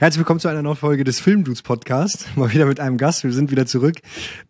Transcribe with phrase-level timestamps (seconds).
[0.00, 2.28] Herzlich willkommen zu einer neuen Folge des Filmdudes Podcast.
[2.36, 3.24] Mal wieder mit einem Gast.
[3.24, 3.96] Wir sind wieder zurück,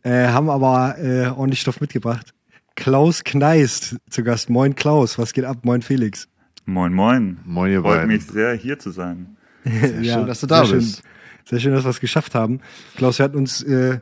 [0.02, 2.34] äh, haben aber äh, ordentlich Stoff mitgebracht.
[2.76, 4.50] Klaus Kneist zu Gast.
[4.50, 5.60] Moin Klaus, was geht ab?
[5.62, 6.28] Moin Felix.
[6.66, 7.38] Moin, moin.
[7.46, 8.08] Moin, ihr Freut beiden.
[8.08, 9.38] mich sehr, hier zu sein.
[9.64, 10.96] Sehr Ja, schön, dass du da sehr bist.
[10.96, 11.04] Schön,
[11.46, 12.60] sehr schön, dass wir es geschafft haben.
[12.96, 14.00] Klaus, wir hatten uns äh,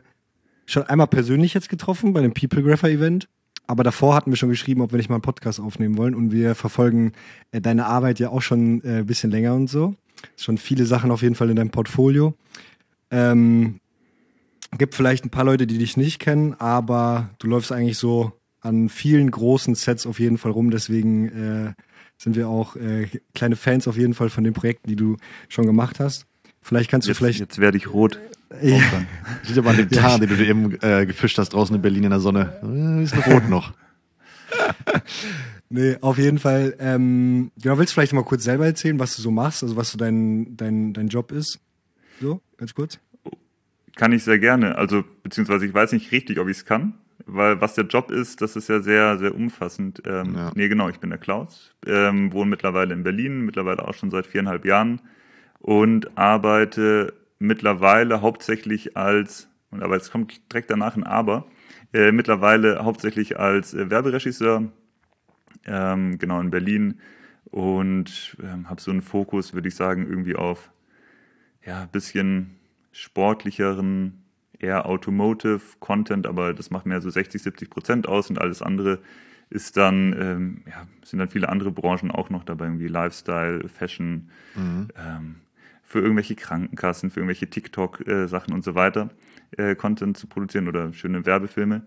[0.65, 3.29] schon einmal persönlich jetzt getroffen bei dem People Grapher Event.
[3.67, 6.13] Aber davor hatten wir schon geschrieben, ob wir nicht mal einen Podcast aufnehmen wollen.
[6.13, 7.13] Und wir verfolgen
[7.51, 9.95] äh, deine Arbeit ja auch schon äh, ein bisschen länger und so.
[10.35, 12.33] Schon viele Sachen auf jeden Fall in deinem Portfolio.
[13.11, 13.79] Ähm,
[14.77, 18.89] gibt vielleicht ein paar Leute, die dich nicht kennen, aber du läufst eigentlich so an
[18.89, 20.71] vielen großen Sets auf jeden Fall rum.
[20.71, 21.73] Deswegen äh,
[22.17, 25.65] sind wir auch äh, kleine Fans auf jeden Fall von den Projekten, die du schon
[25.65, 26.25] gemacht hast.
[26.61, 27.39] Vielleicht kannst du Jetzt, vielleicht.
[27.39, 28.19] jetzt werde ich rot.
[28.61, 28.79] Ja.
[29.43, 32.03] Sieht aber an dem Tarn, den du dir eben äh, gefischt hast draußen in Berlin
[32.05, 32.59] in der Sonne.
[32.63, 33.73] Äh, ist noch rot noch.
[35.69, 36.75] Nee, auf jeden Fall.
[36.79, 39.91] Ähm, genau, willst du vielleicht mal kurz selber erzählen, was du so machst, also was
[39.91, 41.59] so dein, dein, dein Job ist?
[42.21, 42.99] So, ganz kurz.
[43.95, 44.77] Kann ich sehr gerne.
[44.77, 46.93] Also, beziehungsweise ich weiß nicht richtig, ob ich es kann,
[47.25, 50.03] weil was der Job ist, das ist ja sehr, sehr umfassend.
[50.05, 50.51] Ähm, Ja.
[50.55, 54.27] Nee, genau, ich bin der Klaus, ähm, wohne mittlerweile in Berlin, mittlerweile auch schon seit
[54.27, 55.01] viereinhalb Jahren
[55.59, 61.45] und arbeite mittlerweile hauptsächlich als, und aber jetzt kommt direkt danach ein Aber,
[61.93, 64.71] äh, mittlerweile hauptsächlich als äh, Werberegisseur,
[65.67, 66.99] ähm, genau in Berlin
[67.45, 70.71] und ähm, habe so einen Fokus, würde ich sagen, irgendwie auf
[71.65, 72.55] ja, ein bisschen
[72.91, 74.23] sportlicheren,
[74.59, 78.99] eher Automotive Content, aber das macht mehr so 60, 70 Prozent aus und alles andere
[79.49, 84.29] ist dann, ähm, ja, sind dann viele andere Branchen auch noch dabei, irgendwie Lifestyle, Fashion,
[84.97, 85.35] ähm,
[85.83, 89.09] für irgendwelche Krankenkassen, für irgendwelche TikTok-Sachen und so weiter
[89.51, 91.83] äh, Content zu produzieren oder schöne Werbefilme.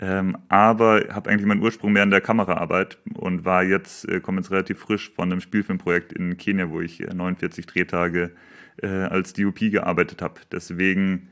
[0.00, 4.40] Ähm, aber habe eigentlich meinen Ursprung mehr in der Kameraarbeit und war jetzt, äh, komme
[4.40, 8.32] jetzt relativ frisch von einem Spielfilmprojekt in Kenia, wo ich äh, 49 Drehtage
[8.82, 10.40] äh, als DOP gearbeitet habe.
[10.50, 11.28] Deswegen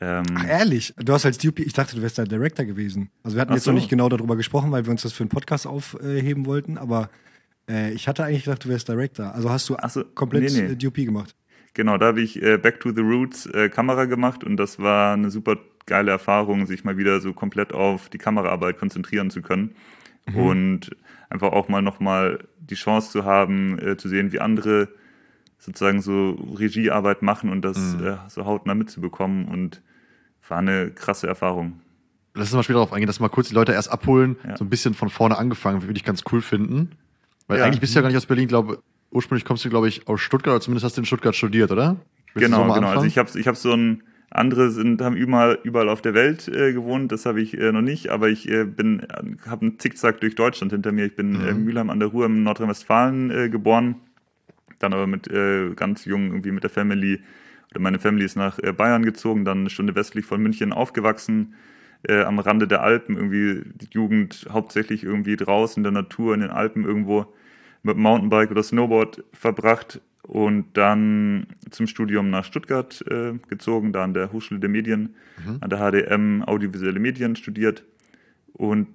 [0.00, 0.94] ähm, Ach, ehrlich?
[0.96, 3.10] Du hast als DOP, ich dachte, du wärst der Director gewesen.
[3.22, 3.72] Also wir hatten Ach jetzt so.
[3.72, 7.10] noch nicht genau darüber gesprochen, weil wir uns das für einen Podcast aufheben wollten, aber
[7.68, 9.34] äh, ich hatte eigentlich gedacht, du wärst Director.
[9.34, 10.72] Also hast du so, komplett nee, nee.
[10.72, 11.34] äh, DOP gemacht.
[11.74, 15.14] Genau, da habe ich äh, Back to the Roots äh, Kamera gemacht und das war
[15.14, 19.74] eine super geile Erfahrung, sich mal wieder so komplett auf die Kameraarbeit konzentrieren zu können
[20.34, 20.90] und
[21.30, 24.88] einfach auch mal nochmal die Chance zu haben, äh, zu sehen, wie andere
[25.58, 29.82] sozusagen so Regiearbeit machen und das äh, so hautnah mitzubekommen und
[30.48, 31.80] war eine krasse Erfahrung.
[32.34, 34.56] Lass uns mal später darauf eingehen, dass wir mal kurz die Leute erst abholen, Ja.
[34.56, 36.92] so ein bisschen von vorne angefangen, würde ich ganz cool finden.
[37.48, 37.64] Weil Ja.
[37.64, 40.20] eigentlich bist du ja gar nicht aus Berlin, glaube ursprünglich kommst du, glaube ich, aus
[40.20, 41.96] Stuttgart, oder zumindest hast du in Stuttgart studiert, oder?
[42.34, 42.86] Willst Genau, so genau.
[42.88, 43.06] Also anfangen?
[43.08, 46.72] ich habe ich hab so ein andere sind haben überall überall auf der Welt äh,
[46.72, 49.06] gewohnt, das habe ich äh, noch nicht, aber ich äh, bin
[49.46, 51.06] habe einen Zickzack durch Deutschland hinter mir.
[51.06, 51.40] Ich bin Mhm.
[51.40, 53.96] äh, in Mülheim an der Ruhr in Nordrhein-Westfalen äh, geboren,
[54.78, 57.20] dann aber mit äh, ganz jung irgendwie mit der Family
[57.70, 61.54] oder meine Family ist nach äh, Bayern gezogen, dann eine Stunde westlich von München aufgewachsen.
[62.04, 66.40] Äh, am Rande der Alpen irgendwie die Jugend hauptsächlich irgendwie draußen in der Natur in
[66.40, 67.26] den Alpen irgendwo
[67.82, 74.12] mit Mountainbike oder Snowboard verbracht und dann zum Studium nach Stuttgart äh, gezogen, da an
[74.12, 75.14] der Hochschule der Medien,
[75.60, 77.82] an der HDM Audiovisuelle Medien studiert
[78.52, 78.88] und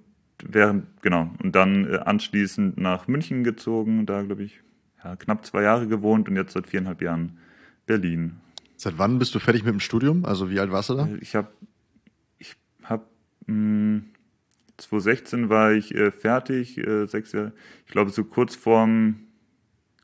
[0.43, 4.61] während, genau, und dann äh, anschließend nach München gezogen, da glaube ich
[5.03, 7.39] ja, knapp zwei Jahre gewohnt und jetzt seit viereinhalb Jahren
[7.88, 8.38] Berlin.
[8.77, 10.25] Seit wann bist du fertig mit dem Studium?
[10.25, 11.09] Also wie alt warst du da?
[11.19, 11.47] Ich habe,
[12.38, 13.05] ich habe,
[14.77, 17.53] 2016 war ich äh, fertig, äh, sechs Jahre,
[17.88, 19.16] ich glaube so kurz vorm,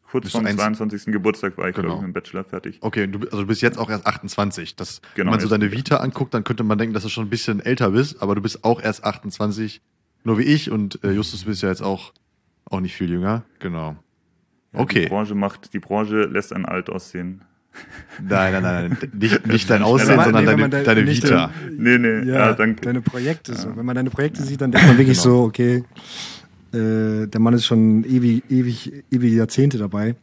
[0.09, 1.11] kurz vorm eins- 22.
[1.13, 1.87] Geburtstag war ich, Genau.
[1.87, 2.77] glaube ich, mit dem Bachelor fertig.
[2.81, 4.75] Okay, du, also du bist jetzt auch erst 28.
[4.75, 7.25] Das, Genau, wenn man so deine Vita anguckt, dann könnte man denken, dass du schon
[7.25, 9.81] ein bisschen älter bist, aber du bist auch erst 28,
[10.23, 12.13] nur wie ich und äh, Justus bist ja jetzt auch,
[12.65, 13.43] auch nicht viel jünger.
[13.59, 13.89] Genau.
[13.91, 13.95] Ja,
[14.73, 15.07] Die Okay.
[15.07, 17.41] Branche macht, die Branche lässt einen alt aussehen.
[18.21, 19.11] Nein, nein, nein, nein.
[19.13, 21.51] Nicht, nicht dein Aussehen, sondern nee, deine, deine Vita.
[21.71, 22.81] Nee, nee, Ja, ja, danke.
[22.81, 23.55] deine Projekte.
[23.55, 23.75] So.
[23.77, 25.35] Wenn man deine Projekte sieht, dann denkt man wirklich Genau.
[25.37, 25.83] so, okay,
[26.73, 30.15] äh, der Mann ist schon ewig, ewig, ewige Jahrzehnte dabei.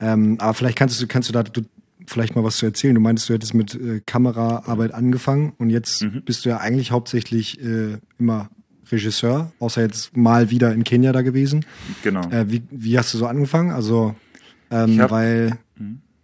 [0.00, 1.62] Ähm, aber vielleicht kannst du, kannst du da du,
[2.06, 2.94] vielleicht mal was zu erzählen.
[2.94, 6.22] Du meintest, du hättest mit äh, Kameraarbeit angefangen und jetzt Mhm.
[6.24, 8.50] bist du ja eigentlich hauptsächlich äh, immer
[8.92, 11.64] Regisseur, außer jetzt mal wieder in Kenia da gewesen.
[12.02, 12.20] Genau.
[12.30, 13.70] Äh, wie, wie hast du so angefangen?
[13.70, 14.14] Also,
[14.70, 15.58] ähm, hab- weil,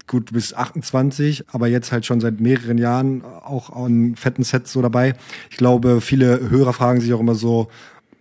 [0.06, 4.72] gut, du bist 28, aber jetzt halt schon seit mehreren Jahren auch an fetten Sets
[4.72, 5.14] so dabei.
[5.50, 7.68] Ich glaube, viele Hörer fragen sich auch immer so,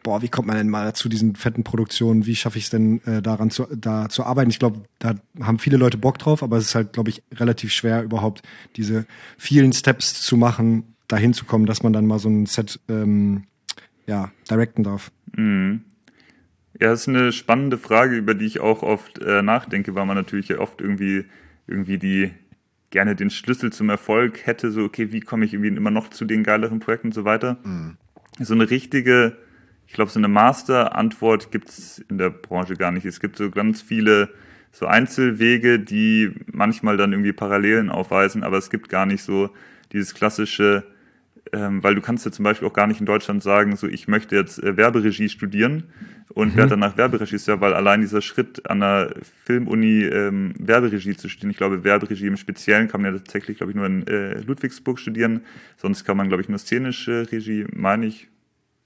[0.03, 2.25] boah, wie kommt man denn mal zu diesen fetten Produktionen?
[2.25, 4.49] Wie schaffe ich es denn, äh, daran zu, da zu arbeiten?
[4.49, 7.71] Ich glaube, da haben viele Leute Bock drauf, aber es ist halt, glaube ich, relativ
[7.71, 8.41] schwer, überhaupt
[8.75, 9.05] diese
[9.37, 13.43] vielen Steps zu machen, dahin zu kommen, dass man dann mal so ein Set ähm,
[14.07, 15.11] ja, directen darf.
[15.35, 15.81] Mhm.
[16.79, 20.15] Ja, das ist eine spannende Frage, über die ich auch oft äh, nachdenke, weil man
[20.15, 21.25] natürlich ja oft irgendwie,
[21.67, 22.31] irgendwie die,
[22.89, 26.25] gerne den Schlüssel zum Erfolg hätte, so, okay, wie komme ich irgendwie immer noch zu
[26.25, 27.57] den geileren Projekten und so weiter.
[27.63, 27.97] Mhm.
[28.39, 29.37] So eine richtige,
[29.89, 33.07] ich glaube, so eine Master-Antwort gibt's in der Branche gar nicht.
[33.07, 34.29] Es gibt so ganz viele
[34.71, 39.49] so Einzelwege, die manchmal dann irgendwie Parallelen aufweisen, aber es gibt gar nicht so
[39.91, 40.83] dieses klassische,
[41.53, 44.07] ähm, weil du kannst ja zum Beispiel auch gar nicht in Deutschland sagen, so ich
[44.07, 45.85] möchte jetzt äh, Werberegie studieren
[46.35, 46.57] und mhm.
[46.57, 51.57] werde danach Werberegisseur, weil allein dieser Schritt an der Filmuni ähm, Werberegie zu studieren, ich
[51.57, 55.41] glaube Werberegie im Speziellen kann man ja tatsächlich, glaube ich, nur in äh, Ludwigsburg studieren,
[55.77, 58.29] sonst kann man, glaube ich, nur szenische Regie, meine ich,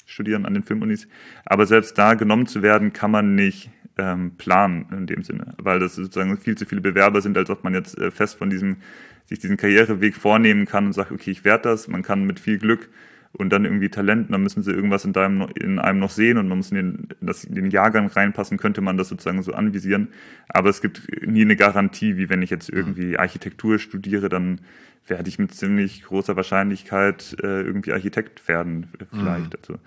[0.06, 1.08] studieren an den Filmunis.
[1.46, 5.80] Aber selbst da genommen zu werden, kann man nicht ähm, planen in dem Sinne, weil
[5.80, 8.78] das sozusagen viel zu viele Bewerber sind, als ob man jetzt äh, fest von diesem
[9.26, 11.88] sich diesen Karriereweg vornehmen kann und sagt, okay, ich werde das.
[11.88, 12.90] Man kann mit viel Glück
[13.36, 16.48] und dann irgendwie Talent, dann müssen sie irgendwas in, deinem, in einem noch sehen und
[16.48, 20.10] man muss in den, das, in den Jahrgang reinpassen, könnte man das sozusagen so anvisieren.
[20.50, 24.62] Aber es gibt nie eine Garantie, wie wenn ich jetzt irgendwie Architektur studiere, dann
[25.08, 29.60] werde ich mit ziemlich großer Wahrscheinlichkeit äh, irgendwie Architekt werden, vielleicht, mhm.
[29.60, 29.80] also,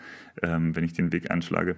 [0.42, 1.76] ähm, wenn ich den Weg einschlage.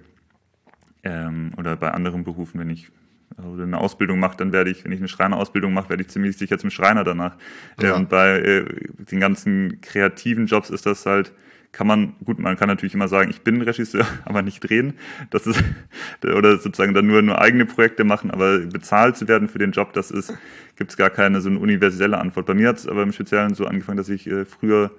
[1.03, 2.91] Ähm, oder bei anderen Berufen, wenn ich
[3.37, 6.35] oder eine Ausbildung mache, dann werde ich, wenn ich eine Schreinerausbildung mache, werde ich ziemlich
[6.35, 7.37] sicher zum Schreiner danach.
[7.79, 7.95] Ja.
[7.95, 8.65] Und bei äh,
[9.11, 11.31] den ganzen kreativen Jobs ist das halt,
[11.71, 14.93] kann man, gut, man kann natürlich immer sagen, ich bin Regisseur, aber nicht drehen.
[15.29, 15.63] Das ist,
[16.23, 19.93] oder sozusagen dann nur, nur eigene Projekte machen, aber bezahlt zu werden für den Job,
[19.93, 20.33] das ist,
[20.75, 22.45] gibt es gar keine so eine universelle Antwort.
[22.45, 24.91] Bei mir hat es aber im Speziellen so angefangen, dass ich äh, früher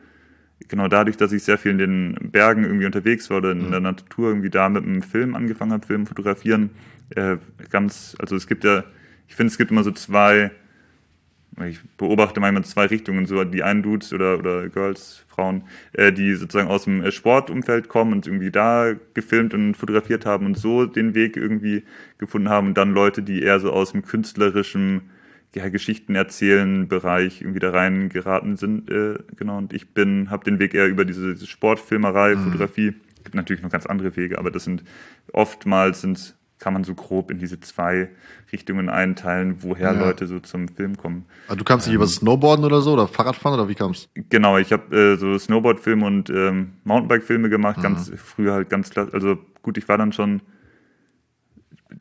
[0.69, 3.71] genau dadurch, dass ich sehr viel in den Bergen irgendwie unterwegs war oder in mhm.
[3.71, 6.71] der Natur irgendwie da mit einem Film angefangen habe, Film fotografieren,
[7.11, 7.39] äh,
[7.71, 8.85] ganz, also es gibt ja,
[9.27, 10.51] ich finde, es gibt immer so zwei,
[11.65, 16.35] ich beobachte manchmal zwei Richtungen, so die einen Dudes oder, oder Girls, Frauen, äh, die
[16.35, 20.87] sozusagen aus dem äh, Sportumfeld kommen und irgendwie da gefilmt und fotografiert haben und so
[20.87, 21.85] den Weg irgendwie
[22.19, 25.11] gefunden haben und dann Leute, die eher so aus dem künstlerischen
[25.55, 29.59] ja, Geschichten erzählen Bereich irgendwie da rein geraten sind, äh, genau.
[29.59, 32.45] Und ich bin, habe den Weg eher über diese, diese Sportfilmerei, mhm.
[32.45, 32.95] Fotografie.
[33.25, 34.85] Gibt natürlich noch ganz andere Wege, aber das sind
[35.33, 38.11] oftmals sind kann man so grob in diese zwei
[38.53, 39.99] Richtungen einteilen, woher ja.
[39.99, 41.25] Leute so zum Film kommen.
[41.49, 44.59] Also du kamst nicht ähm, über Snowboarden oder so oder Fahrradfahren oder wie kamst Genau,
[44.59, 47.83] ich habe äh, so Snowboard-Filme und ähm, Mountainbike-Filme gemacht, mhm.
[47.83, 49.09] ganz früher halt ganz klar.
[49.13, 50.43] Also gut, ich war dann schon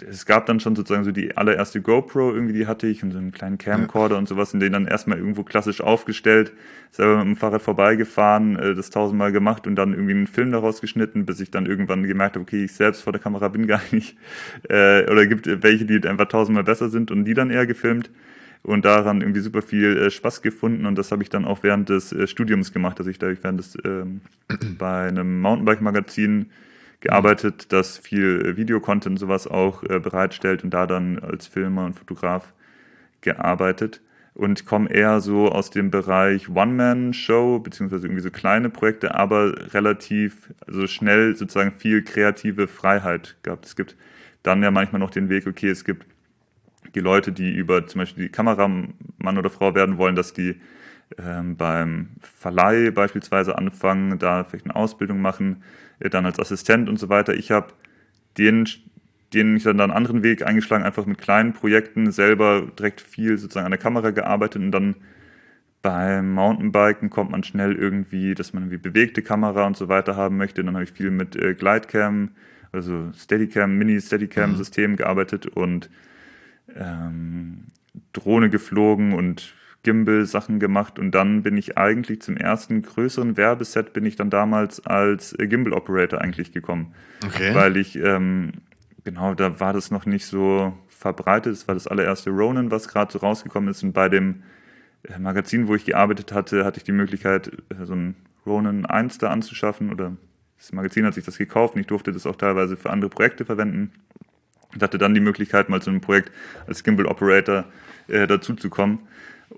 [0.03, 3.17] es gab dann schon sozusagen so die allererste GoPro irgendwie, die hatte ich und so
[3.17, 4.19] einen kleinen Camcorder ja.
[4.19, 6.53] und sowas, in den dann erstmal irgendwo klassisch aufgestellt,
[6.91, 10.81] selber mit dem Fahrrad vorbeigefahren, äh, das tausendmal gemacht und dann irgendwie einen Film daraus
[10.81, 13.81] geschnitten, bis ich dann irgendwann gemerkt habe, okay, ich selbst vor der Kamera bin gar
[13.91, 14.17] nicht,
[14.69, 18.09] äh, oder gibt welche, die einfach tausendmal besser sind und die dann eher gefilmt
[18.63, 21.89] und daran irgendwie super viel äh, Spaß gefunden und das habe ich dann auch während
[21.89, 24.21] des äh, Studiums gemacht, dass ich da während des ähm,
[24.77, 26.47] bei einem Mountainbike-Magazin
[27.01, 32.53] gearbeitet, das viel Videocontent sowas auch äh, bereitstellt und da dann als Filmer und Fotograf
[33.21, 34.01] gearbeitet
[34.33, 40.53] und komme eher so aus dem Bereich One-Man-Show, beziehungsweise irgendwie so kleine Projekte, aber relativ,
[40.65, 43.65] also schnell sozusagen viel kreative Freiheit gehabt.
[43.65, 43.95] Es gibt
[44.43, 46.05] dann ja manchmal noch den Weg, okay, es gibt
[46.95, 50.55] die Leute, die über zum Beispiel die Kameramann oder Frau werden wollen, dass die
[51.17, 56.97] ähm, beim Verleih beispielsweise anfangen, da vielleicht eine Ausbildung machen, äh, dann als Assistent und
[56.97, 57.33] so weiter.
[57.33, 57.73] Ich habe
[58.37, 58.67] den,
[59.33, 63.65] den ich dann einen anderen Weg eingeschlagen, einfach mit kleinen Projekten selber direkt viel sozusagen
[63.65, 64.95] an der Kamera gearbeitet und dann
[65.81, 70.35] beim Mountainbiken kommt man schnell irgendwie, dass man irgendwie bewegte Kamera und so weiter haben
[70.35, 70.63] möchte.
[70.63, 72.31] Dann habe ich viel mit äh, Glidecam,
[72.71, 74.95] also Steadicam, Mini-Steadicam-System mhm.
[74.97, 75.89] gearbeitet und
[76.75, 77.67] ähm,
[78.11, 79.53] Drohne geflogen und
[79.83, 84.85] Gimbal-Sachen gemacht und dann bin ich eigentlich zum ersten größeren Werbeset bin ich dann damals
[84.85, 86.93] als äh, Gimbal-Operator eigentlich gekommen.
[87.25, 87.55] Okay.
[87.55, 88.51] Weil ich, ähm,
[89.03, 91.53] genau, da war das noch nicht so verbreitet.
[91.53, 94.43] Es war das allererste Ronin, was gerade so rausgekommen ist und bei dem
[95.03, 99.17] äh, Magazin, wo ich gearbeitet hatte, hatte ich die Möglichkeit, äh, so ein Ronin 1
[99.19, 100.17] da anzuschaffen oder
[100.57, 103.45] das Magazin hat sich das gekauft und ich durfte das auch teilweise für andere Projekte
[103.45, 103.93] verwenden
[104.73, 106.31] und hatte dann die Möglichkeit, mal zu einem Projekt
[106.67, 107.65] als Gimbal Operator
[108.07, 108.99] äh, dazu zu kommen.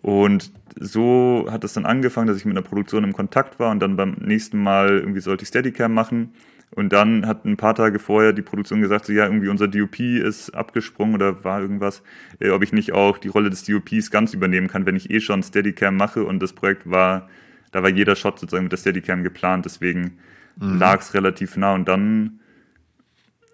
[0.01, 3.79] Und so hat es dann angefangen, dass ich mit einer Produktion im Kontakt war und
[3.79, 6.34] dann beim nächsten Mal irgendwie sollte ich Steadicam machen.
[6.74, 10.00] Und dann hat ein paar Tage vorher die Produktion gesagt, so ja, irgendwie unser DOP
[10.00, 12.01] ist abgesprungen oder war irgendwas,
[12.39, 15.20] äh, ob ich nicht auch die Rolle des DOPs ganz übernehmen kann, wenn ich eh
[15.20, 17.27] schon Steadicam mache und das Projekt war,
[17.72, 20.17] da war jeder Shot sozusagen mit der Steadicam geplant, deswegen
[20.55, 20.79] mhm.
[20.79, 22.39] lag es relativ nah und dann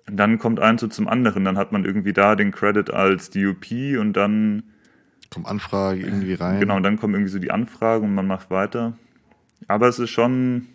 [0.09, 3.97] dann kommt eins so zum anderen, dann hat man irgendwie da den Credit als DOP
[3.99, 4.63] und dann
[5.33, 6.59] Kommt Anfrage irgendwie rein.
[6.59, 8.93] Genau, und dann kommen irgendwie so die Anfragen und man macht weiter.
[9.67, 10.67] Aber es ist schon,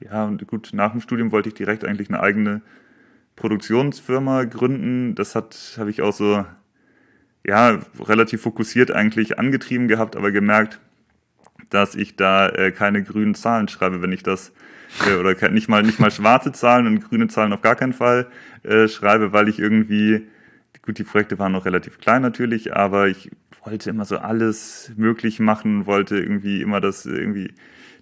[0.00, 2.62] ja, gut, nach dem Studium wollte ich direkt eigentlich eine eigene
[3.36, 5.14] Produktionsfirma gründen.
[5.14, 6.44] Das hat, habe ich auch so,
[7.44, 10.80] ja, relativ fokussiert eigentlich angetrieben gehabt, aber gemerkt,
[11.70, 14.52] dass ich da äh, keine grünen Zahlen schreibe, wenn ich das
[15.06, 18.28] äh, oder nicht mal nicht mal schwarze Zahlen und grüne Zahlen auf gar keinen Fall
[18.62, 20.26] äh, schreibe, weil ich irgendwie
[20.82, 23.30] gut, die Projekte waren noch relativ klein natürlich, aber ich
[23.64, 27.54] wollte immer so alles möglich machen, wollte irgendwie immer das irgendwie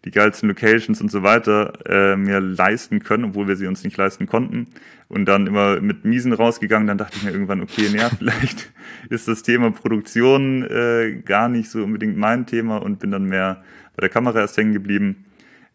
[0.04, 3.96] die geilsten Locations und so weiter äh, mir leisten können, obwohl wir sie uns nicht
[3.96, 4.66] leisten konnten.
[5.08, 6.86] Und dann immer mit Miesen rausgegangen.
[6.86, 8.72] Dann dachte ich mir irgendwann, okay, naja, vielleicht
[9.10, 13.62] ist das Thema Produktion äh, gar nicht so unbedingt mein Thema und bin dann mehr
[13.96, 15.26] bei der Kamera erst hängen geblieben.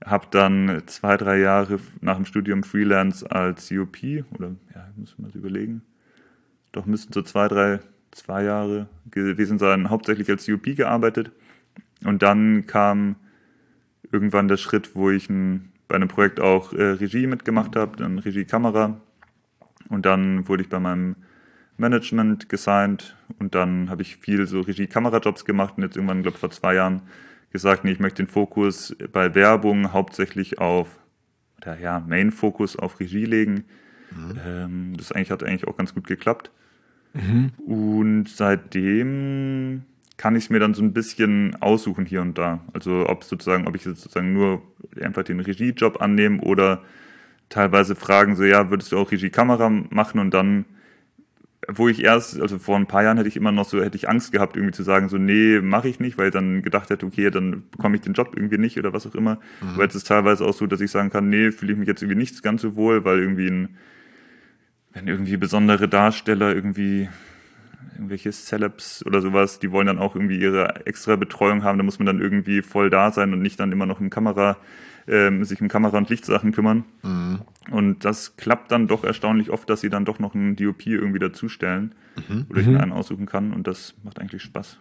[0.03, 3.97] Hab dann zwei, drei Jahre nach dem Studium Freelance als COP
[4.33, 5.81] oder ja, muss man mal überlegen.
[6.75, 7.79] Doch müssten so zwei, drei,
[8.11, 11.31] zwei Jahre gewesen sein, hauptsächlich als COP gearbeitet.
[12.03, 13.15] Und dann kam
[14.11, 18.19] irgendwann der Schritt, wo ich ein, bei einem Projekt auch äh, Regie mitgemacht habe, dann
[18.19, 18.99] Regie Kamera.
[19.87, 21.15] Und dann wurde ich bei meinem
[21.77, 26.51] Management gesigned und dann habe ich viel so Regie-Kamera-Jobs gemacht und jetzt irgendwann, glaube vor
[26.51, 27.03] zwei Jahren
[27.51, 30.87] gesagt, nee, ich möchte den Fokus bei Werbung hauptsächlich auf,
[31.61, 33.63] oder ja, Main-Fokus auf Regie legen.
[34.45, 36.51] Ähm, das eigentlich hat eigentlich auch ganz gut geklappt.
[37.65, 39.83] Und seitdem
[40.17, 42.61] kann ich es mir dann so ein bisschen aussuchen hier und da.
[42.73, 44.61] Also ob sozusagen, ob ich sozusagen nur
[45.01, 46.81] einfach den Regiejob annehme oder
[47.49, 50.65] teilweise fragen so, ja, würdest du auch Regie-Kamera machen und dann,
[51.67, 54.07] wo ich erst, also vor ein paar Jahren hätte ich immer noch so, hätte ich
[54.07, 57.05] Angst gehabt, irgendwie zu sagen, so, nee, mache ich nicht, weil ich dann gedacht hätte,
[57.05, 59.39] okay, dann bekomme ich den Job irgendwie nicht oder was auch immer.
[59.73, 61.87] Aber jetzt ist es teilweise auch so, dass ich sagen kann, nee, fühle ich mich
[61.87, 63.77] jetzt irgendwie nicht ganz so wohl, weil irgendwie ein,
[64.95, 67.09] wenn irgendwie besondere Darsteller irgendwie
[67.93, 71.99] irgendwelche Celebs oder sowas, die wollen dann auch irgendwie ihre extra Betreuung haben, da muss
[71.99, 74.57] man dann irgendwie voll da sein und nicht dann immer noch im Kamera,
[75.07, 76.83] ähm, sich um Kamera- und Lichtsachen kümmern.
[77.69, 81.19] Und das klappt dann doch erstaunlich oft, dass sie dann doch noch einen DOP irgendwie
[81.19, 81.93] dazustellen
[82.49, 84.79] oder ich mir einen aussuchen kann und das macht eigentlich Spaß.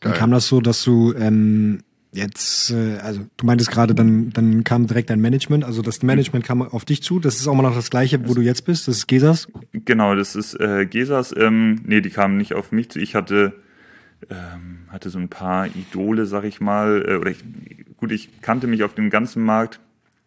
[0.00, 0.12] Geil.
[0.14, 1.80] kam das so, dass du ähm,
[2.16, 6.44] jetzt, äh, also du meintest gerade, dann, dann kam direkt dein Management, also das Management
[6.44, 7.20] kam auf dich zu.
[7.20, 9.48] Das ist auch mal noch das gleiche, wo du jetzt bist, das ist Gesas.
[9.72, 11.34] Genau, das ist äh, Gesas.
[11.36, 12.98] Ähm, nee, die kamen nicht auf mich zu.
[12.98, 13.52] Ich hatte,
[14.30, 17.04] ähm, hatte so ein paar Idole, sag ich mal.
[17.06, 17.44] Äh, oder ich,
[17.96, 19.80] gut, ich kannte mich auf dem ganzen Markt.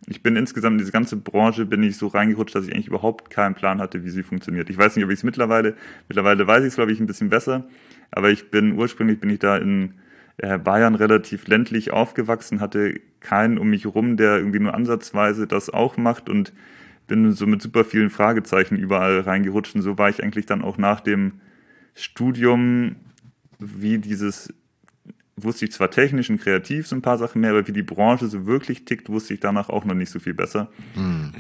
[0.08, 3.30] Ich bin insgesamt in diese ganze Branche bin ich so reingerutscht, dass ich eigentlich überhaupt
[3.30, 4.70] keinen Plan hatte, wie sie funktioniert.
[4.70, 5.76] Ich weiß nicht, ob ich es mittlerweile,
[6.08, 7.68] mittlerweile weiß ich es, glaube ich, ein bisschen besser.
[8.10, 9.96] Aber ich bin ursprünglich bin ich da in
[10.42, 15.98] Bayern relativ ländlich aufgewachsen, hatte keinen um mich rum, der irgendwie nur ansatzweise das auch
[15.98, 16.54] macht und
[17.08, 19.76] bin so mit super vielen Fragezeichen überall reingerutscht.
[19.76, 21.42] Und so war ich eigentlich dann auch nach dem
[21.96, 22.96] Studium,
[23.58, 24.54] wie dieses,
[25.36, 28.28] wusste ich zwar technisch und kreativ so ein paar Sachen mehr, aber wie die Branche
[28.28, 30.70] so wirklich tickt, wusste ich danach auch noch nicht so viel besser.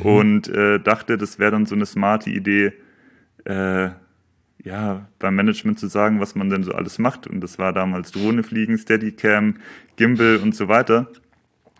[0.03, 2.73] Und äh, dachte, das wäre dann so eine smarte Idee,
[3.45, 3.91] äh,
[4.63, 7.27] ja, beim Management zu sagen, was man denn so alles macht.
[7.27, 9.55] Und das war damals Drohne fliegen, Steadicam,
[9.95, 11.07] Gimbal und so weiter.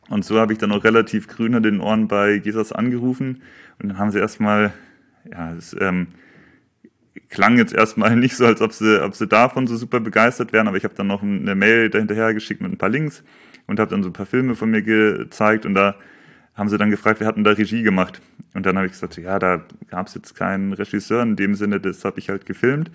[0.10, 3.42] Und so habe ich dann auch relativ grün an den Ohren bei Gesas angerufen.
[3.80, 4.74] Und dann haben sie erstmal,
[5.30, 6.08] ja, es ähm,
[7.30, 10.68] klang jetzt erstmal nicht so, als ob sie, ob sie davon so super begeistert wären,
[10.68, 13.24] aber ich habe dann noch eine Mail dahinterher geschickt mit ein paar Links
[13.68, 15.96] und habe dann so ein paar Filme von mir gezeigt und da
[16.60, 18.22] haben sie dann gefragt, wir hatten da Regie gemacht.
[18.54, 21.80] Und dann habe ich gesagt, ja, da gab es jetzt keinen Regisseur in dem Sinne,
[21.80, 22.92] das habe ich halt gefilmt.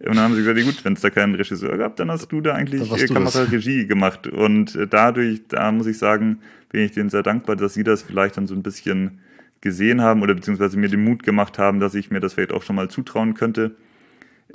[0.00, 2.28] Und dann haben sie gesagt, ja gut, wenn es da keinen Regisseur gab, dann hast
[2.28, 3.06] du da eigentlich du das.
[3.06, 4.26] Kamera-Regie gemacht.
[4.26, 6.40] Und äh, dadurch, da muss ich sagen,
[6.70, 9.20] bin ich denen sehr dankbar, dass sie das vielleicht dann so ein bisschen
[9.60, 12.62] gesehen haben oder beziehungsweise mir den Mut gemacht haben, dass ich mir das vielleicht auch
[12.62, 13.76] schon mal zutrauen könnte.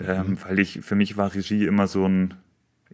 [0.06, 2.34] Ähm, weil ich, für mich war Regie immer so ein,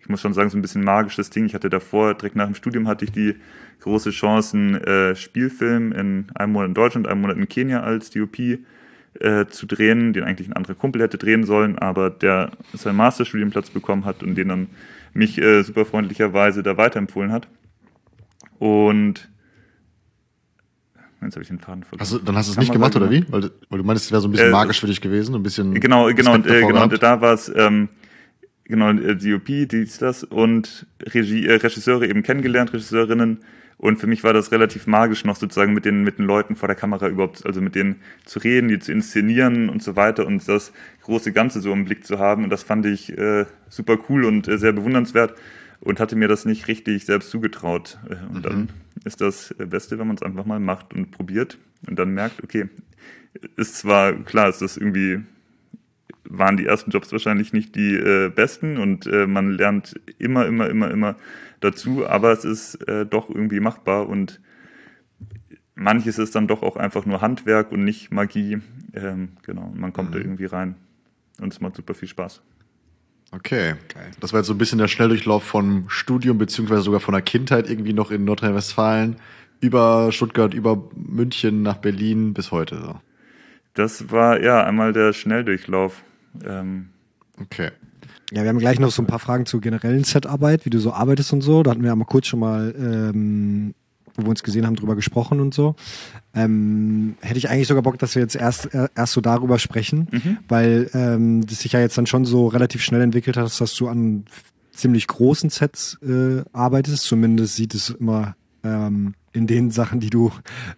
[0.06, 1.48] ich muss schon sagen, so ein bisschen magisches Ding.
[1.48, 3.34] Ich hatte davor, direkt nach dem Studium hatte ich die
[3.80, 8.12] große Chance, einen äh, Spielfilm in einem Monat in Deutschland, einem Monat in Kenia als
[8.12, 12.98] DOP äh, zu drehen, den eigentlich ein anderer Kumpel hätte drehen sollen, aber der seinen
[12.98, 14.68] Masterstudienplatz bekommen hat und den dann
[15.14, 17.48] mich äh, super freundlicherweise da weiterempfohlen hat.
[18.60, 19.28] Und
[21.24, 22.08] jetzt habe ich den Faden verloren.
[22.12, 23.26] Du, dann hast du es nicht gemacht, sagen, oder wie?
[23.32, 25.42] Weil, weil du meinst, es wäre so ein bisschen Äh, magisch für dich gewesen, ein
[25.42, 25.74] bisschen.
[25.74, 27.02] Genau, genau, Respekt äh, genau, gehabt.
[27.02, 27.90] da war es, ähm,
[28.66, 33.40] genau, äh, DOP, die ist das, und Regie, äh, Regisseure eben kennengelernt, Regisseurinnen.
[33.78, 36.68] Und für mich war das relativ magisch, noch sozusagen mit den, mit den Leuten vor
[36.68, 40.48] der Kamera überhaupt, also mit denen zu reden, die zu inszenieren und so weiter und
[40.48, 40.72] das
[41.04, 42.46] große Ganze so im Blick zu haben.
[42.46, 45.36] Und das fand ich äh, super cool und äh, sehr bewundernswert
[45.82, 48.00] und hatte mir das nicht richtig selbst zugetraut.
[48.10, 48.70] Äh, Und dann
[49.04, 52.44] ist das äh, Beste, wenn man es einfach mal macht und probiert und dann merkt,
[52.44, 52.70] okay,
[53.58, 55.22] ist zwar klar, ist das irgendwie
[56.30, 60.70] waren die ersten Jobs wahrscheinlich nicht die äh, besten und äh, man lernt immer, immer,
[60.70, 61.16] immer, immer
[61.60, 64.42] dazu, aber es ist äh, doch irgendwie machbar und
[65.76, 68.60] manches ist dann doch auch einfach nur Handwerk und nicht Magie.
[68.94, 70.76] Ähm, genau, man kommt da irgendwie rein
[71.40, 72.42] und es macht super viel Spaß.
[73.32, 73.76] Okay.
[73.94, 74.12] Geil.
[74.20, 77.70] Das war jetzt so ein bisschen der Schnelldurchlauf vom Studium, beziehungsweise sogar von der Kindheit
[77.70, 79.18] irgendwie noch in Nordrhein-Westfalen
[79.60, 82.80] über Stuttgart, über München nach Berlin bis heute.
[82.82, 83.00] So.
[83.74, 86.04] Das war ja einmal der Schnelldurchlauf.
[86.46, 86.90] Ähm,
[87.42, 87.70] okay.
[88.32, 90.92] Ja, wir haben gleich noch so ein paar Fragen zur generellen Setarbeit, wie du so
[90.94, 91.64] arbeitest und so.
[91.64, 93.74] Da hatten wir ja mal kurz schon mal, ähm,
[94.16, 95.76] wo wir uns gesehen haben, drüber gesprochen und so.
[96.34, 100.08] Ähm, hätte ich eigentlich sogar Bock, dass wir jetzt erst, äh, erst so darüber sprechen,
[100.12, 100.38] Mhm.
[100.48, 103.88] weil ähm, das sich ja jetzt dann schon so relativ schnell entwickelt hat, dass du
[103.88, 104.26] an
[104.74, 107.04] ziemlich großen Sets äh, arbeitest.
[107.04, 110.32] Zumindest sieht es immer ähm, in den Sachen, die du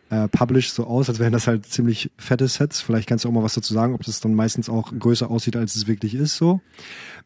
[0.10, 2.82] äh, publish, so aus, als wären das halt ziemlich fette Sets.
[2.82, 5.56] Vielleicht kannst du auch mal was dazu sagen, ob das dann meistens auch größer aussieht,
[5.56, 6.62] als es wirklich ist, so.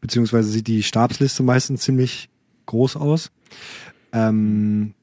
[0.00, 2.28] Beziehungsweise sieht die Stabsliste meistens ziemlich
[2.66, 3.30] groß aus.
[4.12, 4.94] Ähm,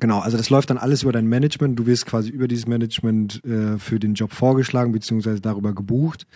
[0.00, 1.78] genau, also das läuft dann alles über dein Management.
[1.78, 6.26] Du wirst quasi über dieses Management äh, für den Job vorgeschlagen, beziehungsweise darüber gebucht.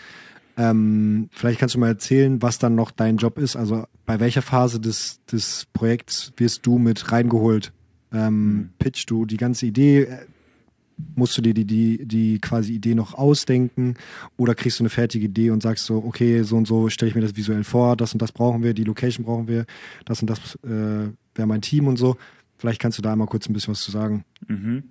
[0.59, 3.57] Ähm, vielleicht kannst du mal erzählen, was dann noch dein Job ist.
[3.57, 7.73] Also bei welcher Phase des, des Projekts wirst du mit reingeholt?
[8.17, 10.03] Ähm, pitchst du die ganze Idee?
[10.03, 10.27] Äh,
[11.15, 13.97] Musst du dir die, die, die quasi Idee noch ausdenken
[14.39, 17.15] oder kriegst du eine fertige Idee und sagst so, okay, so und so stelle ich
[17.15, 19.67] mir das visuell vor, das und das brauchen wir, die Location brauchen wir,
[20.07, 22.17] das und das äh, wäre mein Team und so.
[22.57, 24.25] Vielleicht kannst du da einmal kurz ein bisschen was zu sagen.
[24.49, 24.85] Mhm.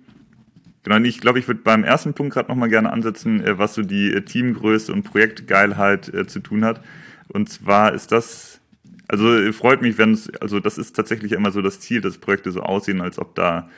[0.84, 3.82] Genau, ich glaube, ich würde beim ersten Punkt gerade nochmal gerne ansetzen, äh, was so
[3.82, 6.80] die äh, Teamgröße und Projektgeilheit zu tun hat.
[7.26, 8.60] Und zwar ist das,
[9.08, 12.18] also äh, freut mich, wenn es, also das ist tatsächlich immer so das Ziel, dass
[12.18, 13.70] Projekte so aussehen, als ob da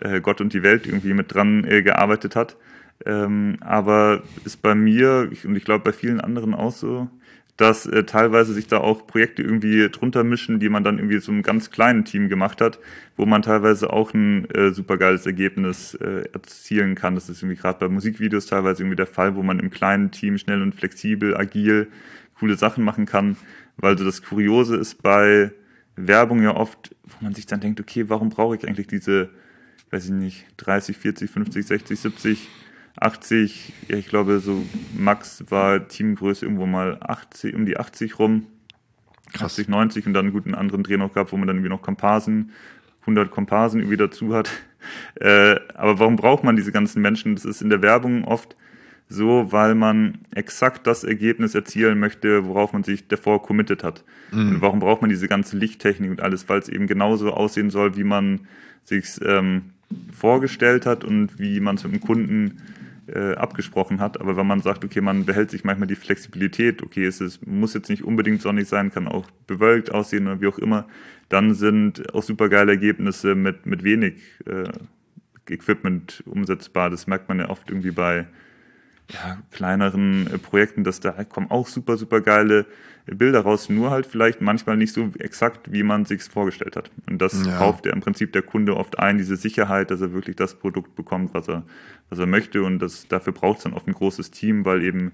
[0.00, 2.56] äh, Gott und die Welt irgendwie mit dran äh, gearbeitet hat.
[3.04, 7.08] Ähm, aber ist bei mir ich, und ich glaube bei vielen anderen auch so,
[7.56, 11.32] dass äh, teilweise sich da auch Projekte irgendwie drunter mischen, die man dann irgendwie so
[11.32, 12.78] einem ganz kleinen Team gemacht hat,
[13.16, 17.14] wo man teilweise auch ein äh, supergeiles Ergebnis äh, erzielen kann.
[17.14, 20.38] Das ist irgendwie gerade bei Musikvideos teilweise irgendwie der Fall, wo man im kleinen Team
[20.38, 21.88] schnell und flexibel, agil
[22.38, 23.36] coole Sachen machen kann,
[23.76, 25.52] weil so das Kuriose ist bei
[25.96, 29.30] Werbung ja oft, wo man sich dann denkt, okay, warum brauche ich eigentlich diese,
[29.90, 32.48] weiß ich nicht, 30, 40, 50, 60, 70
[32.98, 34.64] 80, ja, ich glaube, so
[34.96, 38.46] Max war Teamgröße irgendwo mal 80, um die 80 rum.
[39.32, 39.52] Krass.
[39.52, 41.82] 80, 90 und dann einen guten anderen Dreh noch gehabt, wo man dann irgendwie noch
[41.82, 42.52] Komparsen,
[43.02, 44.50] 100 Komparsen irgendwie dazu hat.
[45.16, 47.34] Äh, aber warum braucht man diese ganzen Menschen?
[47.34, 48.54] Das ist in der Werbung oft
[49.08, 54.04] so, weil man exakt das Ergebnis erzielen möchte, worauf man sich davor committed hat.
[54.32, 56.48] Und warum braucht man diese ganze Lichttechnik und alles?
[56.48, 58.40] Weil es eben genauso aussehen soll, wie man
[58.82, 59.70] sich ähm,
[60.12, 62.62] vorgestellt hat und wie man es mit dem Kunden
[63.06, 64.20] äh, abgesprochen hat.
[64.20, 67.74] Aber wenn man sagt, okay, man behält sich manchmal die Flexibilität, okay, es ist, muss
[67.74, 70.88] jetzt nicht unbedingt sonnig sein, kann auch bewölkt aussehen oder wie auch immer,
[71.28, 74.14] dann sind auch super geile Ergebnisse mit, mit wenig
[74.46, 74.68] äh,
[75.48, 76.90] Equipment umsetzbar.
[76.90, 78.26] Das merkt man ja oft irgendwie bei
[79.12, 82.66] ja, kleineren äh, Projekten, dass da kommen auch super, super geile
[83.06, 86.90] äh, Bilder raus, nur halt vielleicht manchmal nicht so exakt, wie man sich's vorgestellt hat.
[87.08, 87.58] Und das Ja.
[87.58, 90.96] kauft ja im Prinzip der Kunde oft ein, diese Sicherheit, dass er wirklich das Produkt
[90.96, 91.64] bekommt, was er,
[92.10, 92.62] was er möchte.
[92.62, 95.12] Und das, dafür braucht es dann oft ein großes Team, weil eben,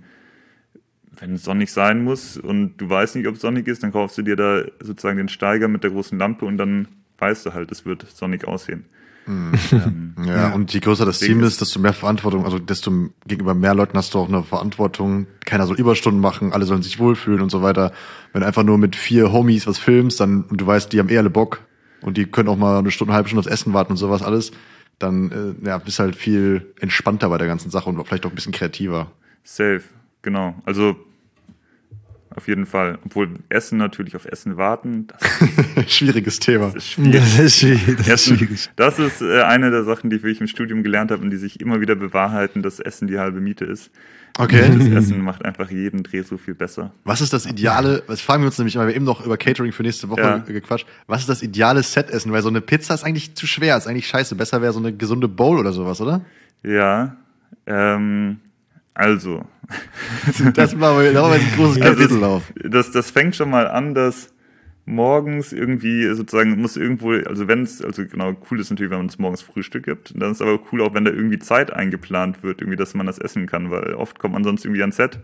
[1.18, 4.16] wenn es sonnig sein muss und du weißt nicht, ob es sonnig ist, dann kaufst
[4.16, 7.70] du dir da sozusagen den Steiger mit der großen Lampe und dann weißt du halt,
[7.70, 8.86] es wird sonnig aussehen.
[9.28, 10.54] Ähm, Ja, Ja.
[10.54, 12.90] und je größer das Deswegen Team ist- ist, desto mehr Verantwortung, also desto
[13.26, 15.26] gegenüber mehr Leuten hast du auch eine Verantwortung.
[15.44, 17.92] Keiner soll Überstunden machen, alle sollen sich wohlfühlen und so weiter.
[18.32, 21.08] Wenn du einfach nur mit vier Homies was filmst, dann und du weißt, die haben
[21.08, 21.60] eh alle Bock
[22.02, 24.22] und die können auch mal eine Stunde, eine halbe Stunde aufs Essen warten und sowas
[24.22, 24.50] alles,
[24.98, 28.34] dann äh, ja, bist halt viel entspannter bei der ganzen Sache und vielleicht auch ein
[28.34, 29.10] bisschen kreativer.
[29.44, 29.82] Safe,
[30.22, 30.54] genau.
[30.64, 30.96] Also
[32.36, 32.98] auf jeden Fall.
[33.04, 35.06] Obwohl Essen natürlich auf Essen warten,
[35.76, 36.72] das Schwieriges Thema.
[36.74, 37.12] ist schwierig.
[37.20, 37.96] Das ist schwierig.
[37.98, 38.70] Das ist schwierig.
[38.76, 41.36] das ist äh, eine der Sachen, die ich wirklich im Studium gelernt habe und die
[41.36, 43.90] sich immer wieder bewahrheiten, dass Essen die halbe Miete ist.
[44.38, 44.62] Okay.
[44.78, 46.90] Das Essen macht einfach jeden Dreh so viel besser.
[47.04, 49.36] Was ist das ideale, was fragen wir uns nämlich immer, wir haben eben noch über
[49.36, 50.38] Catering für nächste Woche Ja.
[50.38, 52.32] gequatscht, was ist das ideale Set-Essen?
[52.32, 54.34] Weil so eine Pizza ist eigentlich zu schwer, ist eigentlich scheiße.
[54.34, 56.22] Besser wäre so eine gesunde Bowl oder sowas, oder?
[56.62, 57.14] Ja,
[57.66, 58.38] ähm,
[58.94, 59.44] also,
[60.54, 62.52] Das machen wir, da machen wir jetzt ein großes Also Kapitel auf.
[62.64, 64.32] das, das fängt schon mal an, dass
[64.84, 69.06] morgens irgendwie sozusagen muss irgendwo, also wenn es, also genau, cool ist natürlich, wenn man
[69.06, 70.12] es morgens Frühstück gibt.
[70.20, 73.18] Dann ist aber cool auch, wenn da irgendwie Zeit eingeplant wird, irgendwie, dass man das
[73.18, 75.20] essen kann, weil oft kommt man sonst irgendwie ans Set.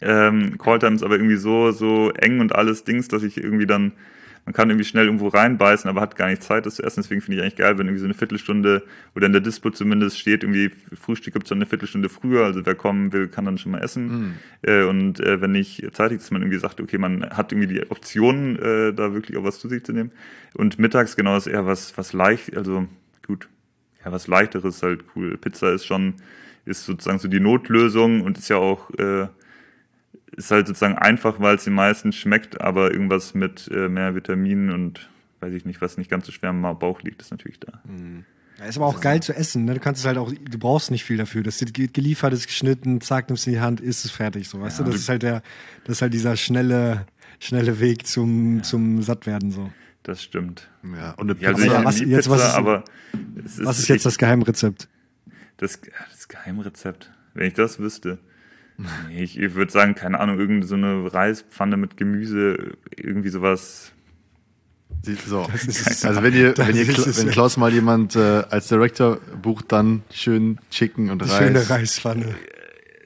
[0.00, 3.92] Ähm, Calltime ist aber irgendwie so, so eng und alles Dings, dass ich irgendwie dann,
[4.48, 7.02] man kann irgendwie schnell irgendwo reinbeißen, aber hat gar nicht Zeit, das zu essen.
[7.02, 8.82] Deswegen finde ich eigentlich geil, wenn irgendwie so eine Viertelstunde
[9.14, 12.46] oder in der Dispo zumindest steht, irgendwie Frühstück gibt es dann eine Viertelstunde früher.
[12.46, 14.08] Also wer kommen will, kann dann schon mal essen.
[14.62, 17.90] Äh, und äh, wenn nicht zeitig, dass man irgendwie sagt, okay, man hat irgendwie die
[17.90, 20.12] Option, äh, da wirklich auch was zu sich zu nehmen.
[20.54, 22.88] Und mittags genau ist eher was, was leicht, also
[23.26, 23.50] gut,
[24.02, 25.36] ja, was leichteres ist halt cool.
[25.36, 26.14] Pizza ist schon,
[26.64, 29.26] ist sozusagen so die Notlösung und ist ja auch, äh,
[30.38, 34.70] ist halt sozusagen einfach, weil es den meisten schmeckt, aber irgendwas mit äh, mehr Vitaminen
[34.70, 35.08] und
[35.40, 37.80] weiß ich nicht, was nicht ganz so schwer im Bauch liegt, ist natürlich da.
[38.58, 39.64] Ja, ist aber auch geil zu essen.
[39.66, 39.74] Ne?
[39.74, 41.42] Du kannst es halt auch, du brauchst nicht viel dafür.
[41.44, 44.48] Das wird geliefert, ist geschnitten, zack, nimmst in die Hand, ist es fertig.
[44.48, 45.42] So, weißt du, das ist halt der,
[45.84, 47.06] das ist halt dieser schnelle,
[47.38, 49.52] schnelle Weg zum, zum Sattwerden.
[49.52, 49.70] So.
[50.02, 50.68] Das stimmt.
[50.82, 51.78] Ja, und eine Ja, also Pizza.
[51.78, 52.84] ich was- liebe jetzt, Pizza, was ist- aber
[53.44, 54.88] es ist, Was ist jetzt das Geheimrezept?
[55.58, 57.12] das, das Geheimrezept?
[57.34, 58.18] Wenn ich das wüsste.
[59.16, 63.92] Ich, ich würde sagen, keine Ahnung, irgendeine so eine Reispfanne mit Gemüse, irgendwie sowas.
[65.02, 65.48] Sieht so.
[65.54, 67.30] ist- also wenn ihr, das wenn ihr ist wenn.
[67.32, 71.38] Klaus mal jemand äh, als Director bucht, dann schön Chicken und Reis.
[71.38, 72.34] schöne Reispfanne.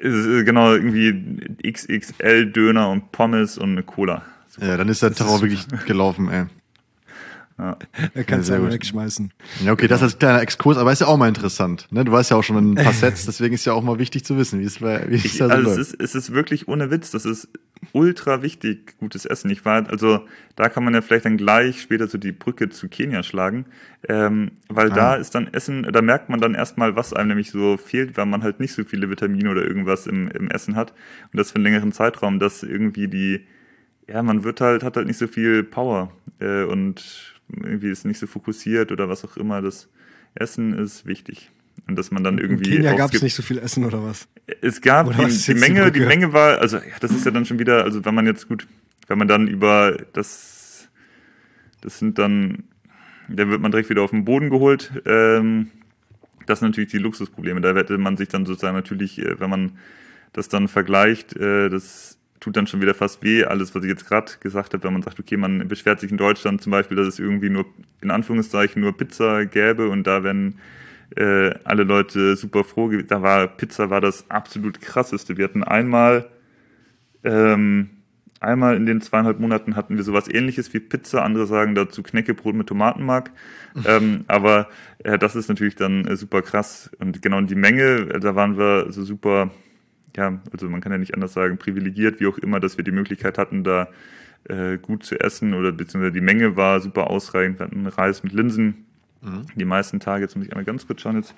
[0.01, 4.23] Ist, äh, genau, irgendwie XXL-Döner und Pommes und eine Cola.
[4.61, 6.45] Ja, dann ist der Tag auch wirklich gelaufen, ey.
[7.59, 7.77] Ja.
[8.15, 8.73] Er kann es sehr ja gut.
[8.73, 9.33] wegschmeißen.
[9.65, 11.87] Ja, okay, das als kleiner Exkurs, aber ist ja auch mal interessant.
[11.91, 12.05] Ne?
[12.05, 14.37] Du weißt ja auch schon ein paar Sets, deswegen ist ja auch mal wichtig zu
[14.37, 15.93] wissen, wie es, bei- wie es Ich, da so also es läuft.
[15.93, 17.49] ist, es ist wirklich ohne Witz, das ist
[17.93, 19.51] ultra wichtig, gutes Essen.
[19.51, 20.21] Ich war, also
[20.57, 23.67] da kann man ja vielleicht dann gleich später so die Brücke zu Kenia schlagen,
[24.09, 27.77] ähm, weil da ist dann Essen, da merkt man dann erstmal, was einem nämlich so
[27.77, 30.93] fehlt, weil man halt nicht so viele Vitamine oder irgendwas im, im Essen hat
[31.33, 33.45] und das für einen längeren Zeitraum, dass irgendwie die,
[34.09, 38.19] ja, man wird halt, hat halt nicht so viel Power äh, und irgendwie ist nicht
[38.19, 39.61] so fokussiert oder was auch immer.
[39.63, 39.89] Das
[40.35, 41.51] Essen ist wichtig.
[41.89, 42.71] Und dass man dann In irgendwie.
[42.71, 44.29] Kenia auch- gab es nicht so viel Essen oder was?
[44.61, 46.01] es gab Oder die, die Menge, die?
[46.01, 48.67] Menge war, also ja, das ist ja dann schon wieder, also wenn man jetzt gut,
[49.09, 50.89] wenn man dann über das,
[51.81, 52.65] das sind dann,
[53.29, 54.93] da wird man direkt wieder auf den Boden geholt.
[55.07, 55.71] Ähm,
[56.47, 57.61] das sind natürlich die Luxusprobleme.
[57.61, 59.73] Da hätte man sich dann sozusagen natürlich, äh, wenn man
[60.33, 64.07] das dann vergleicht, äh, das tut dann schon wieder fast weh, alles, was ich jetzt
[64.07, 67.07] gerade gesagt habe, wenn man sagt, okay, man beschwert sich in Deutschland zum Beispiel, dass
[67.07, 67.65] es irgendwie nur,
[68.03, 70.59] in Anführungszeichen, nur Pizza gäbe und da werden
[71.17, 72.89] äh, alle Leute super froh.
[72.89, 75.37] gew- Da war Pizza war das absolut krasseste.
[75.39, 76.29] Wir hatten einmal,
[77.25, 77.91] ähm,
[78.41, 81.23] einmal in den zweieinhalb Monaten hatten wir sowas ähnliches wie Pizza.
[81.25, 83.31] Andere sagen dazu Knäckebrot mit Tomatenmark.
[83.85, 84.69] ähm, aber
[85.05, 86.91] äh, das ist natürlich dann äh, super krass.
[86.99, 89.51] Und genau die Menge, äh, da waren wir so super,
[90.17, 92.93] ja, also man kann ja nicht anders sagen, privilegiert, wie auch immer, dass wir die
[92.93, 93.89] Möglichkeit hatten, da
[94.45, 97.59] äh, gut zu essen oder beziehungsweise die Menge war super ausreichend.
[97.59, 98.87] Wir hatten Reis mit Linsen.
[99.55, 101.33] Die meisten Tage, jetzt muss ich einmal ganz kurz schauen, jetzt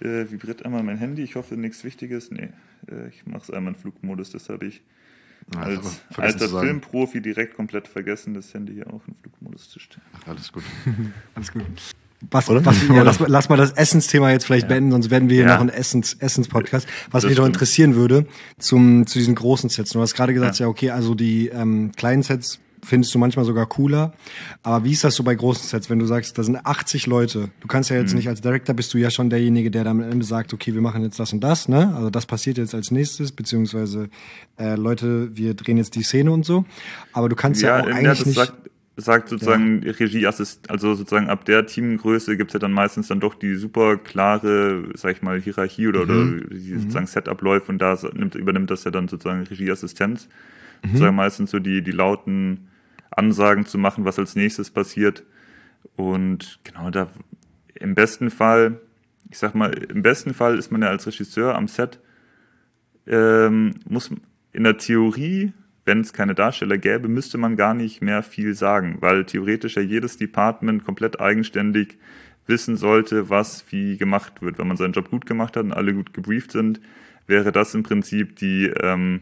[0.00, 1.22] äh, vibriert einmal mein Handy.
[1.22, 2.32] Ich hoffe, nichts Wichtiges.
[2.32, 2.48] Nee,
[2.90, 4.82] äh, ich mache es einmal in Flugmodus, das habe ich
[5.54, 6.48] Ja, als alter.
[6.60, 10.04] Filmprofi direkt komplett vergessen, das Handy hier auch in Flugmodus zu stellen.
[10.14, 10.64] Ach, alles gut.
[11.36, 11.62] Alles gut.
[12.30, 12.64] Was, Oder?
[12.64, 15.46] was, ja, lass, mal- lass mal das Essensthema jetzt vielleicht beenden, sonst werden wir hier
[15.46, 15.54] Ja.
[15.56, 16.86] noch ein Essens, Essens-Podcast.
[17.10, 17.48] Was Das mich stimmt.
[17.48, 18.26] interessieren würde,
[18.58, 19.90] zum, zu diesen großen Sets.
[19.90, 20.70] Du hast gerade gesagt, ja, Ja.
[20.70, 24.12] okay, also die ähm, kleinen Sets findest du manchmal sogar cooler.
[24.64, 27.50] Aber wie ist das so bei großen Sets, wenn du sagst, da sind 80 Leute?
[27.60, 28.02] Du kannst ja Mhm.
[28.02, 30.74] jetzt nicht als Director, bist du ja schon derjenige, der dann am Ende sagt, okay,
[30.74, 31.94] wir machen jetzt das und das, ne?
[31.94, 34.08] Also das passiert jetzt als nächstes, beziehungsweise
[34.58, 36.64] äh, Leute, wir drehen jetzt die Szene und so.
[37.12, 38.34] Aber du kannst ja, auch ja, eigentlich das nicht...
[38.36, 38.52] sagt,
[38.96, 43.54] sagt sozusagen Regieassist, also sozusagen ab der Teamgröße gibt's ja dann meistens dann doch die
[43.54, 46.38] super klare, sag ich mal, Hierarchie oder, Mhm.
[46.38, 50.28] oder die sozusagen Setabläufe und da nimmt, übernimmt das ja dann sozusagen Regieassistenz.
[50.82, 50.88] Mhm.
[50.88, 52.68] Sozusagen meistens so die, die lauten
[53.10, 55.24] Ansagen zu machen, was als nächstes passiert.
[55.96, 57.08] Und genau da
[57.74, 58.80] im besten Fall,
[59.30, 61.98] ich sag mal, im besten Fall ist man ja als Regisseur am Set,
[63.06, 64.10] ähm, muss
[64.52, 65.52] in der Theorie,
[65.84, 69.82] wenn es keine Darsteller gäbe, müsste man gar nicht mehr viel sagen, weil theoretisch ja
[69.82, 71.98] jedes Department komplett eigenständig
[72.46, 74.58] wissen sollte, was wie gemacht wird.
[74.58, 76.80] Wenn man seinen Job gut gemacht hat und alle gut gebrieft sind,
[77.26, 79.20] wäre das im Prinzip die, ähm,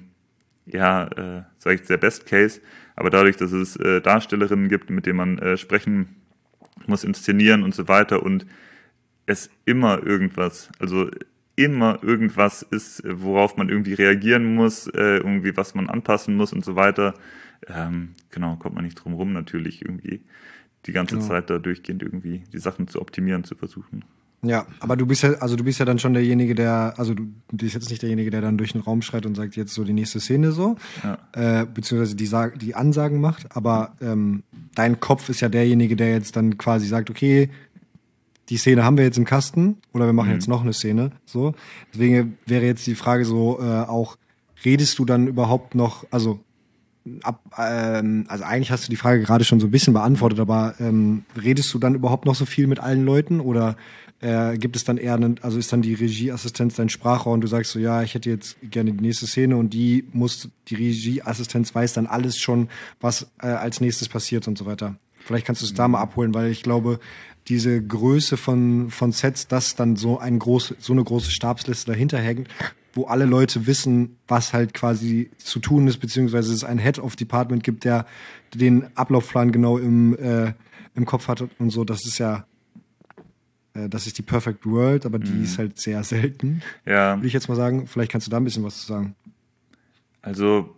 [0.67, 2.61] ja, äh, sage ich, der Best Case.
[2.97, 6.17] Aber dadurch, dass es äh, Darstellerinnen gibt, mit denen man äh, sprechen
[6.87, 8.47] muss, inszenieren und so weiter und
[9.27, 11.11] es immer irgendwas, also
[11.65, 16.65] immer irgendwas ist, worauf man irgendwie reagieren muss, äh, irgendwie was man anpassen muss und
[16.65, 17.15] so weiter.
[17.69, 20.21] Ähm, genau, kommt man nicht drum rum, natürlich irgendwie
[20.87, 21.29] die ganze Genau.
[21.29, 24.05] Zeit da durchgehend irgendwie die Sachen zu optimieren, zu versuchen.
[24.43, 27.27] Ja, aber du bist ja, also du bist ja dann schon derjenige, der, also du
[27.53, 29.93] bist jetzt nicht derjenige, der dann durch den Raum schreit und sagt jetzt so die
[29.93, 31.19] nächste Szene so, Ja.
[31.63, 34.43] äh, beziehungsweise die, die Ansagen macht, aber ähm,
[34.75, 37.51] dein Kopf ist ja derjenige, der jetzt dann quasi sagt, okay,
[38.51, 41.55] die Szene haben wir jetzt im Kasten oder wir machen jetzt noch eine Szene, so.
[41.93, 44.17] Deswegen wäre jetzt die Frage so äh, auch,
[44.65, 46.41] redest du dann überhaupt noch, also
[47.23, 50.75] ab, ähm, also eigentlich hast du die Frage gerade schon so ein bisschen beantwortet, aber
[50.81, 53.77] ähm, redest du dann überhaupt noch so viel mit allen Leuten oder
[54.21, 57.47] äh, gibt es dann eher, einen, also ist dann die Regieassistenz dein Sprachrohr und du
[57.47, 61.75] sagst so, ja, ich hätte jetzt gerne die nächste Szene und die muss, die Regieassistenz
[61.75, 62.69] weiß dann alles schon,
[63.01, 64.97] was äh, als nächstes passiert und so weiter.
[65.23, 66.99] Vielleicht kannst du es da mal abholen, weil ich glaube,
[67.51, 72.19] diese Größe von, von Sets, dass dann so ein groß, so eine große Stabsliste dahinter
[72.19, 72.49] hängt,
[72.95, 77.17] wo alle Leute wissen, was halt quasi zu tun ist, beziehungsweise es ein Head of
[77.17, 78.07] Department gibt, der
[78.55, 80.53] den Ablaufplan genau im, äh,
[80.95, 81.85] im Kopf hat und so.
[81.85, 82.47] Das ist ja,
[83.75, 85.45] äh, das ist die Perfect World, aber die Mhm.
[85.45, 87.87] ist halt sehr selten, Ja, würde ich jetzt mal sagen.
[87.87, 89.15] Vielleicht kannst du da ein bisschen was zu sagen.
[90.23, 90.75] also,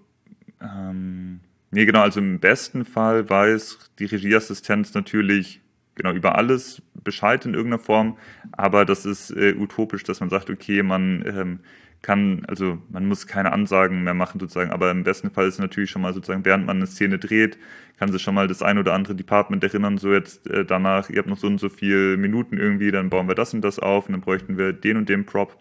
[0.61, 5.61] ähm, nee, genau, also im besten Fall weiß die Regieassistenz natürlich
[5.95, 8.17] genau über alles Bescheid in irgendeiner Form,
[8.53, 11.61] aber das ist äh, utopisch, dass man sagt, okay, man ähm,
[12.03, 15.91] kann, also man muss keine Ansagen mehr machen sozusagen, aber im besten Fall ist natürlich
[15.91, 17.59] schon mal sozusagen, während man eine Szene dreht,
[17.99, 21.19] kann sich schon mal das ein oder andere Department erinnern, so jetzt äh, danach, ihr
[21.19, 24.07] habt noch so und so viele Minuten irgendwie, dann bauen wir das und das auf
[24.07, 25.57] und dann bräuchten wir den und den Prop.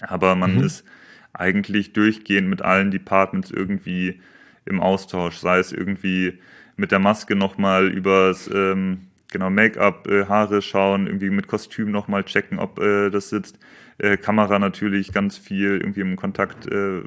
[0.00, 0.84] Aber man ist
[1.32, 4.20] eigentlich durchgehend mit allen Departments irgendwie
[4.64, 6.38] im Austausch, sei es irgendwie
[6.76, 12.24] mit der Maske nochmal übers ähm, genau Make-up, äh, Haare schauen, irgendwie mit Kostüm nochmal
[12.24, 13.58] checken, ob äh, das sitzt.
[13.98, 17.02] Äh, Kamera natürlich ganz viel irgendwie im Kontakt, äh,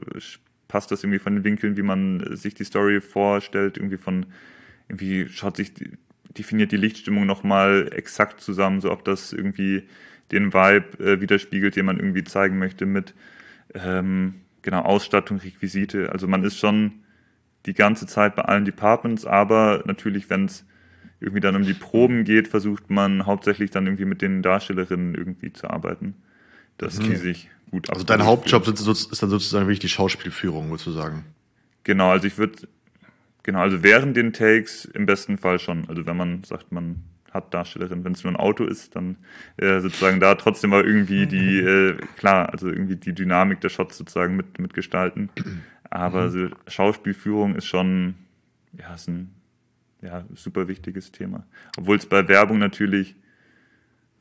[0.67, 4.25] passt das irgendwie von den Winkeln, wie man sich die Story vorstellt, irgendwie von
[4.87, 5.73] irgendwie schaut sich
[6.37, 9.83] definiert die Lichtstimmung nochmal exakt zusammen, so ob das irgendwie
[10.31, 13.13] den Vibe äh, widerspiegelt, den man irgendwie zeigen möchte mit
[13.73, 16.11] ähm, genau Ausstattung, Requisite.
[16.11, 17.03] Also man ist schon
[17.65, 20.65] die ganze Zeit bei allen Departments, aber natürlich, wenn es
[21.19, 25.51] irgendwie dann um die Proben geht, versucht man hauptsächlich dann irgendwie mit den Darstellerinnen irgendwie
[25.51, 26.15] zu arbeiten,
[26.77, 30.87] dass die sich gut Also dein Hauptjob ist, ist dann sozusagen wirklich die Schauspielführung, würdest
[30.87, 31.25] du sagen.
[31.83, 32.67] Genau, also ich würde,
[33.43, 35.89] genau, also während den Takes im besten Fall schon.
[35.89, 39.17] Also wenn man sagt, man hat Darstellerin, wenn es nur ein Auto ist, dann
[39.57, 43.97] äh, sozusagen da trotzdem mal irgendwie die, äh, klar, also irgendwie die Dynamik der Shots
[43.97, 45.29] sozusagen mit, mitgestalten.
[45.89, 48.15] Aber so Schauspielführung ist schon,
[48.77, 49.33] ja, ist ein
[50.01, 51.45] ja, super wichtiges Thema.
[51.77, 53.15] Obwohl es bei Werbung natürlich,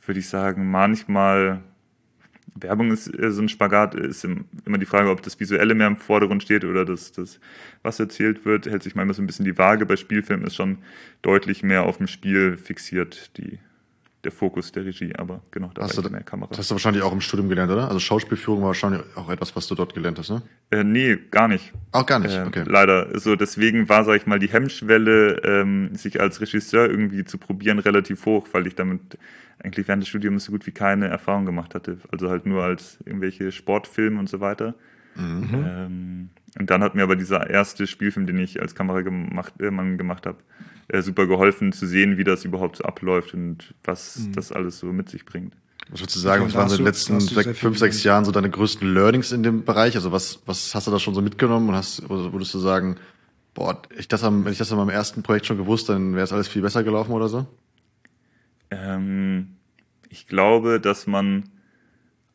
[0.05, 1.63] würde ich sagen, manchmal
[2.55, 5.97] Werbung ist so ein Spagat, ist im, immer die Frage, ob das Visuelle mehr im
[5.97, 7.41] Vordergrund steht oder das, das,
[7.83, 9.87] was erzählt wird, hält sich manchmal so ein bisschen die Waage.
[9.87, 10.79] Bei Spielfilmen ist schon
[11.23, 13.59] deutlich mehr auf dem Spiel fixiert, die,
[14.29, 16.51] der Fokus der Regie, aber genau, da Hast war du, mehr Kamera.
[16.51, 17.89] das hast du wahrscheinlich auch im Studium gelernt, oder?
[17.89, 20.43] Also Schauspielführung war wahrscheinlich auch etwas, was du dort gelernt hast, ne?
[20.71, 21.73] Äh, nee, gar nicht.
[21.93, 22.65] Auch gar nicht, Ähm, okay.
[22.67, 23.19] Leider.
[23.19, 27.79] So, deswegen war, sag ich mal, die Hemmschwelle, ähm, sich als Regisseur irgendwie zu probieren,
[27.79, 29.17] relativ hoch, weil ich damit
[29.65, 31.99] eigentlich während des Studiums so gut wie keine Erfahrung gemacht hatte.
[32.13, 34.75] Also halt nur als irgendwelche Sportfilme und so weiter.
[35.17, 39.99] Ähm, und dann hat mir aber dieser erste Spielfilm, den ich als Kameramann äh, Mann
[39.99, 40.39] gemacht habe,
[40.89, 44.87] äh, super geholfen zu sehen, wie das überhaupt so abläuft und was das alles so
[44.93, 45.55] mit sich bringt.
[45.91, 47.55] Was würdest du sagen, was waren so in den letzten da hast du sech- sehr
[47.55, 48.05] viel fünf, sechs.
[48.05, 49.97] Jahren so deine größten Learnings in dem Bereich?
[49.97, 52.97] Also was, was hast du da schon so mitgenommen und hast, oder würdest du sagen,
[53.55, 56.25] boah, ich das am, wenn ich das an meinem ersten Projekt schon gewusst, dann wäre
[56.25, 57.47] es alles viel besser gelaufen oder so?
[58.71, 59.57] Ähm,
[60.11, 61.45] ich glaube, dass man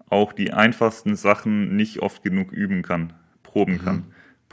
[0.10, 4.06] auch die einfachsten Sachen nicht oft genug üben kann, proben kann.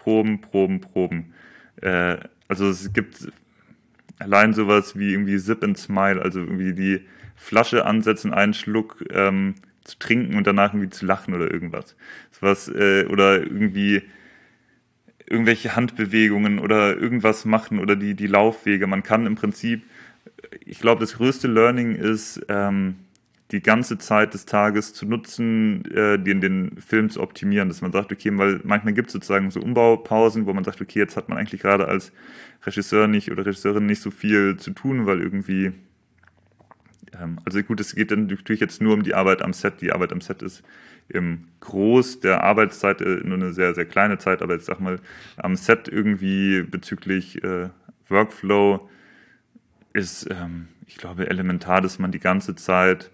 [0.02, 1.34] Proben, proben, proben.
[1.82, 2.16] Äh,
[2.48, 3.28] also es gibt
[4.18, 7.00] allein sowas wie irgendwie Sip and Smile, also irgendwie die
[7.36, 11.96] Flasche ansetzen, einen Schluck ähm, zu trinken und danach irgendwie zu lachen oder irgendwas.
[12.30, 14.02] Sowas, äh, oder irgendwie
[15.26, 18.86] irgendwelche Handbewegungen oder irgendwas machen oder die, die Laufwege.
[18.86, 19.82] Man kann im Prinzip,
[20.64, 22.96] ich glaube, das größte Learning ist, ähm,
[23.50, 27.90] die ganze Zeit des Tages zu nutzen, äh, den, den Film zu optimieren, dass man
[27.90, 31.28] sagt, okay, weil manchmal gibt es sozusagen so Umbaupausen, wo man sagt, okay, jetzt hat
[31.28, 32.12] man eigentlich gerade als
[32.64, 35.72] Regisseur nicht oder Regisseurin nicht so viel zu tun, weil irgendwie,
[37.20, 39.80] ähm, also gut, es geht dann natürlich jetzt nur um die Arbeit am Set.
[39.80, 40.62] Die Arbeit am Set ist
[41.08, 45.00] im Groß der Arbeitszeit äh, nur eine sehr, sehr kleine Zeit, aber jetzt sag mal,
[45.36, 47.70] am Set irgendwie bezüglich äh,
[48.08, 48.88] Workflow
[49.92, 53.10] ist, ähm, ich glaube, elementar, dass man die ganze Zeit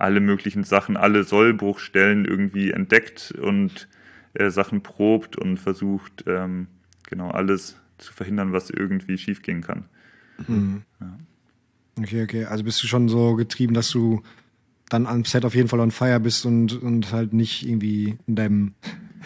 [0.00, 3.88] alle möglichen Sachen, alle Sollbruchstellen irgendwie entdeckt und
[4.34, 6.68] äh, Sachen probt und versucht, ähm,
[7.08, 9.84] genau alles zu verhindern, was irgendwie schiefgehen kann.
[11.98, 12.44] Okay, okay.
[12.46, 14.22] Also bist du schon so getrieben, dass du
[14.88, 18.34] dann am Set auf jeden Fall on fire bist und, und halt nicht irgendwie in
[18.36, 18.74] deinem,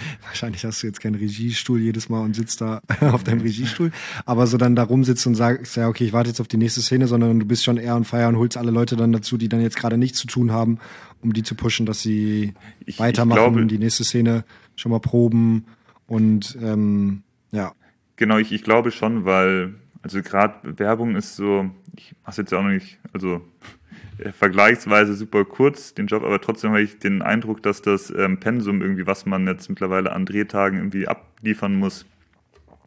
[0.22, 3.90] wahrscheinlich hast du jetzt keinen Regiestuhl jedes Mal und sitzt da auf deinem Regiestuhl,
[4.26, 6.82] aber so dann da rumsitzt und sagst, ja, okay, ich warte jetzt auf die nächste
[6.82, 9.48] Szene, sondern du bist schon eher on fire und holst alle Leute dann dazu, die
[9.48, 10.78] dann jetzt gerade nichts zu tun haben,
[11.22, 14.44] um die zu pushen, dass sie Ich- ich weitermachen, glaube- die nächste Szene
[14.76, 15.64] schon mal proben
[16.06, 17.72] und ähm, ja.
[18.16, 22.58] Genau, ich, ich glaube schon, weil, also gerade Werbung ist so, ich mache jetzt ja
[22.58, 23.40] auch noch nicht, also
[24.32, 28.80] vergleichsweise super kurz den Job, aber trotzdem habe ich den Eindruck, dass das ähm, Pensum
[28.80, 32.06] irgendwie, was man jetzt mittlerweile an Drehtagen irgendwie abliefern muss,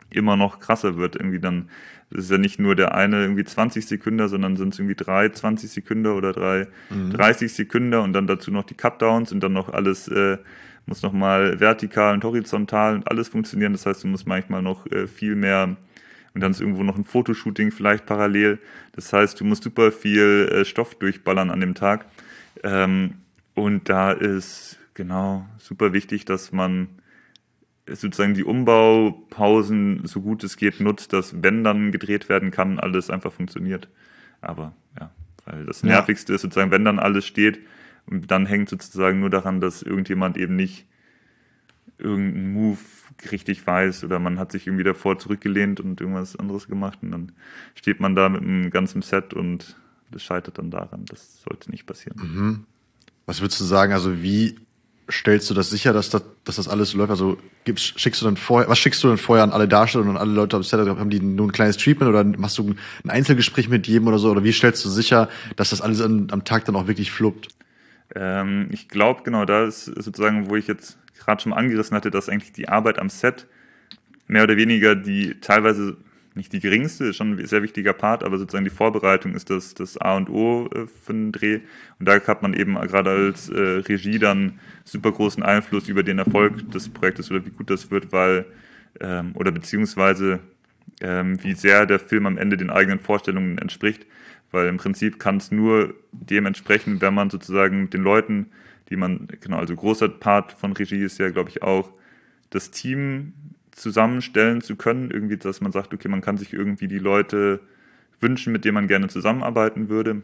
[0.10, 1.16] immer noch krasser wird.
[1.16, 1.70] Irgendwie dann,
[2.10, 5.30] das ist ja nicht nur der eine irgendwie 20 Sekunden, sondern sind es irgendwie drei
[5.30, 7.12] 20 Sekunden oder drei mhm.
[7.12, 10.38] 30 Sekunden und dann dazu noch die Cutdowns und dann noch alles, äh,
[10.86, 13.74] muss nochmal vertikal und horizontal und alles funktionieren.
[13.74, 15.76] Das heißt, du musst manchmal noch äh, viel mehr
[16.38, 18.60] und dann ist irgendwo noch ein Fotoshooting vielleicht parallel.
[18.92, 22.06] Das heißt, du musst super viel äh, Stoff durchballern an dem Tag.
[22.64, 23.16] Ähm,
[23.56, 26.90] und da ist genau super wichtig, dass man
[27.88, 33.10] sozusagen die Umbaupausen so gut es geht nutzt, dass wenn dann gedreht werden kann, alles
[33.10, 33.90] einfach funktioniert.
[34.40, 35.10] Aber ja,
[35.46, 36.36] weil das Nervigste ja.
[36.36, 37.62] ist sozusagen, wenn dann alles steht
[38.06, 40.86] und dann hängt sozusagen nur daran, dass irgendjemand eben nicht
[42.00, 42.78] irgendeinen Move
[43.32, 47.32] richtig weiß oder man hat sich irgendwie davor zurückgelehnt und irgendwas anderes gemacht und dann
[47.76, 49.76] steht man da mit einem ganzen Set und
[50.12, 51.06] das scheitert dann daran.
[51.06, 52.20] Das sollte nicht passieren.
[52.22, 52.66] Mhm.
[53.26, 54.56] Was würdest du sagen, also wie
[55.10, 57.12] stellst du das sicher, dass das, dass das alles läuft?
[57.12, 60.18] Also gibst, schickst du dann vorher, was schickst du dann vorher an alle Darsteller und
[60.18, 60.80] alle Leute am Set?
[60.80, 64.32] Haben die nur ein kleines Treatment oder machst du ein Einzelgespräch mit jedem oder so?
[64.32, 67.50] Oder wie stellst du sicher, dass das alles an, am Tag dann auch wirklich fluppt?
[68.16, 72.30] Ähm, ich glaube, genau, da ist sozusagen, wo ich jetzt gerade schon angerissen hatte, dass
[72.30, 73.48] eigentlich die Arbeit am Set
[74.28, 75.98] mehr oder weniger die teilweise
[76.38, 79.98] nicht die geringste, schon ein sehr wichtiger Part, aber sozusagen die Vorbereitung ist das, das
[79.98, 81.60] A und O äh, für den Dreh.
[82.00, 86.20] Und da hat man eben gerade als äh, Regie dann super großen Einfluss über den
[86.20, 88.46] Erfolg des Projektes oder wie gut das wird, weil,
[89.02, 90.40] ähm, oder beziehungsweise
[91.02, 94.06] ähm, wie sehr der Film am Ende den eigenen Vorstellungen entspricht.
[94.52, 98.48] Weil im Prinzip kann es nur dem entsprechen, wenn man sozusagen mit den Leuten,
[98.90, 101.92] die man, genau, also großer Part von Regie ist ja, glaube ich, auch
[102.50, 103.34] das Team
[103.72, 105.12] zusammenstellen zu können.
[105.12, 107.60] Irgendwie, dass man sagt, okay, man kann sich irgendwie die Leute
[108.20, 110.24] wünschen, mit denen man gerne zusammenarbeiten würde.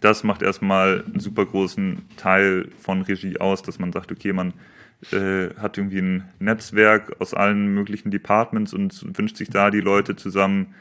[0.00, 4.54] Das macht erstmal einen super großen Teil von Regie aus, dass man sagt, okay, man
[5.12, 10.16] äh, hat irgendwie ein Netzwerk aus allen möglichen Departments und wünscht sich da die Leute
[10.16, 10.74] zusammen,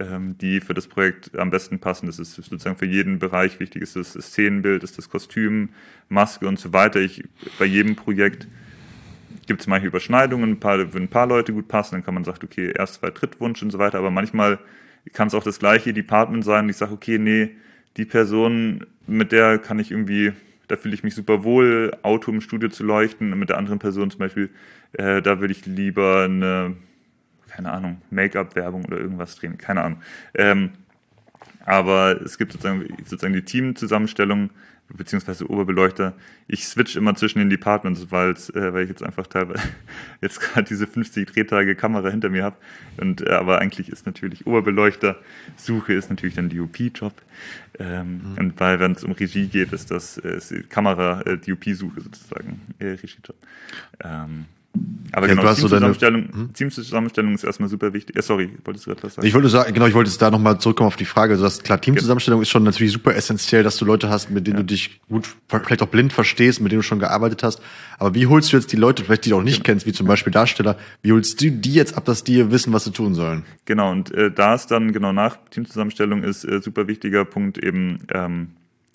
[0.00, 2.06] die für das Projekt am besten passen.
[2.06, 3.82] Das ist sozusagen für jeden Bereich wichtig.
[3.82, 5.70] Ist das Szenenbild, ist das Kostüm,
[6.08, 7.00] Maske und so weiter.
[7.00, 7.24] Ich,
[7.58, 8.46] bei jedem Projekt
[9.48, 12.22] gibt es manche Überschneidungen, ein paar, wenn ein paar Leute gut passen, dann kann man
[12.22, 14.58] sagen, okay, erst zwei Drittwunsch und so weiter, aber manchmal
[15.12, 17.50] kann es auch das gleiche Department sein ich sage, okay, nee,
[17.96, 20.32] die Person, mit der kann ich irgendwie,
[20.68, 24.10] da fühle ich mich super wohl, Auto im Studio zu leuchten, mit der anderen Person
[24.10, 24.50] zum Beispiel,
[24.92, 26.76] äh, da würde ich lieber eine,
[27.58, 30.00] keine Ahnung, Make-up-Werbung oder irgendwas drehen, keine Ahnung.
[30.34, 30.70] Ähm,
[31.66, 34.50] aber es gibt sozusagen, sozusagen die Teamzusammenstellung,
[34.90, 36.14] beziehungsweise Oberbeleuchter.
[36.46, 39.64] Ich switch immer zwischen den Departments, weil's, äh, weil ich jetzt einfach teilweise
[40.20, 42.56] jetzt gerade diese 50 Drehtage Kamera hinter mir habe.
[42.96, 45.16] Und äh, aber eigentlich ist natürlich Oberbeleuchter
[45.56, 47.12] Suche ist natürlich dann DOP-Job.
[47.80, 48.38] Ähm, mhm.
[48.38, 52.60] Und weil wenn es um Regie geht, ist das äh, ist Kamera äh, DOP-Suche sozusagen
[52.78, 53.36] äh, Regie-Job.
[54.04, 54.46] Ähm,
[55.12, 56.52] aber ja, genau, Teamzusammenstellung, hm?
[56.52, 58.14] Teamzusammenstellung ist erstmal super wichtig.
[58.14, 59.26] Ja, sorry, wolltest du etwas sagen?
[59.26, 61.32] Ich wollte sagen, genau, ich wollte jetzt da nochmal zurückkommen auf die Frage.
[61.32, 64.58] Also das, klar, Teamzusammenstellung ist schon natürlich super essentiell, dass du Leute hast, mit denen
[64.58, 64.62] ja.
[64.62, 67.62] du dich gut, vielleicht auch blind verstehst, mit denen du schon gearbeitet hast.
[67.98, 69.72] Aber wie holst du jetzt die Leute, vielleicht die du auch nicht genau.
[69.72, 72.84] kennst, wie zum Beispiel Darsteller, wie holst du die jetzt ab, dass die wissen, was
[72.84, 73.44] sie tun sollen?
[73.64, 78.00] Genau, und äh, da ist dann, genau nach Teamzusammenstellung ist äh, super wichtiger Punkt eben,
[78.12, 78.48] ähm,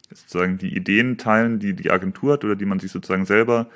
[0.09, 3.67] sozusagen die Ideen teilen, die die Agentur hat oder die man sich sozusagen selber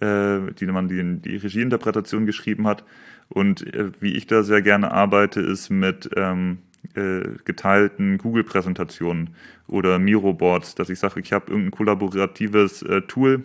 [0.00, 2.84] äh, die man die, die Regieinterpretation geschrieben hat.
[3.28, 6.58] Und äh, wie ich da sehr gerne arbeite, ist mit ähm,
[6.94, 9.30] äh, geteilten Google-Präsentationen
[9.68, 13.44] oder Miro-Boards, dass ich sage, ich habe irgendein kollaboratives äh, Tool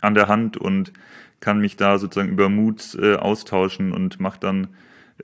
[0.00, 0.92] an der Hand und
[1.40, 4.68] kann mich da sozusagen über Moods äh, austauschen und mache dann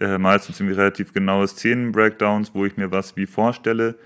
[0.01, 3.97] äh, meistens irgendwie relativ genaue Szenen-Breakdowns, wo ich mir was wie vorstelle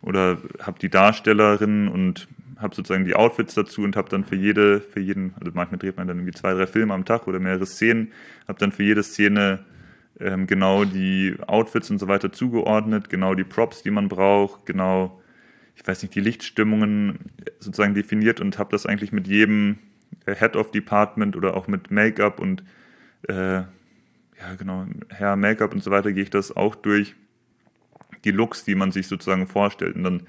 [0.00, 2.28] oder habe die Darstellerin und
[2.64, 5.96] habe sozusagen die Outfits dazu und habe dann für jede, für jeden, also manchmal dreht
[5.96, 8.12] man dann irgendwie zwei, drei Filme am Tag oder mehrere Szenen,
[8.48, 9.64] habe dann für jede Szene
[10.18, 15.20] ähm, genau die Outfits und so weiter zugeordnet, genau die Props, die man braucht, genau,
[15.76, 17.18] ich weiß nicht, die Lichtstimmungen
[17.60, 19.78] sozusagen definiert und habe das eigentlich mit jedem
[20.26, 22.64] äh, Head of Department oder auch mit Make-up und
[23.28, 23.62] äh,
[24.44, 27.14] ja genau, Hair, Make-up und so weiter gehe ich das auch durch
[28.24, 29.96] die Looks, die man sich sozusagen vorstellt.
[29.96, 30.22] Und dann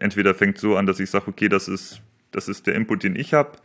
[0.00, 3.16] entweder fängt so an, dass ich sage, okay, das ist, das ist der Input, den
[3.16, 3.58] ich habe,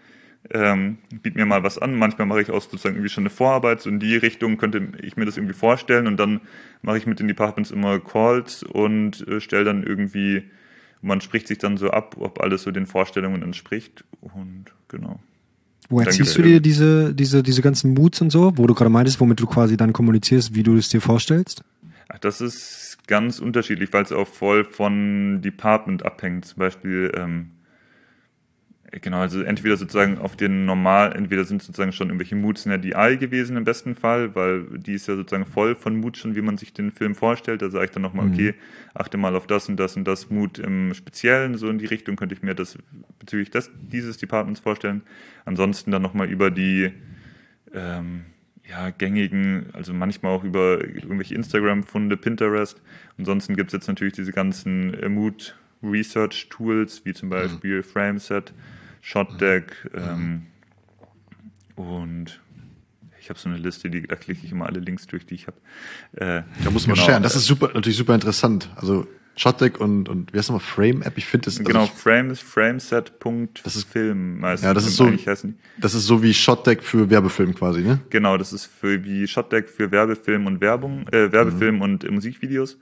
[0.52, 1.96] ähm, biet mir mal was an.
[1.96, 5.18] Manchmal mache ich auch sozusagen irgendwie schon eine Vorarbeit, so in die Richtung könnte ich
[5.18, 6.42] mir das irgendwie vorstellen und dann
[6.82, 10.44] mache ich mit den Departments immer Calls und äh, stelle dann irgendwie,
[11.02, 15.20] man spricht sich dann so ab, ob alles so den Vorstellungen entspricht und genau.
[15.90, 19.20] Woher ziehst du dir diese, diese, diese ganzen Moods und so, wo du gerade meintest,
[19.20, 21.64] womit du quasi dann kommunizierst, wie du es dir vorstellst?
[22.10, 26.46] Ach, das ist ganz unterschiedlich, weil es auch voll von Department abhängt.
[26.46, 27.52] Zum Beispiel, ähm,
[28.92, 32.80] Genau, also entweder sozusagen auf den normal, entweder sind sozusagen schon irgendwelche Moods in der
[32.80, 36.42] DI gewesen im besten Fall, weil die ist ja sozusagen voll von Mood schon, wie
[36.42, 37.62] man sich den Film vorstellt.
[37.62, 38.34] Da sage ich dann nochmal, Mhm.
[38.34, 38.56] okay,
[38.96, 42.16] achte mal auf das und das und das Mood im Speziellen, so in die Richtung
[42.16, 42.80] könnte ich mir das
[43.20, 45.04] bezüglich des, dieses Departments vorstellen.
[45.46, 46.92] Ansonsten dann nochmal über die
[47.72, 48.26] ähm,
[48.70, 52.80] ja, gängigen, also manchmal auch über irgendwelche Instagram-Funde, Pinterest.
[53.18, 58.54] Ansonsten gibt es jetzt natürlich diese ganzen Mood Research Tools, wie zum Beispiel Frameset,
[59.02, 60.48] Shotdeck ähm,
[61.76, 62.42] und
[63.22, 65.48] ich habe so eine Liste, die, da klicke ich immer alle Links durch, die ich
[65.48, 65.58] habe.
[66.16, 67.24] Äh, Da muss man genau, sharen.
[67.24, 68.70] Das ist super, natürlich super interessant.
[68.76, 69.08] Also
[69.40, 71.18] Shotdeck und, und wie heißt nochmal Frame App?
[71.18, 74.42] Ich finde das, Genau, also Frame ist Frameset.film.
[74.62, 75.06] Ja, das ist so-
[75.78, 78.00] das ist so wie Shotdeck für Werbefilm quasi, ne?
[78.10, 82.78] Genau, das ist für wie Shotdeck für Werbefilm und Werbung, äh, Werbefilm und äh, Musikvideos.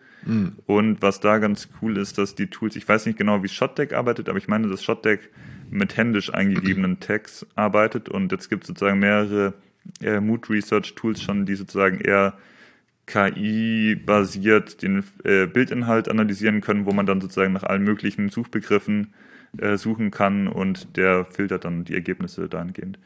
[0.65, 3.93] Und was da ganz cool ist, dass die Tools, ich weiß nicht genau, wie Shotdeck
[3.93, 5.29] arbeitet, aber ich meine, dass Shotdeck
[5.69, 9.53] mit händisch eingegebenen Tags arbeitet und jetzt gibt es sozusagen mehrere
[10.01, 12.33] äh, Mood Research Tools schon, die sozusagen eher
[13.07, 19.13] KI-basiert den äh, Bildinhalt analysieren können, wo man dann sozusagen nach allen möglichen Suchbegriffen
[19.57, 22.99] äh, suchen kann und der filtert dann die Ergebnisse dahingehend.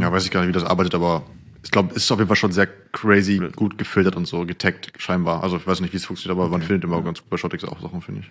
[0.00, 1.24] Ja, weiß ich gar nicht, wie das arbeitet, aber
[1.64, 4.92] ich glaube, es ist auf jeden Fall schon sehr crazy gut gefiltert und so getaggt,
[4.98, 5.42] scheinbar.
[5.42, 7.64] Also ich weiß nicht, wie es funktioniert, aber man findet immer ganz gut bei Shotdeck
[7.64, 8.30] auch Sachen, finde ich.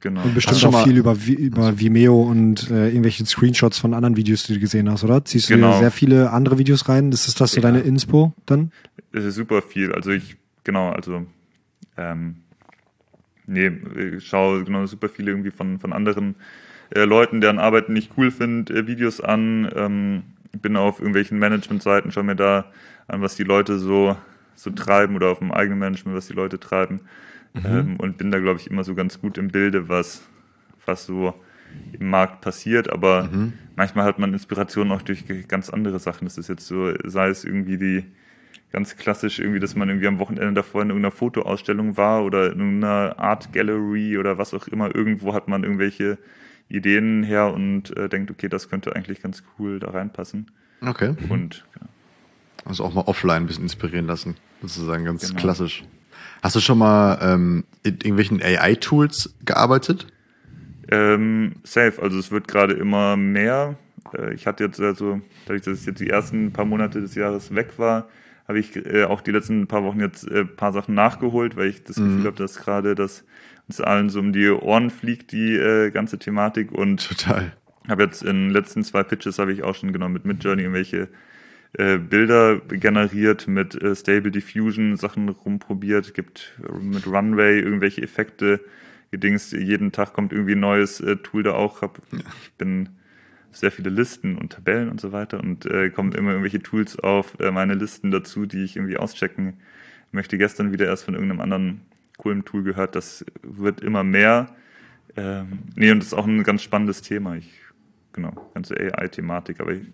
[0.00, 0.22] Genau.
[0.24, 4.54] Und bestimmt auch viel über, über Vimeo und äh, irgendwelche Screenshots von anderen Videos, die
[4.54, 5.24] du gesehen hast, oder?
[5.24, 5.72] Ziehst du Genau.
[5.72, 7.12] dir sehr viele andere Videos rein?
[7.12, 7.62] Ist das, das so Ja.
[7.62, 8.72] deine Inspo dann?
[9.12, 9.92] Es ist super viel.
[9.92, 11.26] Also ich, genau, also
[11.98, 12.36] ähm,
[13.46, 13.70] nee,
[14.16, 16.34] ich schaue genau super viele irgendwie von, von anderen
[16.94, 19.70] äh, Leuten, deren Arbeiten ich cool finde, äh, Videos an.
[19.76, 20.22] Ähm,
[20.62, 22.64] bin auf irgendwelchen Management-Seiten, schaue mir da
[23.06, 24.16] an, was die Leute so,
[24.56, 27.00] so treiben oder auf dem eigenen Management, was die Leute treiben.
[27.54, 30.22] Ähm, und bin da, glaube ich, immer so ganz gut im Bilde, was,
[30.86, 31.34] was so
[31.98, 32.90] im Markt passiert.
[32.90, 33.28] Aber
[33.76, 36.24] manchmal hat man Inspiration auch durch ganz andere Sachen.
[36.26, 38.04] Das ist jetzt so, sei es irgendwie die,
[38.72, 42.60] ganz klassisch irgendwie, dass man irgendwie am Wochenende davor in irgendeiner Fotoausstellung war oder in
[42.60, 44.94] irgendeiner Art Gallery oder was auch immer.
[44.94, 46.18] Irgendwo hat man irgendwelche
[46.68, 50.50] Ideen her und äh, denkt, okay, das könnte eigentlich ganz cool da reinpassen.
[50.80, 51.14] Okay.
[51.28, 51.86] Und ja.
[52.64, 55.40] Also auch mal offline ein bisschen inspirieren lassen, sozusagen ganz Genau.
[55.40, 55.84] klassisch.
[56.42, 60.06] Hast du schon mal ähm, in irgendwelchen AI-Tools gearbeitet?
[60.90, 63.76] Ähm, safe, also es wird gerade immer mehr.
[64.16, 67.54] Äh, ich hatte jetzt also, dadurch, dass ich jetzt die ersten paar Monate des Jahres
[67.54, 68.08] weg war,
[68.48, 71.84] habe ich äh, auch die letzten paar Wochen jetzt äh, paar Sachen nachgeholt, weil ich
[71.84, 73.24] das Gefühl habe, dass gerade das
[73.68, 77.52] uns allen so um die Ohren fliegt, die äh, ganze Thematik und Total.
[77.88, 81.08] habe jetzt in den letzten zwei Pitches habe ich auch schon genau mit Midjourney irgendwelche
[81.74, 88.60] äh, Bilder generiert, mit äh, Stable Diffusion Sachen rumprobiert, gibt mit Runway irgendwelche Effekte,
[89.10, 91.82] gedings, jeden Tag kommt irgendwie ein neues äh, Tool da auch.
[91.82, 92.90] Hab, Ich bin
[93.52, 97.36] sehr viele Listen und Tabellen und so weiter und äh, kommen immer irgendwelche Tools auf
[97.38, 99.54] meine Listen dazu, die ich irgendwie auschecken
[100.12, 100.38] möchte.
[100.38, 101.80] Gestern wieder erst von irgendeinem anderen
[102.16, 104.54] coolen Tool gehört, das wird immer mehr.
[105.16, 107.36] Ähm, nee, und das ist auch ein ganz spannendes Thema.
[107.36, 107.50] Ich,
[108.12, 109.86] genau, ganze AI-Thematik, aber ich,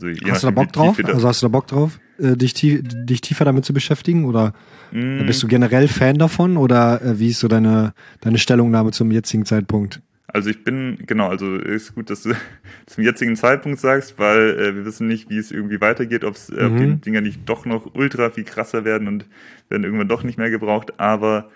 [0.00, 0.96] also Hast du da Bock drauf?
[0.96, 4.24] tief Also hast du da Bock drauf, äh, dich, tie dich tiefer damit zu beschäftigen?
[4.24, 4.52] Oder
[4.92, 6.56] Mm, bist du generell Fan davon?
[6.56, 10.02] Oder äh, wie ist so deine, deine Stellungnahme zum jetzigen Zeitpunkt?
[10.26, 12.32] Also ich bin, genau, also ist gut, dass du
[12.86, 16.76] zum jetzigen Zeitpunkt sagst, weil äh, wir wissen nicht, wie es irgendwie weitergeht, äh, ob
[16.76, 17.00] die Mhm.
[17.00, 19.26] Dinger nicht doch noch ultra viel krasser werden und
[19.68, 20.98] werden irgendwann doch nicht mehr gebraucht.
[20.98, 21.50] Aber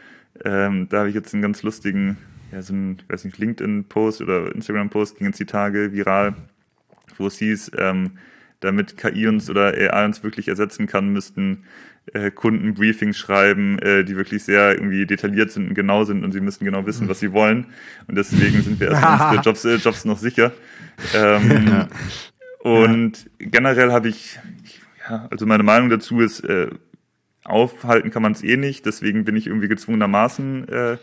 [0.44, 2.18] ähm, da habe ich jetzt einen ganz lustigen,
[2.52, 6.36] ja, so ein, ich weiß nicht, LinkedIn-Post oder Instagram-Post ging jetzt die Tage viral,
[7.18, 8.18] wo es hieß, ähm,
[8.60, 11.64] damit KI uns oder AI uns wirklich ersetzen kann, müssten
[12.12, 16.32] äh, Kunden Briefings schreiben, äh, die wirklich sehr irgendwie detailliert sind und genau sind und
[16.32, 17.66] sie müssen genau wissen, was sie wollen.
[18.08, 20.52] Und deswegen sind wir erstmal unsere Jobs, äh, Jobs noch sicher.
[21.14, 21.86] Ähm,
[22.58, 26.68] Und generell habe ich, ich, ja, also meine Meinung dazu ist, äh,
[27.44, 30.98] aufhalten kann man es eh nicht, deswegen bin ich irgendwie gezwungenermaßen äh,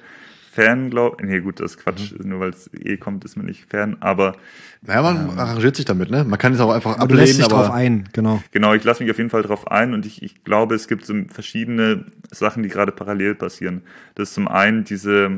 [0.56, 3.70] Fan, glaube Nee, gut, das ist Quatsch, nur weil es eh kommt, ist man nicht
[3.70, 4.38] Fan, aber
[4.82, 6.24] Naja, man arrangiert sich damit, ne?
[6.24, 8.42] Man kann es auch einfach Aber du lässt ablehnen, dich drauf aber ein, genau.
[8.52, 11.06] Genau, ich lasse mich auf jeden Fall drauf ein und ich, ich glaube, es gibt
[11.06, 13.82] so verschiedene Sachen, die gerade parallel passieren.
[14.16, 15.30] Das ist zum einen diese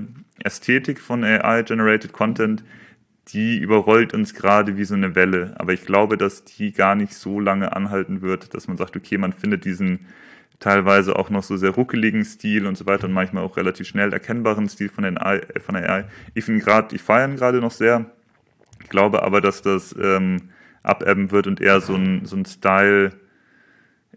[0.44, 2.64] Ästhetik von AI-Generated Content,
[3.30, 5.56] die überrollt uns gerade wie so eine Welle.
[5.58, 9.18] Aber ich glaube, dass die gar nicht so lange anhalten wird, dass man sagt, okay,
[9.18, 10.06] man findet diesen
[10.60, 14.12] teilweise auch noch so sehr ruckeligen Stil und so weiter und manchmal auch relativ schnell
[14.12, 15.42] erkennbaren Stil von der AI.
[15.60, 16.06] Von der AI.
[16.34, 18.06] Ich finde gerade, die feiern gerade noch sehr.
[18.82, 20.50] Ich glaube aber, dass das ähm,
[20.84, 23.12] abebben wird und eher so ein, so ein Style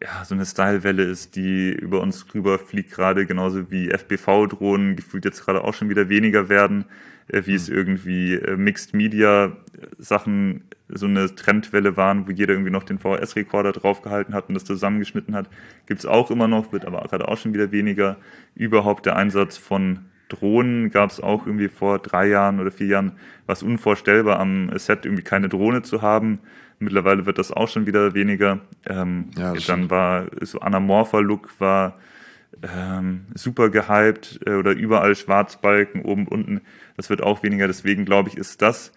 [0.02, 5.26] ja, so eine Stylewelle ist, die über uns rüber fliegt, gerade genauso wie FPV-Drohnen gefühlt
[5.26, 6.86] jetzt gerade auch schon wieder weniger werden,
[7.32, 7.56] wie mhm.
[7.56, 9.52] es irgendwie äh, Mixed Media
[9.98, 14.64] Sachen so eine Trendwelle waren, wo jeder irgendwie noch den VHS-Rekorder draufgehalten hat und das
[14.64, 15.48] zusammengeschnitten hat,
[15.86, 18.16] gibt's auch immer noch, wird aber gerade auch schon wieder weniger.
[18.54, 23.12] Überhaupt der Einsatz von Drohnen gab's auch irgendwie vor drei Jahren oder vier Jahren,
[23.46, 26.40] was unvorstellbar am Set irgendwie keine Drohne zu haben.
[26.78, 28.60] Mittlerweile wird das auch schon wieder weniger.
[28.86, 31.98] Ähm, ja, dann war so anamorpher Look war
[32.62, 36.60] ähm, super gehypt äh, oder überall Schwarzbalken oben unten.
[36.96, 37.66] Das wird auch weniger.
[37.66, 38.92] Deswegen glaube ich, ist das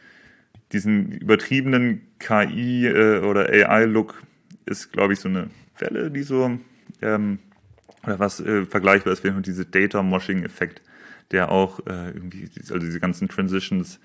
[0.72, 4.24] diesen übertriebenen KI äh, oder AI-Look
[4.66, 6.58] ist, glaube ich, so eine Welle, die so
[7.02, 7.40] ähm,
[8.04, 10.82] oder was äh, vergleichbar ist, wie diese Data-Moshing-Effekt,
[11.32, 14.00] der auch äh, irgendwie, also diese ganzen Transitions,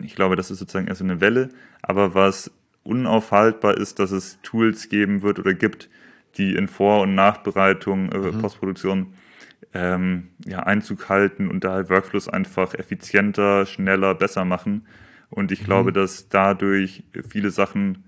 [0.00, 1.50] ich glaube, das ist sozusagen erst so eine Welle,
[1.82, 2.50] aber was
[2.82, 5.88] unaufhaltbar ist, dass es Tools geben wird oder gibt,
[6.38, 8.40] die in Vor- und Nachbereitung, äh, mhm.
[8.40, 9.14] Postproduktion
[9.74, 14.86] ähm, ja, Einzug halten und da halt Workflows einfach effizienter, schneller, besser machen.
[15.30, 15.64] Und ich mhm.
[15.64, 18.04] glaube, dass dadurch viele Sachen,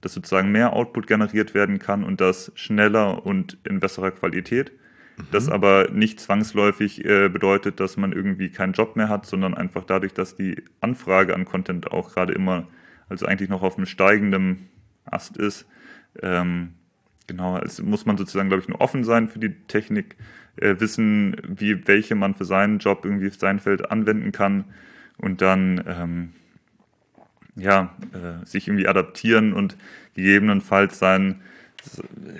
[0.00, 4.72] dass sozusagen mehr Output generiert werden kann und das schneller und in besserer Qualität.
[5.16, 5.22] Mhm.
[5.30, 9.84] Das aber nicht zwangsläufig äh, bedeutet, dass man irgendwie keinen Job mehr hat, sondern einfach
[9.84, 12.68] dadurch, dass die Anfrage an Content auch gerade immer
[13.08, 14.68] also eigentlich noch auf einem steigenden
[15.04, 15.66] Ast ist.
[16.22, 16.74] Ähm,
[17.26, 20.16] genau, es muss man sozusagen, glaube ich, nur offen sein für die Technik,
[20.56, 24.64] äh, wissen, wie welche man für seinen Job irgendwie auf sein Feld anwenden kann
[25.18, 26.32] und dann ähm,
[27.56, 29.76] ja, äh, sich irgendwie adaptieren und
[30.14, 31.40] gegebenenfalls sein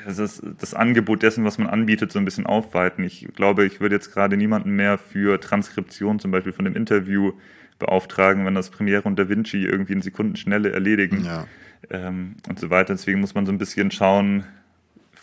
[0.06, 3.04] das, das Angebot dessen, was man anbietet, so ein bisschen aufweiten.
[3.04, 7.32] Ich glaube, ich würde jetzt gerade niemanden mehr für Transkription zum Beispiel von dem Interview
[7.78, 11.46] beauftragen, wenn das Premiere und Da Vinci irgendwie in Sekundenschnelle erledigen ja.
[11.90, 12.94] ähm, und so weiter.
[12.94, 14.44] Deswegen muss man so ein bisschen schauen,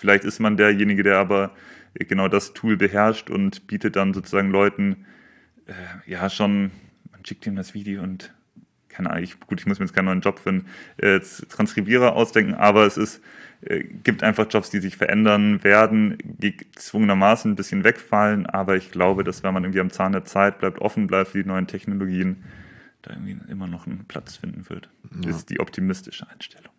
[0.02, 1.52] vielleicht ist man derjenige, der aber
[1.94, 5.06] genau das Tool beherrscht und bietet dann sozusagen Leuten
[5.68, 6.72] äh, ja schon,
[7.12, 8.34] man schickt ihm das Video und
[8.90, 12.14] keine Ahnung, ich, gut, ich muss mir jetzt keinen neuen Job für einen äh, Transkribierer
[12.14, 13.22] ausdenken, aber es ist
[13.62, 19.24] äh, gibt einfach Jobs, die sich verändern werden, gezwungenermaßen ein bisschen wegfallen, aber ich glaube,
[19.24, 22.44] dass wenn man irgendwie am Zahn der Zeit bleibt, offen bleibt für die neuen Technologien,
[23.04, 24.90] da irgendwie immer noch einen Platz finden wird.
[25.04, 25.22] Ja.
[25.28, 26.72] Das ist die optimistische Einstellung.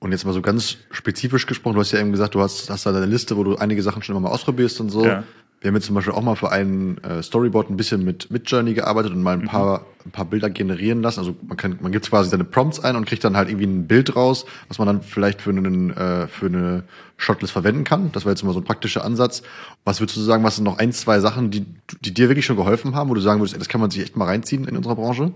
[0.00, 2.86] Und jetzt mal so ganz spezifisch gesprochen, du hast ja eben gesagt, du hast, hast
[2.86, 5.04] da deine Liste, wo du einige Sachen schon immer mal ausprobierst und so.
[5.04, 5.24] Ja.
[5.60, 8.50] Wir haben jetzt zum Beispiel auch mal für einen äh, Storyboard ein bisschen mit, mit
[8.50, 9.48] Journey gearbeitet und mal ein mhm.
[9.48, 11.18] paar, ein paar Bilder generieren lassen.
[11.18, 13.86] Also man kann, man gibt quasi seine Prompts ein und kriegt dann halt irgendwie ein
[13.86, 16.84] Bild raus, was man dann vielleicht für einen, äh, für eine
[17.18, 18.10] Shotlist verwenden kann.
[18.12, 19.42] Das war jetzt mal so ein praktischer Ansatz.
[19.84, 21.66] Was würdest du sagen, was sind noch ein, zwei Sachen, die,
[22.00, 24.00] die dir wirklich schon geholfen haben, wo du sagen würdest, ey, das kann man sich
[24.00, 25.30] echt mal reinziehen in unserer Branche?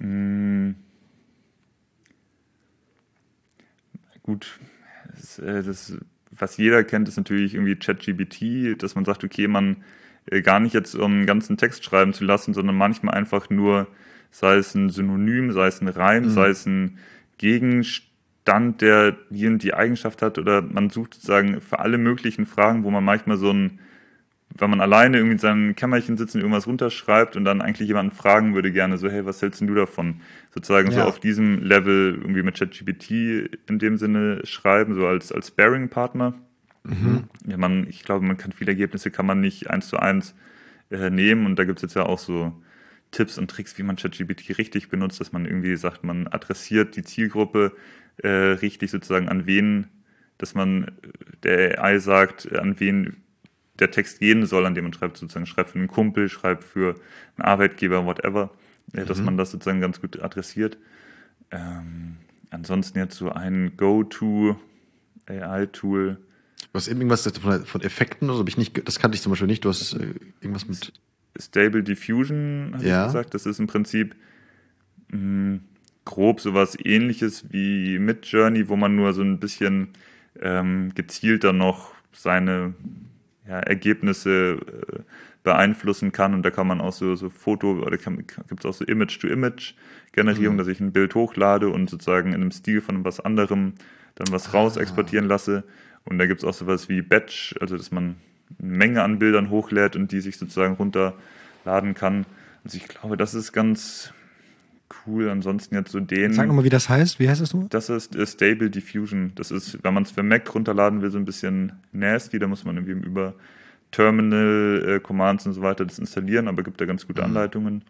[0.00, 0.72] Mm.
[4.22, 4.58] Gut,
[5.14, 5.96] das, äh, das
[6.38, 9.76] was jeder kennt, ist natürlich irgendwie ChatGBT, dass man sagt, okay, man
[10.26, 13.86] äh, gar nicht jetzt um einen ganzen Text schreiben zu lassen, sondern manchmal einfach nur,
[14.30, 16.30] sei es ein Synonym, sei es ein Reim, mhm.
[16.30, 16.98] sei es ein
[17.38, 22.90] Gegenstand, der und die Eigenschaft hat, oder man sucht sozusagen für alle möglichen Fragen, wo
[22.90, 23.78] man manchmal so ein
[24.58, 28.14] wenn man alleine irgendwie in seinem Kämmerchen sitzt und irgendwas runterschreibt und dann eigentlich jemanden
[28.14, 30.20] fragen würde gerne so, hey, was hältst du davon?
[30.54, 30.94] Sozusagen ja.
[30.94, 33.10] so auf diesem Level irgendwie mit ChatGPT
[33.68, 36.34] in dem Sinne schreiben, so als, als Sparing-Partner.
[36.84, 37.24] Mhm.
[37.46, 40.34] Ja, man, ich glaube, man kann viele Ergebnisse kann man nicht eins zu eins
[40.90, 42.52] äh, nehmen und da gibt es jetzt ja auch so
[43.12, 47.02] Tipps und Tricks, wie man ChatGPT richtig benutzt, dass man irgendwie sagt, man adressiert die
[47.02, 47.72] Zielgruppe
[48.18, 49.88] äh, richtig sozusagen an wen,
[50.38, 50.90] dass man
[51.44, 53.22] der AI sagt, an wen
[53.74, 56.94] der Text gehen soll, an dem man schreibt, sozusagen schreibt für einen Kumpel, schreibt für
[57.36, 58.50] einen Arbeitgeber, whatever,
[58.92, 59.06] mhm.
[59.06, 60.76] dass man das sozusagen ganz gut adressiert.
[61.50, 62.16] Ähm,
[62.50, 64.56] ansonsten jetzt so ein Go-To
[65.26, 66.18] AI-Tool.
[66.72, 69.64] Du hast irgendwas von, von Effekten, also ich nicht, das kannte ich zum Beispiel nicht.
[69.64, 70.92] Du hast äh, irgendwas mit
[71.38, 73.02] Stable Diffusion, habe ja.
[73.02, 73.34] ich gesagt.
[73.34, 74.14] Das ist im Prinzip
[75.08, 75.60] mh, hm,
[76.04, 79.88] grob sowas ähnliches wie mit Journey, wo man nur so ein bisschen
[80.40, 82.74] ähm, gezielter noch seine
[83.46, 85.00] ja, Ergebnisse äh,
[85.42, 86.34] beeinflussen kann.
[86.34, 90.58] Und da kann man auch so, so Foto oder gibt es auch so Image-to-Image-Generierung, mhm.
[90.58, 93.74] dass ich ein Bild hochlade und sozusagen in einem Stil von was anderem
[94.14, 94.58] dann was ah.
[94.58, 95.64] raus exportieren lasse.
[96.04, 98.16] Und da gibt es auch sowas wie Batch, also dass man
[98.58, 102.26] eine Menge an Bildern hochlädt und die sich sozusagen runterladen kann.
[102.64, 104.12] Also ich glaube, das ist ganz
[105.06, 105.28] cool.
[105.28, 106.32] Ansonsten jetzt so den.
[106.32, 107.18] Sag nochmal, wie das heißt.
[107.18, 107.68] Wie heißt das nur?
[107.68, 109.32] Das ist Stable Diffusion.
[109.34, 112.38] Das ist, wenn man es für Mac runterladen will, so ein bisschen nasty.
[112.38, 113.34] Da muss man irgendwie über
[113.90, 117.28] Terminal, äh, Commands und so weiter das installieren, aber gibt da ganz gute mhm.
[117.28, 117.84] Anleitungen.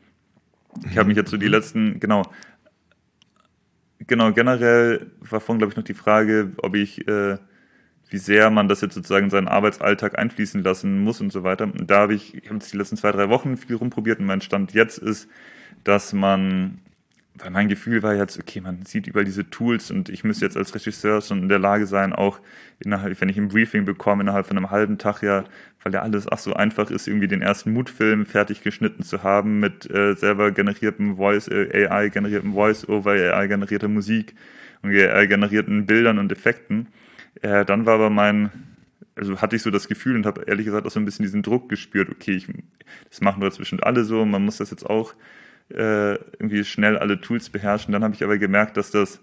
[0.91, 2.23] Ich habe mich jetzt so die letzten, genau,
[4.07, 7.37] genau, generell war vorhin, glaube ich, noch die Frage, ob ich äh,
[8.13, 11.65] wie sehr man das jetzt sozusagen in seinen Arbeitsalltag einfließen lassen muss und so weiter.
[11.65, 14.27] Und da habe ich, ich habe jetzt die letzten zwei, drei Wochen viel rumprobiert und
[14.27, 15.29] mein Stand jetzt ist,
[15.83, 16.79] dass man
[17.35, 20.57] weil mein Gefühl war jetzt, okay, man sieht überall diese Tools und ich müsste jetzt
[20.57, 22.41] als Regisseur schon in der Lage sein, auch
[22.79, 25.45] innerhalb, wenn ich ein Briefing bekomme, innerhalb von einem halben Tag ja,
[25.83, 29.61] weil ja alles ach so einfach ist, irgendwie den ersten Mutfilm fertig geschnitten zu haben
[29.61, 34.35] mit äh, selber generiertem Voice, äh, AI generiertem Voice-Over, AI generierter Musik
[34.83, 36.89] und AI generierten Bildern und Effekten.
[37.41, 38.51] Äh, dann war aber mein,
[39.17, 41.43] also hatte ich so das Gefühl und habe ehrlich gesagt auch so ein bisschen diesen
[41.43, 42.47] Druck gespürt, okay, ich,
[43.09, 45.15] das machen wir zwischen alle so, man muss das jetzt auch
[45.73, 47.93] äh, irgendwie schnell alle Tools beherrschen.
[47.93, 49.21] Dann habe ich aber gemerkt, dass das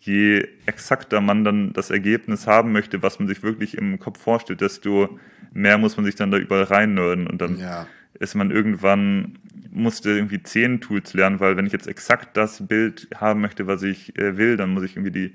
[0.00, 4.60] je exakter man dann das Ergebnis haben möchte, was man sich wirklich im Kopf vorstellt,
[4.60, 5.18] desto
[5.52, 7.86] mehr muss man sich dann da überall reinnörden und dann ja.
[8.18, 9.38] ist man irgendwann
[9.70, 13.82] musste irgendwie zehn Tools lernen, weil wenn ich jetzt exakt das Bild haben möchte, was
[13.82, 15.34] ich äh, will, dann muss ich irgendwie die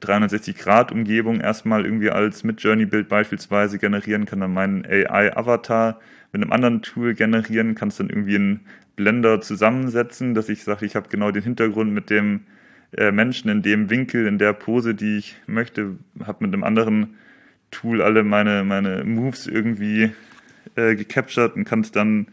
[0.00, 5.98] 360-Grad-Umgebung erstmal irgendwie als Mid-Journey-Bild beispielsweise generieren, kann dann meinen AI-Avatar
[6.32, 8.60] mit einem anderen Tool generieren, kann es dann irgendwie in
[8.96, 12.42] Blender zusammensetzen, dass ich sage, ich habe genau den Hintergrund mit dem
[12.96, 17.16] äh, Menschen in dem Winkel, in der Pose, die ich möchte, habe mit einem anderen
[17.70, 20.12] Tool alle meine, meine Moves irgendwie
[20.76, 22.26] äh, gecaptured und kann es dann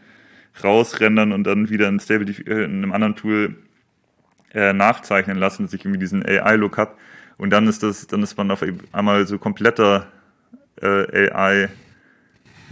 [0.62, 3.56] rausrendern und dann wieder in, Stable, äh, in einem anderen Tool
[4.52, 6.92] äh, nachzeichnen lassen, dass ich irgendwie diesen AI-Look habe.
[7.38, 10.08] Und dann ist das, dann ist man auf einmal so kompletter
[10.82, 11.68] äh, AI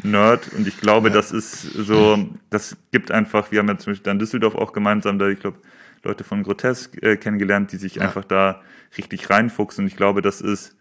[0.03, 1.15] Nerd und ich glaube, ja.
[1.15, 5.19] das ist so, das gibt einfach, wir haben ja zum Beispiel in Düsseldorf auch gemeinsam
[5.19, 5.59] da, ich glaube,
[6.05, 8.03] Leute von Grotesk äh, kennengelernt, die sich ja.
[8.03, 8.63] einfach da
[8.97, 10.77] richtig reinfuchsen und ich glaube, das ist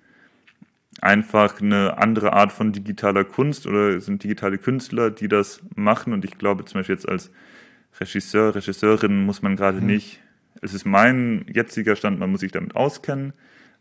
[1.01, 6.26] einfach eine andere Art von digitaler Kunst oder sind digitale Künstler, die das machen und
[6.26, 7.32] ich glaube zum Beispiel jetzt als
[7.99, 9.88] Regisseur, Regisseurin muss man gerade mhm.
[9.88, 10.22] nicht,
[10.61, 13.34] es ist mein jetziger Stand, man muss sich damit auskennen,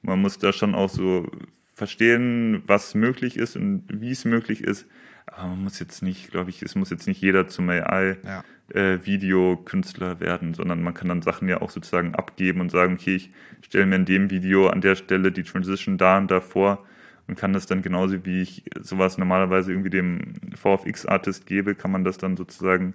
[0.03, 1.31] man muss da schon auch so
[1.75, 4.87] verstehen, was möglich ist und wie es möglich ist.
[5.27, 10.15] Aber man muss jetzt nicht, glaube ich, es muss jetzt nicht jeder zum AI-Videokünstler ja.
[10.15, 13.33] äh, werden, sondern man kann dann Sachen ja auch sozusagen abgeben und sagen, okay, ich
[13.63, 16.87] stelle mir in dem Video an der Stelle die Transition da und da vor
[17.27, 22.05] und kann das dann genauso wie ich sowas normalerweise irgendwie dem VFX-Artist gebe, kann man
[22.05, 22.95] das dann sozusagen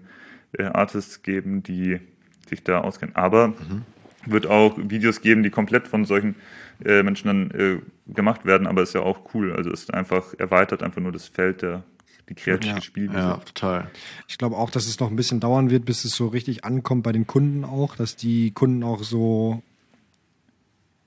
[0.53, 1.99] äh, Artists geben, die
[2.47, 3.15] sich da auskennen.
[3.15, 3.83] Aber mhm.
[4.25, 6.35] wird auch Videos geben, die komplett von solchen
[6.83, 7.79] äh, Menschen dann äh,
[8.13, 9.53] gemacht werden, aber ist ja auch cool.
[9.53, 11.83] Also ist einfach erweitert einfach nur das Feld der
[12.31, 13.19] die kreative ja, Spielwiese.
[13.19, 13.91] Ja, total.
[14.27, 17.03] Ich glaube auch, dass es noch ein bisschen dauern wird, bis es so richtig ankommt
[17.03, 19.61] bei den Kunden auch, dass die Kunden auch so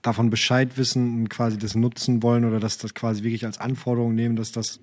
[0.02, 4.14] davon Bescheid wissen und quasi das nutzen wollen oder dass das quasi wirklich als Anforderung
[4.14, 4.80] nehmen, dass das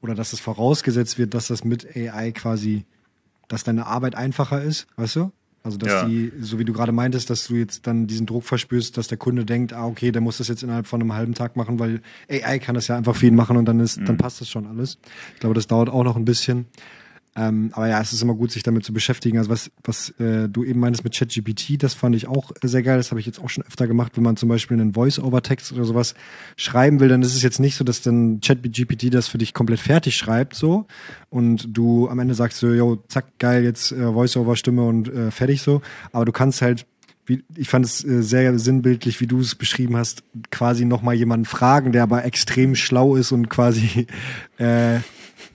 [0.00, 2.84] oder dass es das vorausgesetzt wird, dass das mit AI quasi,
[3.48, 5.32] dass deine Arbeit einfacher ist, weißt du?
[5.64, 6.04] Also dass ja.
[6.04, 9.16] die, so wie du gerade meintest, dass du jetzt dann diesen Druck verspürst, dass der
[9.16, 12.02] Kunde denkt, ah, okay, der muss das jetzt innerhalb von einem halben Tag machen, weil
[12.30, 14.04] AI kann das ja einfach für ihn machen und dann ist, mhm.
[14.04, 14.98] dann passt das schon alles.
[15.32, 16.66] Ich glaube, das dauert auch noch ein bisschen.
[17.36, 19.38] Ähm, aber ja, es ist immer gut, sich damit zu beschäftigen.
[19.38, 22.96] Also was, was äh, du eben meinst mit ChatGPT, das fand ich auch sehr geil.
[22.96, 25.84] Das habe ich jetzt auch schon öfter gemacht, wenn man zum Beispiel einen Voice-Over-Text oder
[25.84, 26.14] sowas
[26.56, 29.80] schreiben will, dann ist es jetzt nicht so, dass dann ChatGPT das für dich komplett
[29.80, 30.86] fertig schreibt so
[31.28, 35.62] und du am Ende sagst so, yo, zack, geil, jetzt äh, Voice-Over-Stimme und äh, fertig
[35.62, 35.82] so.
[36.12, 36.86] Aber du kannst halt
[37.26, 41.46] wie, ich fand es äh, sehr sinnbildlich, wie du es beschrieben hast, quasi nochmal jemanden
[41.46, 44.06] fragen, der aber extrem schlau ist und quasi
[44.58, 44.98] äh,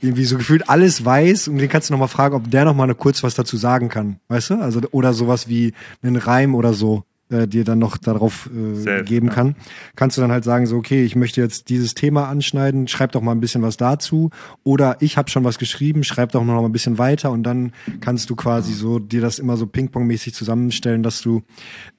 [0.01, 3.23] irgendwie so gefühlt alles weiß und den kannst du nochmal fragen, ob der nochmal kurz
[3.23, 4.53] was dazu sagen kann, weißt du?
[4.55, 9.07] Also, oder sowas wie einen Reim oder so äh, dir dann noch darauf äh, Selbst,
[9.07, 9.33] geben ja.
[9.33, 9.55] kann,
[9.95, 13.21] kannst du dann halt sagen, so, okay, ich möchte jetzt dieses Thema anschneiden, schreib doch
[13.21, 14.31] mal ein bisschen was dazu.
[14.63, 17.73] Oder ich habe schon was geschrieben, schreib doch noch mal ein bisschen weiter und dann
[18.01, 21.43] kannst du quasi so dir das immer so Ping-Pong-mäßig zusammenstellen, dass du,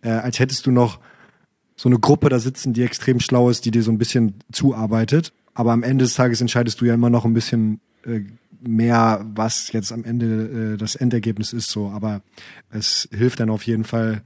[0.02, 0.98] äh, als hättest du noch
[1.76, 5.32] so eine Gruppe da sitzen, die extrem schlau ist, die dir so ein bisschen zuarbeitet.
[5.54, 7.80] Aber am Ende des Tages entscheidest du ja immer noch ein bisschen
[8.60, 11.70] mehr, was jetzt am Ende äh, das Endergebnis ist.
[11.70, 12.22] So, aber
[12.70, 14.22] es hilft dann auf jeden Fall,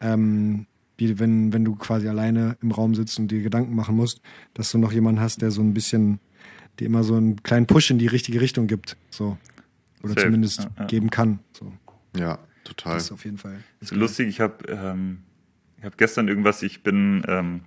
[0.00, 0.66] ähm,
[0.96, 4.20] wie wenn, wenn du quasi alleine im Raum sitzt und dir Gedanken machen musst,
[4.54, 6.20] dass du noch jemanden hast, der so ein bisschen,
[6.78, 8.96] dir immer so einen kleinen Push in die richtige Richtung gibt.
[9.10, 9.38] So.
[10.02, 10.26] Oder Safe.
[10.26, 10.84] zumindest ja, ja.
[10.86, 11.40] geben kann.
[11.52, 11.72] So.
[12.16, 12.94] Ja, total.
[12.94, 13.58] Das ist auf jeden Fall.
[13.80, 15.18] Das ist lustig, ich habe ähm,
[15.78, 17.60] ich hab gestern irgendwas, ich bin ähm,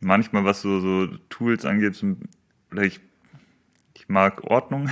[0.00, 2.04] manchmal, was so, so Tools angeht,
[2.72, 3.00] oder ich,
[3.94, 4.90] ich mag Ordnung.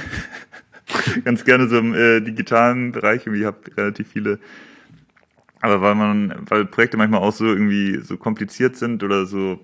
[1.24, 3.26] Ganz gerne so im äh, digitalen Bereich.
[3.26, 4.38] Ich habe relativ viele
[5.62, 9.60] aber weil man, weil Projekte manchmal auch so irgendwie so kompliziert sind oder so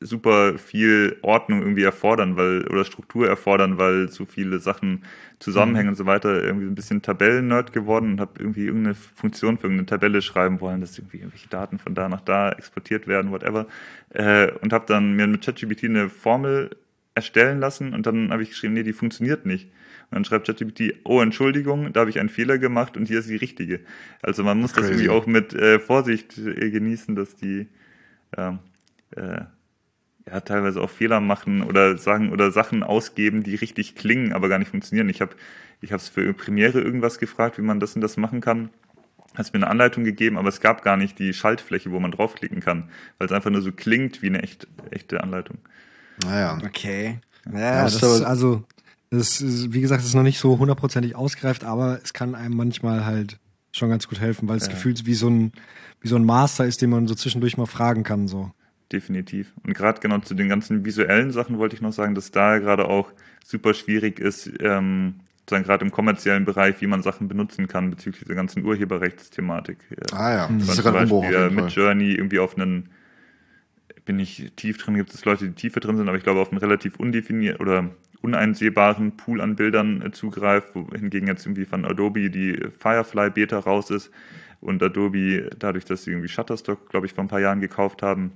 [0.00, 5.04] super viel Ordnung irgendwie erfordern, weil oder Struktur erfordern, weil zu viele Sachen
[5.38, 5.92] zusammenhängen mhm.
[5.92, 6.42] und so weiter.
[6.42, 10.80] Irgendwie ein bisschen Tabellen-Nerd geworden und habe irgendwie irgendeine Funktion für irgendeine Tabelle schreiben wollen,
[10.80, 13.66] dass irgendwie irgendwelche Daten von da nach da exportiert werden, whatever.
[14.10, 16.70] Äh, und habe dann mir mit ChatGPT eine Formel
[17.18, 19.66] erstellen lassen und dann habe ich geschrieben, nee, die funktioniert nicht.
[20.10, 23.28] Und dann schreibt ChatGPT, oh Entschuldigung, da habe ich einen Fehler gemacht und hier ist
[23.28, 23.80] die richtige.
[24.22, 24.82] Also man muss Crazy.
[24.82, 27.66] das irgendwie auch mit äh, Vorsicht äh, genießen, dass die
[28.36, 28.60] ähm,
[29.16, 29.40] äh,
[30.30, 34.58] ja, teilweise auch Fehler machen oder sagen oder Sachen ausgeben, die richtig klingen, aber gar
[34.58, 35.08] nicht funktionieren.
[35.08, 35.34] Ich habe
[35.80, 38.70] ich es für Premiere irgendwas gefragt, wie man das und das machen kann.
[39.34, 42.60] Hat mir eine Anleitung gegeben, aber es gab gar nicht die Schaltfläche, wo man draufklicken
[42.60, 45.58] kann, weil es einfach nur so klingt wie eine echt, echte Anleitung.
[46.24, 46.58] Naja.
[46.64, 47.20] Okay.
[47.52, 48.64] Ja, ja das ist also,
[49.10, 52.56] das ist, wie gesagt, es ist noch nicht so hundertprozentig ausgereift, aber es kann einem
[52.56, 53.38] manchmal halt
[53.72, 54.72] schon ganz gut helfen, weil es ja.
[54.72, 55.52] gefühlt wie so ein,
[56.00, 58.50] wie so ein Master ist, den man so zwischendurch mal fragen kann, so
[58.92, 59.52] definitiv.
[59.64, 62.86] Und gerade genau zu den ganzen visuellen Sachen wollte ich noch sagen, dass da gerade
[62.86, 63.12] auch
[63.44, 68.24] super schwierig ist, ähm, sozusagen gerade im kommerziellen Bereich, wie man Sachen benutzen kann bezüglich
[68.24, 69.78] der ganzen Urheberrechtsthematik.
[70.12, 72.90] Ah ja, das ist ja gerade Umbruch auf mit Journey irgendwie auf einen,
[74.08, 76.50] bin ich tief drin, gibt es Leute, die tiefer drin sind, aber ich glaube auf
[76.50, 77.90] einen relativ undefiniert oder
[78.22, 83.90] uneinsehbaren Pool an Bildern äh, zugreift, wohingegen jetzt irgendwie von Adobe die Firefly Beta raus
[83.90, 84.10] ist
[84.62, 88.32] und Adobe dadurch, dass sie irgendwie Shutterstock, glaube ich, vor ein paar Jahren gekauft haben,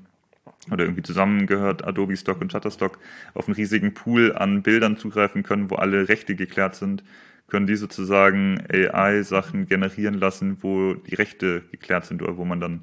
[0.71, 2.99] oder irgendwie zusammengehört, Adobe Stock und Shutterstock,
[3.33, 7.03] auf einen riesigen Pool an Bildern zugreifen können, wo alle Rechte geklärt sind,
[7.49, 12.81] können die sozusagen AI-Sachen generieren lassen, wo die Rechte geklärt sind oder wo man dann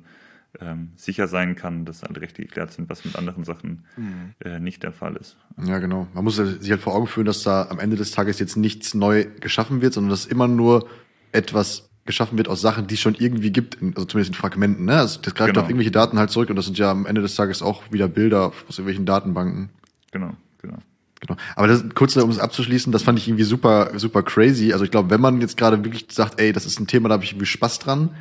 [0.60, 4.34] ähm, sicher sein kann, dass alle Rechte geklärt sind, was mit anderen Sachen mhm.
[4.44, 5.38] äh, nicht der Fall ist.
[5.64, 6.08] Ja, genau.
[6.14, 8.94] Man muss sich halt vor Augen führen, dass da am Ende des Tages jetzt nichts
[8.94, 10.88] neu geschaffen wird, sondern dass immer nur
[11.32, 14.86] etwas geschaffen wird aus Sachen, die es schon irgendwie gibt, also zumindest in Fragmenten.
[14.86, 14.98] Ne?
[14.98, 15.62] Also das greift genau.
[15.62, 18.08] auf irgendwelche Daten halt zurück und das sind ja am Ende des Tages auch wieder
[18.08, 19.70] Bilder aus irgendwelchen Datenbanken.
[20.12, 20.78] Genau, genau.
[21.20, 21.36] Genau.
[21.56, 24.72] Aber das, kurz um es abzuschließen, das fand ich irgendwie super, super crazy.
[24.72, 27.14] Also ich glaube, wenn man jetzt gerade wirklich sagt, ey, das ist ein Thema, da
[27.14, 28.12] habe ich irgendwie Spaß dran,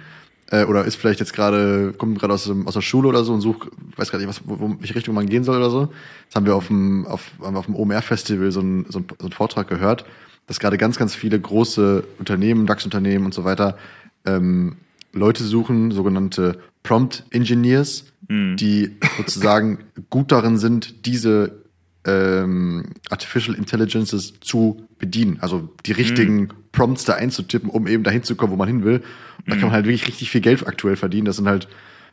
[0.50, 3.40] äh, oder ist vielleicht jetzt gerade, kommt gerade aus, aus der Schule oder so und
[3.40, 5.92] sucht, weiß gar nicht, was, wo, welche Richtung man gehen soll oder so.
[6.26, 9.06] Das haben wir auf dem, auf, haben wir auf dem OMR-Festival so, ein, so, ein,
[9.18, 10.04] so einen Vortrag gehört
[10.48, 13.78] dass gerade ganz, ganz viele große Unternehmen, DAX-Unternehmen und so weiter,
[14.24, 14.78] ähm,
[15.12, 18.56] Leute suchen, sogenannte Prompt Engineers, mhm.
[18.56, 19.78] die sozusagen
[20.10, 21.62] gut darin sind, diese
[22.04, 25.38] ähm, Artificial Intelligences zu bedienen.
[25.40, 26.50] Also die richtigen mhm.
[26.72, 29.02] Prompts da einzutippen, um eben dahin zu kommen, wo man hin will.
[29.38, 31.24] Und da kann man halt wirklich richtig viel Geld aktuell verdienen.
[31.24, 31.68] Das sind halt,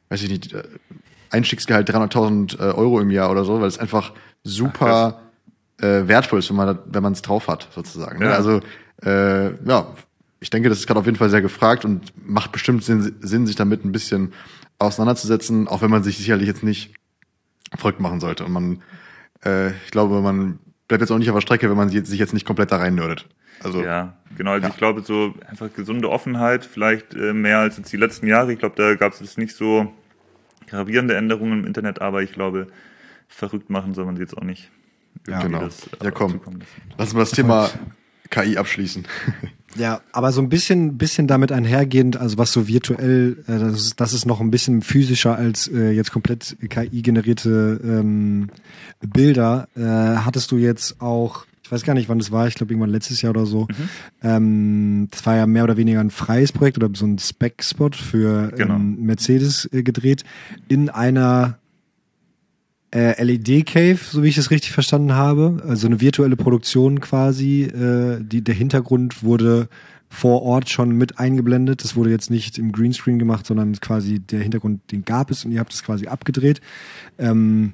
[0.10, 0.64] weiß ich nicht, äh,
[1.32, 4.14] Einstiegsgehalt 300.000 äh, Euro im Jahr oder so, weil es einfach
[4.44, 5.22] super
[5.80, 8.20] äh, wertvoll ist, wenn man wenn man es drauf hat, sozusagen.
[8.20, 8.26] Ne?
[8.26, 8.32] Ja.
[8.32, 8.62] Also
[9.04, 9.88] äh, ja,
[10.40, 13.48] ich denke, das ist gerade auf jeden Fall sehr gefragt und macht bestimmt Sinn, Sinn,
[13.48, 14.34] sich damit ein bisschen
[14.80, 16.94] auseinanderzusetzen, auch wenn man sich sicherlich jetzt nicht
[17.76, 18.46] verrückt machen sollte.
[18.46, 18.82] Und man,
[19.44, 22.34] äh, ich glaube, man bleibt jetzt auch nicht auf der Strecke, wenn man sich jetzt
[22.34, 23.28] nicht komplett da rein nördet.
[23.64, 24.52] Also, ja, genau.
[24.52, 24.70] Also ja.
[24.70, 28.54] ich glaube, so einfach gesunde Offenheit, vielleicht äh, mehr als jetzt die letzten Jahre.
[28.54, 29.92] Ich glaube, da gab es jetzt nicht so
[30.68, 32.68] gravierende Änderungen im Internet, aber ich glaube,
[33.28, 34.72] verrückt machen soll man sie jetzt auch nicht.
[35.28, 35.62] Ja, genau.
[35.62, 36.42] Das, ja, komm.
[36.98, 37.70] Lass uns mal das Thema
[38.30, 39.08] KI abschließen.
[39.76, 44.00] Ja, aber so ein bisschen, bisschen damit einhergehend, also was so virtuell, äh, das, ist,
[44.00, 48.50] das ist noch ein bisschen physischer als äh, jetzt komplett KI-generierte ähm,
[49.02, 49.68] Bilder.
[49.76, 52.92] Äh, hattest du jetzt auch, ich weiß gar nicht, wann das war, ich glaube irgendwann
[52.92, 53.64] letztes Jahr oder so.
[53.64, 53.90] Mhm.
[54.24, 58.52] Ähm, das war ja mehr oder weniger ein freies Projekt oder so ein Spec-Spot für
[58.56, 58.76] genau.
[58.76, 60.24] ähm, Mercedes äh, gedreht
[60.70, 61.60] in einer
[62.96, 65.62] äh, LED Cave, so wie ich es richtig verstanden habe.
[65.68, 67.64] Also eine virtuelle Produktion quasi.
[67.64, 69.68] Äh, die, der Hintergrund wurde
[70.08, 71.84] vor Ort schon mit eingeblendet.
[71.84, 75.52] Das wurde jetzt nicht im Greenscreen gemacht, sondern quasi der Hintergrund, den gab es und
[75.52, 76.62] ihr habt es quasi abgedreht.
[77.18, 77.74] Ähm,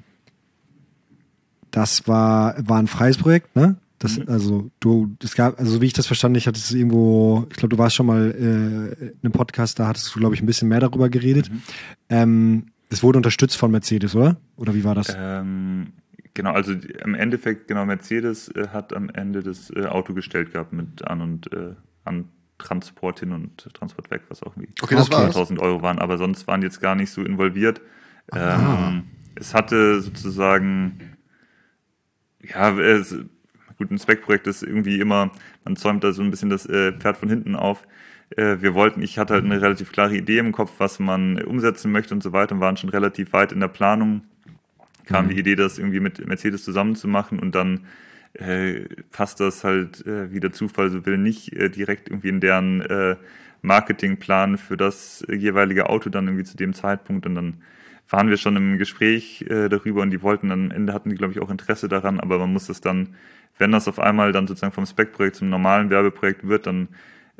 [1.69, 3.75] das war, war ein freies Projekt, ne?
[3.99, 4.25] Das, mhm.
[4.27, 7.75] also du, es gab, also wie ich das verstanden, ich hatte es irgendwo, ich glaube,
[7.75, 10.67] du warst schon mal äh, in einem Podcast, da hattest du, glaube ich, ein bisschen
[10.67, 11.51] mehr darüber geredet.
[11.51, 11.61] Mhm.
[12.09, 14.35] Ähm, das wurde unterstützt von Mercedes, oder?
[14.57, 15.15] Oder wie war das?
[15.17, 15.93] Ähm,
[16.33, 20.73] genau, also im Endeffekt, genau, Mercedes äh, hat am Ende das äh, Auto gestellt gehabt
[20.73, 22.27] mit An- und äh, an
[22.57, 26.47] Transport hin und Transport weg, was auch irgendwie okay, das 1000 Euro waren, aber sonst
[26.47, 27.79] waren die jetzt gar nicht so involviert.
[28.33, 29.03] Ähm,
[29.35, 31.15] es hatte sozusagen,
[32.43, 33.15] ja, es,
[33.77, 35.31] gut, ein Spec-Projekt ist irgendwie immer,
[35.63, 37.87] man zäumt da so ein bisschen das äh, Pferd von hinten auf.
[38.37, 41.91] Äh, wir wollten, ich hatte halt eine relativ klare Idee im Kopf, was man umsetzen
[41.91, 44.21] möchte und so weiter und waren schon relativ weit in der Planung.
[45.05, 45.29] Kam mhm.
[45.29, 47.81] die Idee, das irgendwie mit Mercedes zusammen zu machen und dann
[48.33, 52.39] äh, passt das halt, äh, wie der Zufall so will, nicht äh, direkt irgendwie in
[52.39, 53.15] deren äh,
[53.61, 57.61] Marketingplan für das jeweilige Auto dann irgendwie zu dem Zeitpunkt und dann
[58.09, 61.15] waren wir schon im Gespräch äh, darüber und die wollten dann, am Ende hatten die,
[61.15, 63.15] glaube ich, auch Interesse daran, aber man muss das dann,
[63.57, 66.89] wenn das auf einmal dann sozusagen vom Spec-Projekt zum normalen Werbeprojekt wird, dann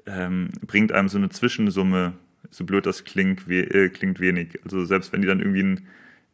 [0.05, 2.13] ähm, bringt einem so eine Zwischensumme,
[2.49, 4.59] so blöd das klingt, we äh, klingt wenig.
[4.63, 5.87] Also selbst wenn die dann irgendwie ein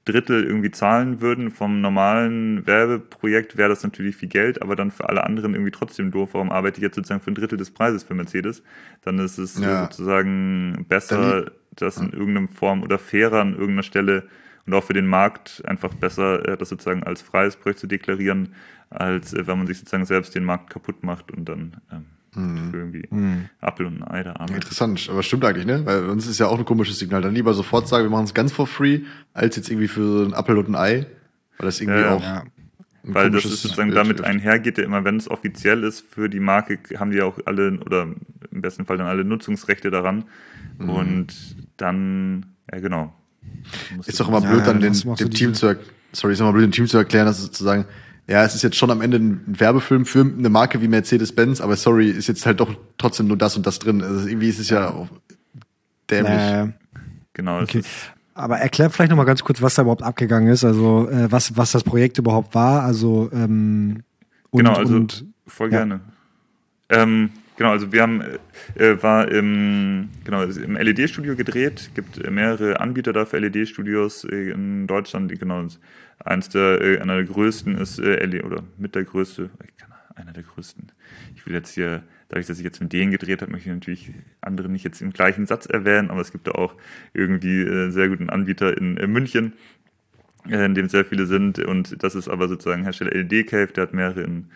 [0.06, 5.10] Drittel irgendwie zahlen würden vom normalen Werbeprojekt, wäre das natürlich viel Geld, aber dann für
[5.10, 6.30] alle anderen irgendwie trotzdem doof.
[6.32, 8.64] Warum arbeite ich jetzt sozusagen für ein Drittel des Preises für Mercedes?
[9.04, 9.84] Dann ist es ja.
[9.84, 14.28] sozusagen besser, das in irgendeiner Form oder fairer an irgendeiner Stelle
[14.66, 18.54] und auch für den Markt einfach besser, äh, das sozusagen als freies Projekt zu deklarieren,
[18.90, 22.06] als äh, wenn man sich sozusagen selbst den Markt kaputt macht und dann ähm,
[22.38, 22.72] mhm.
[22.72, 23.50] für irgendwie mhm.
[23.62, 24.56] Apfel und ein Ei da arbeitet.
[24.56, 25.86] Interessant, aber stimmt eigentlich, ne?
[25.86, 27.22] Weil uns ist ja auch ein komisches Signal.
[27.22, 29.02] Dann lieber sofort sagen, wir machen es ganz for free,
[29.34, 31.06] als jetzt irgendwie für so ein Apfel und ein Ei.
[31.58, 32.22] Weil das irgendwie ja, auch.
[32.22, 32.44] Ja.
[33.04, 36.80] Weil das ist sozusagen damit einhergeht, ja immer, wenn es offiziell ist für die Marke,
[37.00, 38.08] haben die auch alle oder
[38.52, 40.26] im besten Fall dann alle Nutzungsrechte daran.
[40.78, 40.90] Mhm.
[40.90, 43.14] Und dann, ja genau.
[44.06, 45.78] Ist doch immer blöd, dann den, dem Team zu,
[46.12, 47.86] sorry, ist immer blöd, dem Team zu erklären, dass sozusagen
[48.28, 51.78] ja, es ist jetzt schon am Ende ein Werbefilm für eine Marke wie Mercedes-Benz, aber
[51.78, 54.02] sorry, ist jetzt halt doch trotzdem nur das und das drin.
[54.04, 55.08] Also irgendwie ist es ja auch
[56.10, 56.34] dämlich.
[56.34, 56.74] Naja.
[57.34, 57.62] Genau.
[57.62, 57.84] Okay.
[58.34, 61.56] Aber erklär vielleicht noch mal ganz kurz, was da überhaupt abgegangen ist, also äh, was,
[61.56, 62.84] was das Projekt überhaupt war.
[62.84, 64.04] Also ähm,
[64.52, 65.80] und, genau, also und, voll ja.
[65.80, 66.02] gerne.
[66.90, 68.22] Ähm, genau, also wir haben
[68.76, 71.92] äh, war im genau im LED-Studio gedreht.
[71.96, 75.38] Gibt mehrere Anbieter da für LED-Studios in Deutschland.
[75.38, 75.68] Genau
[76.24, 79.50] Eins der, äh, einer der größten ist äh, Ellie, oder mit der größte,
[80.16, 80.92] einer der größten.
[81.36, 84.12] Ich will jetzt hier, dadurch, dass ich jetzt mit denen gedreht habe, möchte ich natürlich
[84.42, 86.76] andere nicht jetzt im gleichen Satz erwähnen, aber es gibt da auch
[87.14, 89.54] irgendwie äh, sehr guten Anbieter in äh, München,
[90.50, 91.60] äh, in dem sehr viele sind.
[91.60, 94.48] Und das ist aber sozusagen Hersteller LED Cave, der hat mehrere in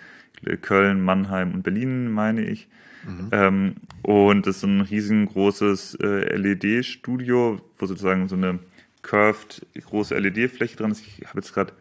[0.61, 2.67] Köln, Mannheim und Berlin, meine ich.
[3.05, 3.29] Mhm.
[3.31, 8.59] Ähm, und das ist ein riesengroßes äh, LED-Studio, wo sozusagen so eine
[9.01, 11.05] curved große LED-Fläche dran ist.
[11.05, 11.73] Ich habe jetzt gerade,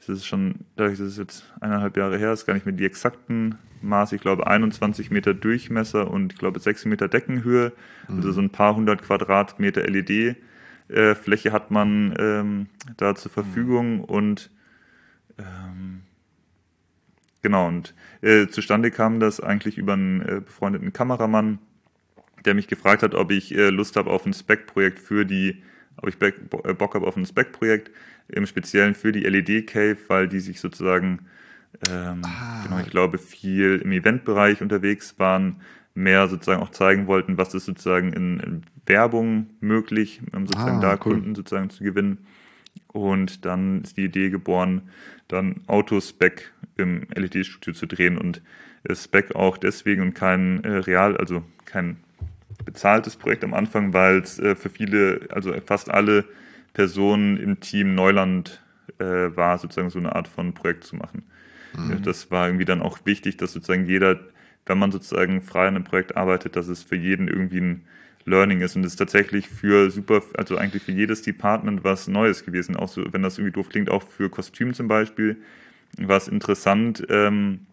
[0.00, 2.84] es ist schon, dadurch, dass es jetzt eineinhalb Jahre her ist, gar nicht mehr die
[2.84, 4.16] exakten Maße.
[4.16, 7.72] Ich glaube 21 Meter Durchmesser und ich glaube 6 Meter Deckenhöhe.
[8.08, 8.16] Mhm.
[8.16, 14.04] Also so ein paar hundert Quadratmeter LED-Fläche hat man ähm, da zur Verfügung mhm.
[14.04, 14.50] und
[15.38, 16.02] ähm,
[17.46, 21.58] genau und äh, zustande kam das eigentlich über einen äh, befreundeten Kameramann,
[22.44, 25.62] der mich gefragt hat, ob ich äh, Lust habe auf ein Spec-Projekt für die
[25.96, 27.90] ob ich äh, Bock habe auf ein Spec-Projekt,
[28.28, 31.26] im Speziellen für die LED-Cave, weil die sich sozusagen,
[31.88, 32.62] ähm, ah.
[32.64, 35.60] genau, ich glaube, viel im Eventbereich unterwegs waren,
[35.94, 40.80] mehr sozusagen auch zeigen wollten, was ist sozusagen in, in Werbung möglich, um sozusagen ah,
[40.80, 41.14] da cool.
[41.14, 42.26] Kunden sozusagen zu gewinnen.
[42.88, 44.82] Und dann ist die Idee geboren,
[45.28, 48.42] dann Autospec im LED-Studio zu drehen und
[48.94, 51.96] Spec auch deswegen und kein äh, Real, also kein
[52.64, 56.24] bezahltes Projekt am Anfang, weil es äh, für viele, also fast alle
[56.74, 58.62] Personen im Team Neuland
[58.98, 61.24] äh, war, sozusagen so eine Art von Projekt zu machen.
[61.76, 62.02] Mhm.
[62.02, 64.20] Das war irgendwie dann auch wichtig, dass sozusagen jeder,
[64.66, 67.86] wenn man sozusagen frei an einem Projekt arbeitet, dass es für jeden irgendwie ein
[68.24, 72.44] Learning ist und es ist tatsächlich für super, also eigentlich für jedes Department was Neues
[72.44, 72.76] gewesen.
[72.76, 75.36] Auch so, wenn das irgendwie doof klingt, auch für Kostüm zum Beispiel,
[75.98, 77.66] war es interessant, ähm,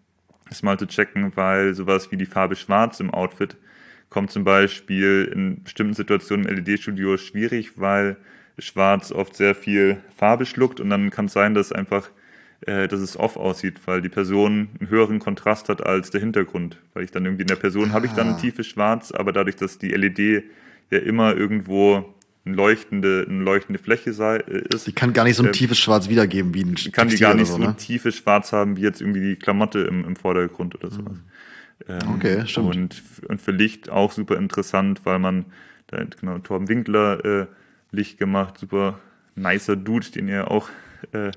[0.50, 3.58] das mal zu checken, weil sowas wie die Farbe Schwarz im Outfit
[4.10, 8.18] kommt zum Beispiel in bestimmten Situationen im LED-Studio schwierig, weil
[8.60, 12.10] Schwarz oft sehr viel Farbe schluckt und dann kann es sein, dass einfach
[12.66, 16.78] äh, dass es off aussieht, weil die Person einen höheren Kontrast hat als der Hintergrund.
[16.94, 17.94] Weil ich dann irgendwie in der Person ah.
[17.94, 18.40] habe ich dann ein ah.
[18.40, 20.46] tiefes Schwarz, aber dadurch, dass die LED
[20.90, 22.14] ja immer irgendwo
[22.46, 24.88] eine leuchtende, eine leuchtende Fläche sei, äh, ist.
[24.88, 27.34] Die kann gar nicht so ein äh, tiefes Schwarz wiedergeben wie ein Kann die gar
[27.34, 27.70] nicht so, ne?
[27.70, 31.18] ein tiefes Schwarz haben, wie jetzt irgendwie die Klamotte im, im Vordergrund oder sowas.
[31.18, 31.24] Mhm.
[31.88, 32.76] Ähm, okay, stimmt.
[32.76, 35.46] Und, und für Licht auch super interessant, weil man,
[35.88, 37.48] da genau, Torben Winkler äh,
[37.92, 39.00] Licht gemacht, super
[39.36, 40.70] nicer Dude, den ihr auch
[41.12, 41.32] äh,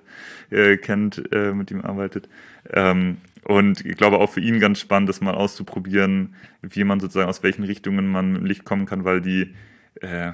[0.51, 2.29] äh, kennt, äh, mit ihm arbeitet.
[2.71, 7.29] Ähm, und ich glaube auch für ihn ganz spannend, das mal auszuprobieren, wie man sozusagen
[7.29, 9.55] aus welchen Richtungen man mit dem Licht kommen kann, weil die
[10.01, 10.33] äh,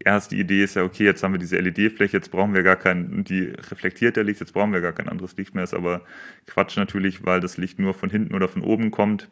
[0.00, 3.24] erste Idee ist ja, okay, jetzt haben wir diese LED-Fläche, jetzt brauchen wir gar kein,
[3.24, 6.02] die reflektiert der Licht, jetzt brauchen wir gar kein anderes Licht mehr, ist aber
[6.46, 9.28] Quatsch natürlich, weil das Licht nur von hinten oder von oben kommt.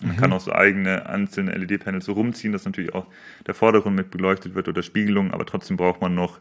[0.00, 0.20] Man mhm.
[0.20, 3.06] kann auch so eigene einzelne LED-Panels so rumziehen, dass natürlich auch
[3.46, 6.40] der Vordergrund mit beleuchtet wird oder Spiegelung, aber trotzdem braucht man noch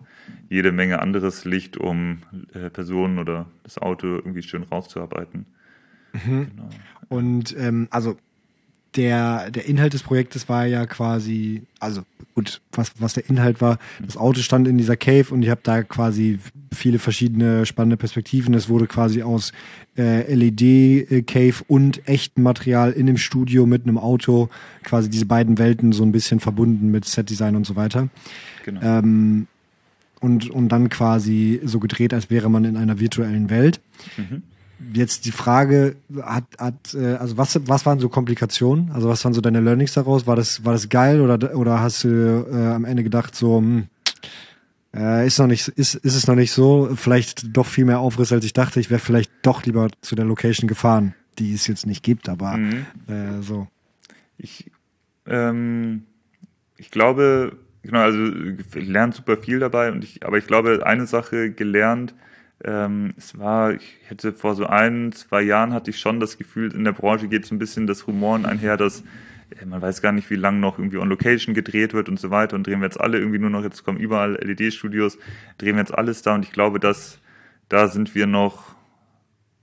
[0.50, 2.20] jede Menge anderes Licht, um
[2.54, 5.46] äh, Personen oder das Auto irgendwie schön rauszuarbeiten.
[6.14, 6.48] Mhm.
[6.50, 6.70] Genau.
[7.10, 8.18] Und ähm, also
[8.96, 12.04] der, der Inhalt des Projektes war ja quasi, also
[12.36, 15.62] gut, was, was der Inhalt war, das Auto stand in dieser Cave und ich habe
[15.64, 16.40] da quasi
[16.72, 18.54] viele verschiedene spannende Perspektiven.
[18.54, 19.52] Es wurde quasi aus
[19.98, 24.50] äh, LED-Cave und echtem Material in dem Studio mit einem Auto
[24.84, 28.10] quasi diese beiden Welten so ein bisschen verbunden mit Setdesign und so weiter.
[28.66, 28.82] Genau.
[28.82, 29.48] Ähm,
[30.20, 33.82] und, und dann quasi so gedreht, als wäre man in einer virtuellen Welt.
[34.18, 34.44] Mhm.
[34.92, 38.92] Jetzt die Frage, hat, hat, äh, also was, was waren so Komplikationen?
[38.92, 40.28] Also was waren so deine Learnings daraus?
[40.28, 43.88] War das, war das geil oder, oder hast du äh, am Ende gedacht, so, hm,
[44.96, 48.32] äh, ist noch nicht, ist, ist es noch nicht so, vielleicht doch viel mehr Aufriss,
[48.32, 48.80] als ich dachte.
[48.80, 52.58] Ich wäre vielleicht doch lieber zu der Location gefahren, die es jetzt nicht gibt, aber
[52.58, 52.86] Mhm.
[53.08, 53.68] äh, so.
[54.38, 54.70] Ich,
[55.26, 56.04] ähm,
[56.78, 58.20] ich glaube, genau, also
[58.76, 62.14] ich lerne super viel dabei und ich, aber ich glaube, eine Sache gelernt,
[62.64, 66.74] ähm, es war, ich hätte vor so ein, zwei Jahren hatte ich schon das Gefühl,
[66.74, 69.04] in der Branche geht so ein bisschen das Rumoren einher, dass
[69.60, 72.32] äh, man weiß gar nicht, wie lange noch irgendwie on Location gedreht wird und so
[72.32, 75.18] weiter und drehen wir jetzt alle irgendwie nur noch, jetzt kommen überall LED-Studios,
[75.58, 77.20] drehen wir jetzt alles da und ich glaube, dass
[77.70, 78.76] da sind wir noch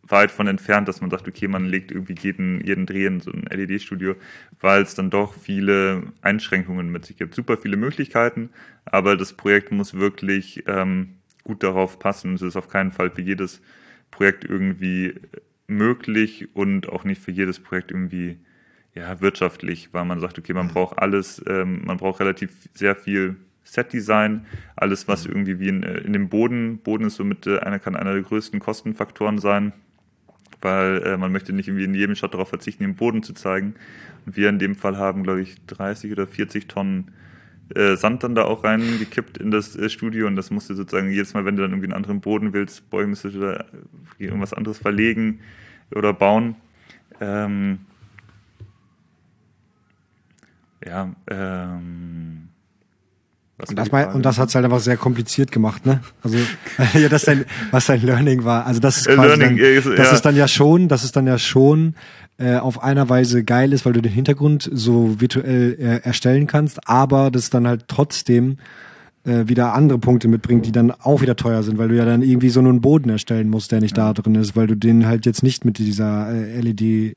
[0.03, 3.31] weit von entfernt, dass man sagt, okay, man legt irgendwie jeden, jeden Dreh in so
[3.31, 4.17] ein LED-Studio,
[4.61, 7.35] weil es dann doch viele Einschränkungen mit sich gibt.
[7.35, 8.51] Super viele Möglichkeiten,
[8.85, 11.20] aber das Projekt muss wirklich ähm,
[11.51, 12.35] gut darauf passen.
[12.35, 13.61] Es ist auf keinen Fall für jedes
[14.13, 15.15] Projekt irgendwie
[15.67, 18.39] möglich und auch nicht für jedes Projekt irgendwie
[18.95, 23.35] ja, wirtschaftlich, weil man sagt, okay, man braucht alles, ähm, man braucht relativ sehr viel
[23.65, 24.47] Set-Design,
[24.77, 27.97] alles, was irgendwie wie in, äh, in dem Boden, Boden ist somit äh, einer, kann
[27.97, 29.73] einer der größten Kostenfaktoren sein,
[30.61, 33.75] weil äh, man möchte nicht irgendwie in jedem Shot darauf verzichten, den Boden zu zeigen.
[34.25, 37.11] Und wir in dem Fall haben, glaube ich, 30 oder 40 Tonnen
[37.75, 41.35] äh, Sand dann da auch reingekippt in das äh, Studio und das musste sozusagen jedes
[41.35, 43.67] Mal, wenn du dann irgendwie einen anderen Boden willst, beugen müsstest oder
[44.19, 45.41] irgendwas anderes verlegen
[45.95, 46.57] oder bauen.
[47.21, 47.81] Ähm,
[50.87, 52.49] ja, ähm,
[53.69, 54.15] Und das, Frage?
[54.15, 56.01] und das hat's halt einfach sehr kompliziert gemacht, ne?
[56.23, 56.39] Also
[56.99, 58.65] ja, das dein, was dein Learning war.
[58.67, 60.13] Also das ist Äh, quasi Learning, dann, ist- das ja.
[60.15, 61.95] ist dann ja schon, das ist dann ja schon
[62.41, 66.89] äh, auf einer Weise geil ist, weil du den Hintergrund so virtuell äh, erstellen kannst,
[66.89, 68.57] aber das dann halt trotzdem
[69.25, 72.23] äh, wieder andere Punkte mitbringt, die dann auch wieder teuer sind, weil du ja dann
[72.23, 75.27] irgendwie so einen Boden erstellen musst, der nicht da drin ist, weil du den halt
[75.27, 77.15] jetzt nicht mit dieser äh, LED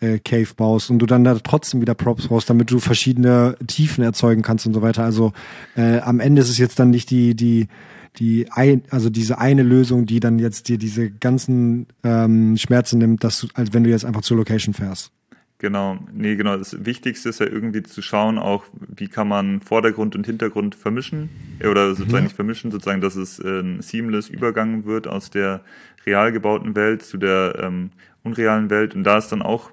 [0.00, 4.02] äh, Cave baust und du dann da trotzdem wieder Props brauchst, damit du verschiedene Tiefen
[4.02, 5.04] erzeugen kannst und so weiter.
[5.04, 5.32] Also
[5.76, 7.68] äh, am Ende ist es jetzt dann nicht die die
[8.16, 13.24] die ein, also diese eine Lösung, die dann jetzt dir diese ganzen ähm, Schmerzen nimmt,
[13.24, 15.12] dass du, als wenn du jetzt einfach zur Location fährst.
[15.58, 16.56] Genau, nee, genau.
[16.56, 21.28] Das Wichtigste ist ja irgendwie zu schauen, auch wie kann man Vordergrund und Hintergrund vermischen
[21.60, 25.60] oder sozusagen nicht vermischen, sozusagen, dass es äh, ein seamless Übergang wird aus der
[26.06, 27.90] real gebauten Welt zu der ähm,
[28.22, 28.94] unrealen Welt.
[28.94, 29.70] Und da ist dann auch,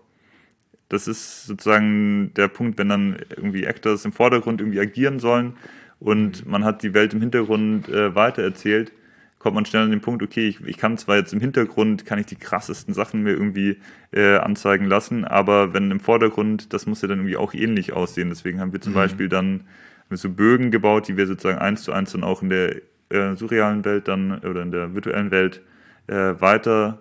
[0.90, 5.54] das ist sozusagen der Punkt, wenn dann irgendwie Actors im Vordergrund irgendwie agieren sollen
[6.00, 8.92] und man hat die Welt im Hintergrund äh, weitererzählt,
[9.40, 12.20] kommt man schnell an den Punkt, okay, ich, ich kann zwar jetzt im Hintergrund, kann
[12.20, 13.78] ich die krassesten Sachen mir irgendwie
[14.12, 18.30] äh, anzeigen lassen, aber wenn im Vordergrund, das muss ja dann irgendwie auch ähnlich aussehen.
[18.30, 19.62] Deswegen haben wir zum Beispiel dann
[20.10, 22.76] so Bögen gebaut, die wir sozusagen eins zu eins dann auch in der
[23.10, 25.62] äh, surrealen Welt dann oder in der virtuellen Welt
[26.08, 27.00] äh, weiter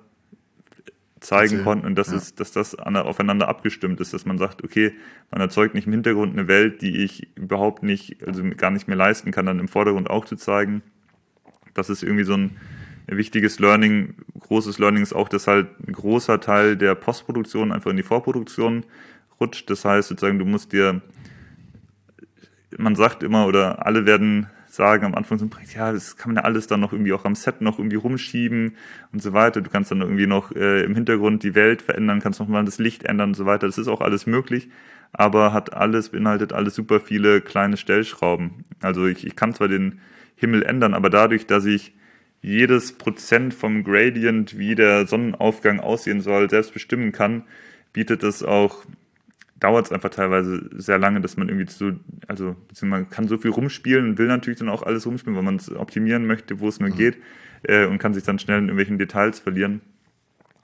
[1.20, 1.64] zeigen Erzählen.
[1.64, 2.16] konnten und dass, Ja.
[2.16, 4.92] es, dass das an- aufeinander abgestimmt ist, dass man sagt, okay,
[5.30, 8.96] man erzeugt nicht im Hintergrund eine Welt, die ich überhaupt nicht, also gar nicht mehr
[8.96, 10.82] leisten kann, dann im Vordergrund auch zu zeigen.
[11.74, 12.56] Das ist irgendwie so ein
[13.06, 17.96] wichtiges Learning, großes Learning ist auch, dass halt ein großer Teil der Postproduktion einfach in
[17.96, 18.84] die Vorproduktion
[19.40, 19.70] rutscht.
[19.70, 21.00] Das heißt sozusagen, du musst dir,
[22.76, 26.32] man sagt immer oder alle werden sagen am Anfang so ein Projekt, ja, das kann
[26.32, 28.76] man ja alles dann noch irgendwie auch am Set noch irgendwie rumschieben
[29.12, 29.60] und so weiter.
[29.60, 32.78] Du kannst dann irgendwie noch äh, im Hintergrund die Welt verändern, kannst noch mal das
[32.78, 33.66] Licht ändern und so weiter.
[33.66, 34.68] Das ist auch alles möglich,
[35.12, 38.64] aber hat alles, beinhaltet alles super viele kleine Stellschrauben.
[38.80, 40.00] Also ich, ich kann zwar den
[40.36, 41.94] Himmel ändern, aber dadurch, dass ich
[42.42, 47.44] jedes Prozent vom Gradient, wie der Sonnenaufgang aussehen soll, selbst bestimmen kann,
[47.92, 48.84] bietet es auch
[49.60, 51.98] dauert es einfach teilweise sehr lange, dass man irgendwie zu,
[52.28, 55.44] also beziehungsweise man kann so viel rumspielen und will natürlich dann auch alles rumspielen, weil
[55.44, 57.18] man es optimieren möchte, wo es nur geht,
[57.62, 59.80] äh, und kann sich dann schnell in irgendwelchen Details verlieren.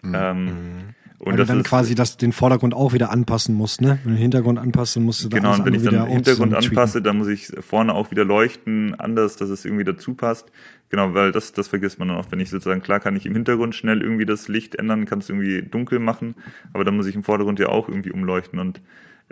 [0.05, 4.01] Ähm, und Weil dann quasi das, den Vordergrund auch wieder anpassen musst, ne?
[4.03, 6.07] Wenn du den Hintergrund anpasst, dann musst du Genau, alles und wenn ich dann den
[6.09, 10.51] Hintergrund anpasse, dann muss ich vorne auch wieder leuchten, anders, dass es irgendwie dazu passt.
[10.89, 13.35] Genau, weil das, das vergisst man dann oft, wenn ich sozusagen, klar kann ich im
[13.35, 16.35] Hintergrund schnell irgendwie das Licht ändern, kann es irgendwie dunkel machen,
[16.73, 18.59] aber dann muss ich im Vordergrund ja auch irgendwie umleuchten.
[18.59, 18.81] Und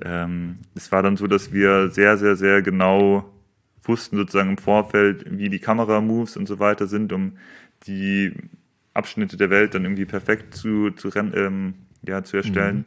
[0.01, 3.25] ähm, es war dann so, dass wir sehr, sehr, sehr genau
[3.83, 7.33] wussten sozusagen im Vorfeld, wie die Kameramoves und so weiter sind, um
[7.89, 8.33] die
[8.95, 11.75] Abschnitte der Welt dann irgendwie perfekt zu, zu, ähm,
[12.07, 12.87] ja, zu erstellen.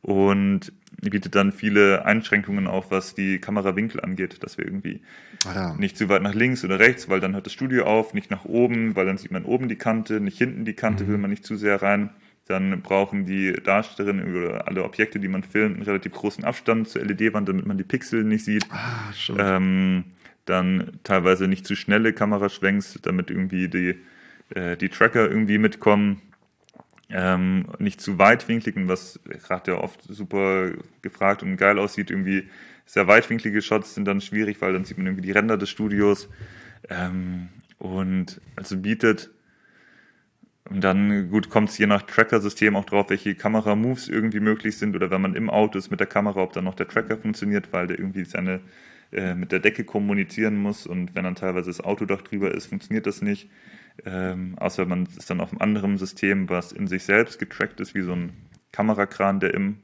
[0.00, 5.00] Und bietet dann viele Einschränkungen auch, was die Kamerawinkel angeht, dass wir irgendwie
[5.46, 5.74] Ah, ja.
[5.74, 8.44] nicht zu weit nach links oder rechts, weil dann hört das Studio auf, nicht nach
[8.44, 11.44] oben, weil dann sieht man oben die Kante, nicht hinten die Kante, will man nicht
[11.44, 12.10] zu sehr rein.
[12.46, 17.04] Dann brauchen die Darstellerinnen oder alle Objekte, die man filmt, einen relativ großen Abstand zur
[17.04, 18.66] LED-Wand, damit man die Pixel nicht sieht.
[18.70, 19.12] Ah.
[19.56, 20.04] Ähm,
[20.46, 23.96] dann teilweise nicht zu schnelle Kameraschwenks, damit irgendwie die,
[24.54, 26.22] äh, die Tracker irgendwie mitkommen.
[27.10, 32.10] Ähm, nicht zu weitwinkligen, was gerade ja oft super gefragt und geil aussieht.
[32.10, 32.48] Irgendwie
[32.84, 36.28] sehr weitwinklige Shots sind dann schwierig, weil dann sieht man irgendwie die Ränder des Studios.
[36.90, 39.30] Ähm, und also bietet
[40.70, 44.94] und dann, gut, kommt es je nach Tracker-System auch drauf, welche Kameramoves irgendwie möglich sind
[44.94, 47.72] oder wenn man im Auto ist mit der Kamera, ob dann noch der Tracker funktioniert,
[47.72, 48.60] weil der irgendwie seine
[49.10, 53.06] äh, mit der Decke kommunizieren muss und wenn dann teilweise das Autodach drüber ist, funktioniert
[53.06, 53.48] das nicht.
[54.04, 57.94] Ähm, außer man ist dann auf einem anderen System, was in sich selbst getrackt ist,
[57.94, 58.32] wie so ein
[58.72, 59.78] Kamerakran, der im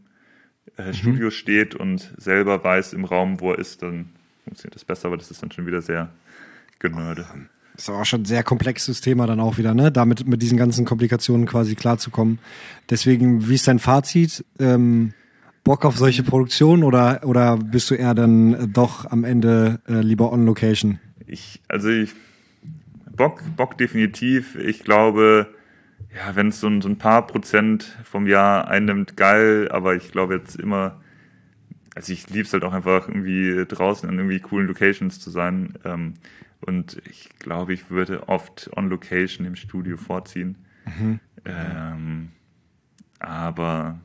[0.77, 0.95] äh, mhm.
[0.95, 4.11] Studio steht und selber weiß im Raum, wo er ist, dann
[4.45, 6.11] funktioniert das besser, aber das ist dann schon wieder sehr
[6.79, 7.27] genörde.
[7.75, 9.91] Das ist aber auch schon ein sehr komplexes Thema dann auch wieder, ne?
[9.91, 12.39] Damit mit diesen ganzen Komplikationen quasi klarzukommen.
[12.89, 14.45] Deswegen, wie ist dein Fazit?
[14.61, 15.12] Ähm,
[15.65, 20.31] Bock auf solche Produktionen oder, oder bist du eher dann doch am Ende äh, lieber
[20.31, 21.01] on Location?
[21.27, 22.12] Ich, also ich,
[23.17, 24.57] Bock, Bock definitiv.
[24.57, 25.55] Ich glaube,
[26.15, 30.35] ja, wenn es so, so ein paar Prozent vom Jahr einnimmt, geil, aber ich glaube
[30.35, 31.01] jetzt immer,
[31.95, 35.75] also ich liebe es halt auch einfach irgendwie draußen in irgendwie coolen Locations zu sein.
[35.85, 36.15] Ähm,
[36.61, 40.57] und ich glaube, ich würde oft on Location im Studio vorziehen.
[40.87, 41.21] Mhm.
[41.45, 42.29] Ähm,
[43.19, 43.99] aber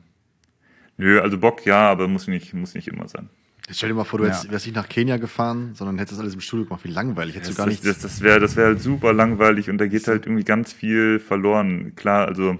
[0.96, 3.30] nö, also Bock ja, aber muss nicht, muss nicht immer sein.
[3.70, 4.32] Jetzt stell dir mal vor, du ja.
[4.32, 6.82] hättest, wärst nicht nach Kenia gefahren, sondern hättest das alles im Studio gemacht.
[6.82, 7.36] Wie langweilig.
[7.36, 7.86] Hättest das, du gar nicht.
[7.86, 11.20] Das, das wäre das wär halt super langweilig und da geht halt irgendwie ganz viel
[11.20, 11.92] verloren.
[11.94, 12.58] Klar, also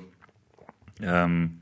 [1.02, 1.58] ähm,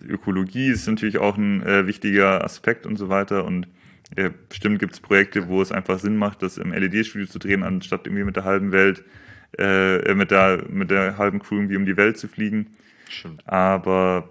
[0.00, 3.66] Ökologie ist natürlich auch ein äh, wichtiger Aspekt und so weiter und
[4.16, 7.64] ja, bestimmt gibt es Projekte, wo es einfach Sinn macht, das im LED-Studio zu drehen,
[7.64, 9.02] anstatt irgendwie mit der halben Welt,
[9.58, 12.68] äh, mit, der, mit der halben Crew irgendwie um die Welt zu fliegen.
[13.08, 13.42] Stimmt.
[13.48, 14.28] Aber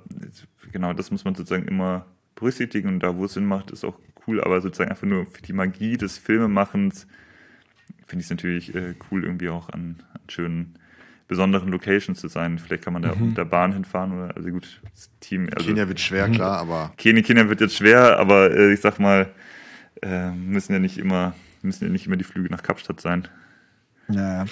[0.72, 4.00] genau, das muss man sozusagen immer berücksichtigen und da, wo es Sinn macht, ist auch
[4.28, 7.08] cool, aber sozusagen einfach nur für die Magie des Filmemachens
[8.06, 10.76] finde ich es natürlich äh, cool, irgendwie auch an, an, schönen,
[11.28, 12.60] besonderen Locations zu sein.
[12.60, 13.30] Vielleicht kann man da mhm.
[13.30, 15.50] mit der Bahn hinfahren oder, also gut, das Team.
[15.56, 16.94] Also, Kenia wird schwer, klar, aber.
[16.98, 19.32] Kenia, Kenia wird jetzt schwer, aber äh, ich sag mal,
[20.02, 23.28] äh, müssen ja nicht immer, müssen ja nicht immer die Flüge nach Kapstadt sein.
[24.08, 24.46] Ja.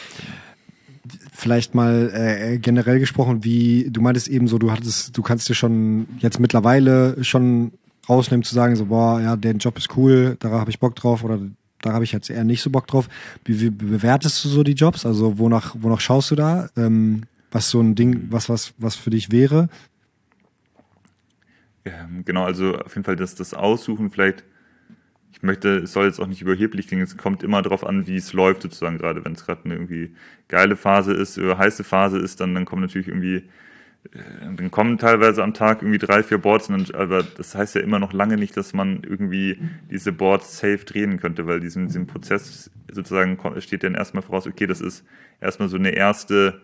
[1.33, 5.53] Vielleicht mal äh, generell gesprochen, wie du meintest eben so, du hattest, du kannst dir
[5.53, 7.73] schon jetzt mittlerweile schon
[8.07, 11.23] rausnehmen zu sagen so, boah, ja, der Job ist cool, da habe ich Bock drauf
[11.23, 11.39] oder
[11.81, 13.09] da habe ich jetzt eher nicht so Bock drauf.
[13.43, 15.05] Wie, wie bewertest du so die Jobs?
[15.05, 16.69] Also wonach, wonach schaust du da?
[16.77, 19.69] Ähm, was so ein Ding, was, was, was für dich wäre?
[21.85, 24.43] Ähm, genau, also auf jeden Fall das, das Aussuchen vielleicht
[25.33, 28.15] ich möchte, es soll jetzt auch nicht überheblich klingen, es kommt immer darauf an, wie
[28.15, 30.15] es läuft sozusagen, gerade wenn es gerade eine irgendwie
[30.47, 33.43] geile Phase ist, oder heiße Phase ist, dann, dann kommen natürlich irgendwie, äh,
[34.11, 37.99] dann kommen teilweise am Tag irgendwie drei, vier Boards, dann, aber das heißt ja immer
[37.99, 39.57] noch lange nicht, dass man irgendwie
[39.89, 44.67] diese Boards safe drehen könnte, weil diesen, diesen Prozess sozusagen steht dann erstmal voraus, okay,
[44.67, 45.05] das ist
[45.39, 46.61] erstmal so eine erste,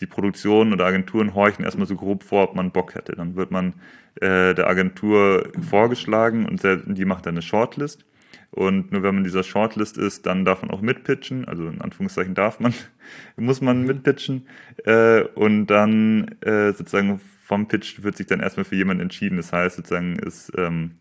[0.00, 3.12] die Produktion oder Agenturen horchen erstmal so grob vor, ob man Bock hätte.
[3.12, 3.74] Dann wird man
[4.16, 8.04] äh, der Agentur vorgeschlagen und die macht dann eine Shortlist.
[8.52, 11.44] Und nur wenn man dieser Shortlist ist, dann darf man auch mitpitchen.
[11.46, 12.74] Also in Anführungszeichen darf man,
[13.36, 14.46] muss man mitpitchen.
[14.84, 19.36] Äh, und dann äh, sozusagen vom Pitch wird sich dann erstmal für jemanden entschieden.
[19.36, 20.92] Das heißt sozusagen, es ähm,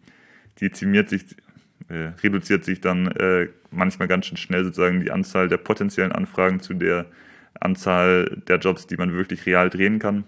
[0.61, 1.23] dezimiert sich,
[1.89, 6.59] äh, reduziert sich dann äh, manchmal ganz schön schnell sozusagen die Anzahl der potenziellen Anfragen
[6.59, 7.07] zu der
[7.59, 10.23] Anzahl der Jobs, die man wirklich real drehen kann.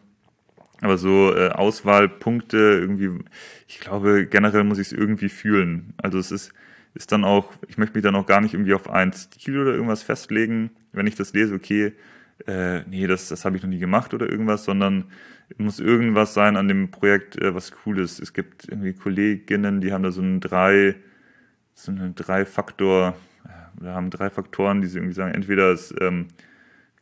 [0.81, 3.23] Aber so äh, Auswahlpunkte irgendwie,
[3.67, 5.93] ich glaube, generell muss ich es irgendwie fühlen.
[5.97, 6.53] Also es ist,
[6.93, 9.73] ist dann auch, ich möchte mich dann auch gar nicht irgendwie auf einen Stil oder
[9.73, 11.93] irgendwas festlegen, wenn ich das lese, okay,
[12.47, 15.05] äh, nee, das, das habe ich noch nie gemacht oder irgendwas, sondern
[15.57, 18.19] muss irgendwas sein an dem Projekt, äh, was cool ist.
[18.19, 20.95] Es gibt irgendwie Kolleginnen, die haben da so einen drei,
[21.73, 23.15] so einen drei Faktor,
[23.45, 26.27] äh, haben drei Faktoren, die sie irgendwie sagen, entweder ist ähm,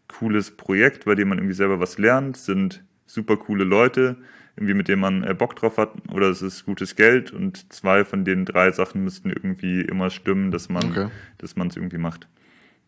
[0.07, 4.17] cooles Projekt, bei dem man irgendwie selber was lernt, sind super coole Leute,
[4.59, 8.03] irgendwie mit denen man äh, Bock drauf hat, oder es ist gutes Geld und zwei
[8.03, 11.07] von den drei Sachen müssten irgendwie immer stimmen, dass man okay.
[11.37, 12.27] dass man es irgendwie macht.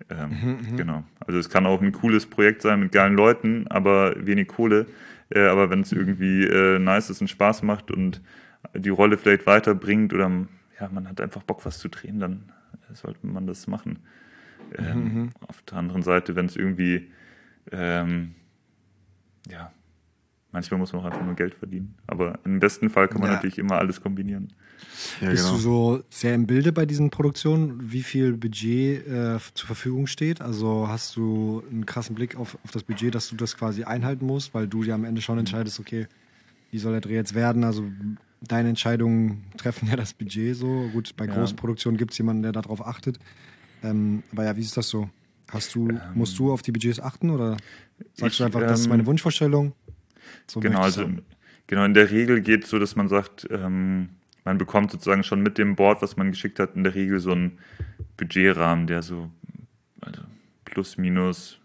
[0.09, 1.03] Ähm, mhm, mhm, genau.
[1.25, 4.87] Also es kann auch ein cooles Projekt sein mit geilen Leuten, aber wenig Kohle.
[5.29, 8.21] Äh, aber wenn es irgendwie äh, nice ist und Spaß macht und
[8.73, 10.29] die Rolle vielleicht weiterbringt oder
[10.79, 12.51] ja, man hat einfach Bock, was zu drehen, dann
[12.91, 13.99] sollte man das machen.
[14.77, 15.03] Ähm, mhm.
[15.03, 15.29] mhm.
[15.47, 17.11] Auf der anderen Seite, wenn es irgendwie
[17.71, 18.35] ähm,
[19.49, 19.71] ja,
[20.51, 21.95] Manchmal muss man auch einfach nur Geld verdienen.
[22.07, 23.35] Aber im besten Fall kann man ja.
[23.35, 24.49] natürlich immer alles kombinieren.
[25.21, 25.55] Ja, Bist genau.
[25.55, 30.41] du so sehr im Bilde bei diesen Produktionen, wie viel Budget äh, zur Verfügung steht?
[30.41, 34.25] Also hast du einen krassen Blick auf, auf das Budget, dass du das quasi einhalten
[34.25, 36.07] musst, weil du ja am Ende schon entscheidest, okay,
[36.71, 37.63] wie soll der Dreh jetzt werden?
[37.63, 37.85] Also
[38.41, 40.89] deine Entscheidungen treffen ja das Budget so.
[40.91, 41.33] Gut, bei ja.
[41.33, 43.19] Großproduktionen gibt es jemanden, der darauf achtet.
[43.83, 45.09] Ähm, aber ja, wie ist das so?
[45.49, 47.57] Hast du, musst du auf die Budgets achten oder
[48.13, 49.73] sagst Ich, du einfach, das ist meine ähm, Wunschvorstellung?
[50.47, 51.21] So Genau, also haben.
[51.67, 54.09] genau in der Regel geht es so, dass man sagt, ähm,
[54.43, 57.31] man bekommt sozusagen schon mit dem Board, was man geschickt hat, in der Regel so
[57.31, 57.59] einen
[58.17, 59.29] Budgetrahmen, der so
[60.01, 60.21] also
[60.65, 61.59] plus minus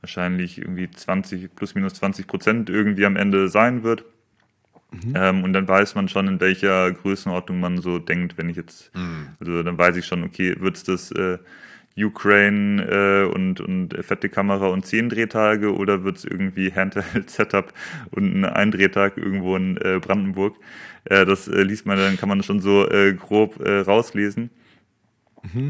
[0.00, 4.04] wahrscheinlich irgendwie 20 plus minus 20 Prozent irgendwie am Ende sein wird.
[5.14, 8.90] Ähm, und dann weiß man schon, in welcher Größenordnung man so denkt, wenn ich jetzt,
[9.38, 11.38] also dann weiß ich schon, okay, wird es das äh,
[11.96, 17.72] Ukraine äh, und, und fette Kamera und zehn Drehtage oder wird es irgendwie Handheld-Setup
[18.10, 20.56] und ein Eindrehtag irgendwo in äh, Brandenburg?
[21.04, 24.50] Äh, das äh, liest man, dann kann man schon so äh, grob äh, rauslesen.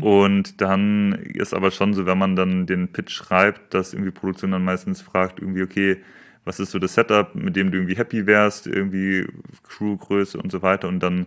[0.00, 4.50] Und dann ist aber schon so, wenn man dann den Pitch schreibt, dass irgendwie Produktion
[4.50, 5.98] dann meistens fragt, irgendwie, okay,
[6.44, 9.28] was ist so das Setup, mit dem du irgendwie happy wärst, irgendwie
[9.62, 10.88] Crewgröße und so weiter.
[10.88, 11.26] Und dann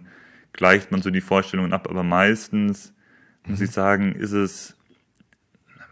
[0.51, 1.87] gleicht man so die Vorstellungen ab.
[1.89, 2.93] Aber meistens,
[3.47, 4.75] muss ich sagen, ist es,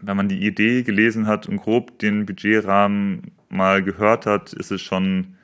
[0.02, 4.80] wenn man die Idee gelesen hat und grob den Budgetrahmen mal gehört hat, ist es
[4.82, 5.36] schon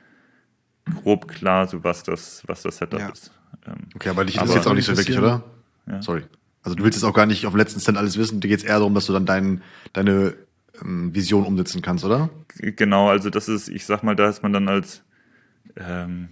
[1.03, 3.09] grob klar, so was das, was das Setup Ja.
[3.09, 3.31] ist.
[3.67, 5.43] Ähm, Okay, aber dich Aber- interessiert jetzt auch nicht so wirklich, oder?
[5.87, 6.01] Ja.
[6.01, 6.23] Sorry.
[6.63, 8.41] Also du willst jetzt auch gar nicht auf den letzten Cent alles wissen.
[8.41, 9.61] Dir geht es eher darum, dass du dann dein,
[9.93, 10.33] deine
[10.81, 12.29] ähm, Vision umsetzen kannst, oder?
[12.57, 15.03] Genau, also das ist, ich sag mal, da ist man dann als
[15.77, 16.29] ähm,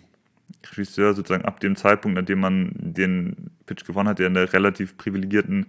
[0.71, 4.51] Regisseur sozusagen ab dem Zeitpunkt, an dem man den Pitch gewonnen hat, ja in der
[4.51, 5.67] relativ privilegierten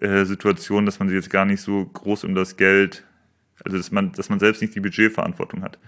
[0.00, 3.04] äh, Situation, dass man sich jetzt gar nicht so groß um das Geld,
[3.64, 5.78] also dass man, dass man selbst nicht die Budgetverantwortung hat.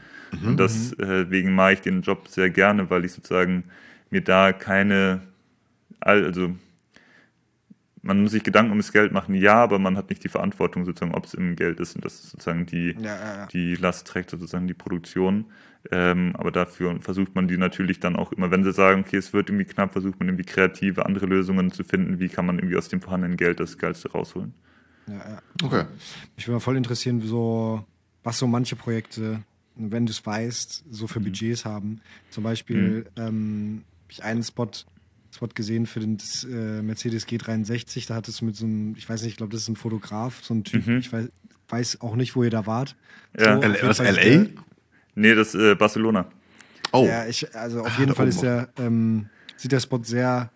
[0.44, 3.64] Und deswegen mache ich den Job sehr gerne, weil ich sozusagen
[4.08, 5.20] mir da keine,
[6.00, 6.54] also
[8.02, 11.14] man muss sich Gedanken ums Geld machen, ja, aber man hat nicht die Verantwortung sozusagen,
[11.14, 13.46] ob es im Geld ist und das ist sozusagen die, Ja, ja, ja.
[13.46, 15.46] die Last trägt sozusagen die Produktion.
[15.90, 19.32] Ähm, aber dafür versucht man die natürlich dann auch immer, wenn sie sagen, okay, es
[19.32, 22.76] wird irgendwie knapp, versucht man irgendwie kreative andere Lösungen zu finden, wie kann man irgendwie
[22.76, 24.54] aus dem vorhandenen Geld das Geilste rausholen.
[25.08, 25.42] Ja, ja.
[25.64, 25.84] Okay.
[26.36, 27.84] Mich würde mal voll interessieren, so,
[28.22, 29.42] was so manche Projekte,
[29.74, 31.08] wenn du es weißt, so Mhm.
[31.08, 32.00] für Budgets haben.
[32.30, 34.70] Zum Beispiel ähm, habe ich einen Spot,
[35.34, 38.06] Spot gesehen für den das, äh, Mercedes G63.
[38.06, 40.44] Da hat es mit so einem, ich weiß nicht, ich glaube, das ist ein Fotograf,
[40.44, 40.86] so ein Typ.
[40.86, 40.98] Mhm.
[40.98, 41.28] Ich weiß,
[41.70, 42.94] weiß auch nicht, wo ihr da wart.
[43.36, 43.56] Ja.
[43.58, 44.46] auf L ist LA?
[45.14, 46.26] Nee, das äh, Barcelona.
[46.92, 50.50] Oh, Ja, ich, also auf jeden Ah, Fall ist der, ähm, sieht der Spot sehr,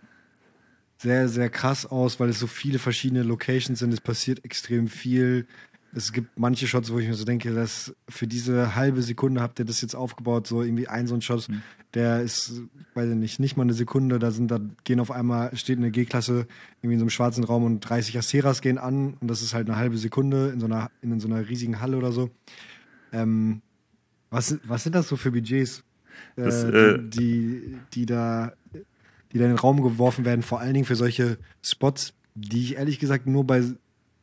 [0.98, 3.92] sehr, sehr krass aus, weil es so viele verschiedene Locations sind.
[3.92, 5.46] Es passiert extrem viel.
[5.94, 9.58] Es gibt manche Shots, wo ich mir so denke, dass für diese halbe Sekunde habt
[9.58, 11.48] ihr das jetzt aufgebaut, so irgendwie ein so ein Shot,
[11.94, 12.60] der ist,
[12.94, 15.90] weiß ich nicht, nicht mal eine Sekunde, da sind, da gehen auf einmal, steht eine
[15.90, 16.46] G-Klasse
[16.82, 19.68] irgendwie in so einem schwarzen Raum und 30 Asteras gehen an und das ist halt
[19.70, 22.28] eine halbe Sekunde in so einer, in so einer riesigen Halle oder so.
[23.12, 23.62] Ähm,
[24.30, 25.84] was, was sind das so für Budgets,
[26.36, 28.52] äh, Das, äh, die, die da,
[29.32, 32.76] die da in den Raum geworfen werden, vor allen Dingen für solche Spots, die ich
[32.76, 33.62] ehrlich gesagt nur bei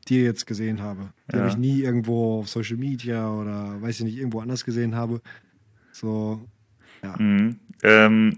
[0.08, 1.10] dir jetzt gesehen habe.
[1.32, 1.42] Die Ja.
[1.42, 5.22] habe ich nie irgendwo auf Social Media oder weiß ich nicht, irgendwo anders gesehen habe.
[5.92, 6.42] So,
[7.02, 7.16] ja.
[7.18, 7.60] Mhm.
[7.84, 8.38] Ähm,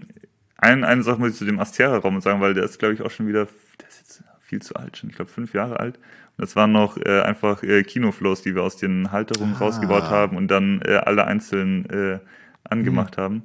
[0.58, 3.10] ein, eine Sache muss ich zu dem Astera-Raum sagen, weil der ist, glaube ich, auch
[3.10, 3.46] schon wieder,
[3.80, 5.98] der ist jetzt viel zu alt schon, ich glaube fünf Jahre alt.
[6.38, 9.58] Das waren noch äh, einfach äh, Kinoflows, die wir aus den Halterungen Ah.
[9.58, 12.18] rausgebaut haben und dann äh, alle einzeln äh,
[12.64, 13.44] angemacht haben.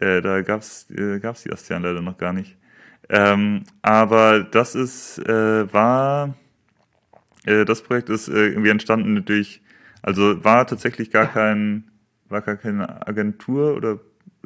[0.00, 2.56] Äh, da gab's äh, gab's die Asteren leider noch gar nicht.
[3.10, 6.34] Ähm, aber das ist, äh, war,
[7.44, 9.60] äh, das Projekt ist äh, irgendwie entstanden durch,
[10.02, 11.84] also war tatsächlich gar kein,
[12.28, 13.98] war gar keine Agentur oder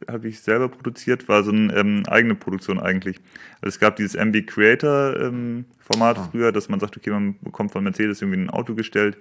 [0.09, 3.17] habe ich selber produziert, war so eine ähm, eigene Produktion eigentlich.
[3.61, 7.73] Also es gab dieses MB Creator ähm, Format früher, dass man sagt, okay, man bekommt
[7.73, 9.17] von Mercedes irgendwie ein Auto gestellt,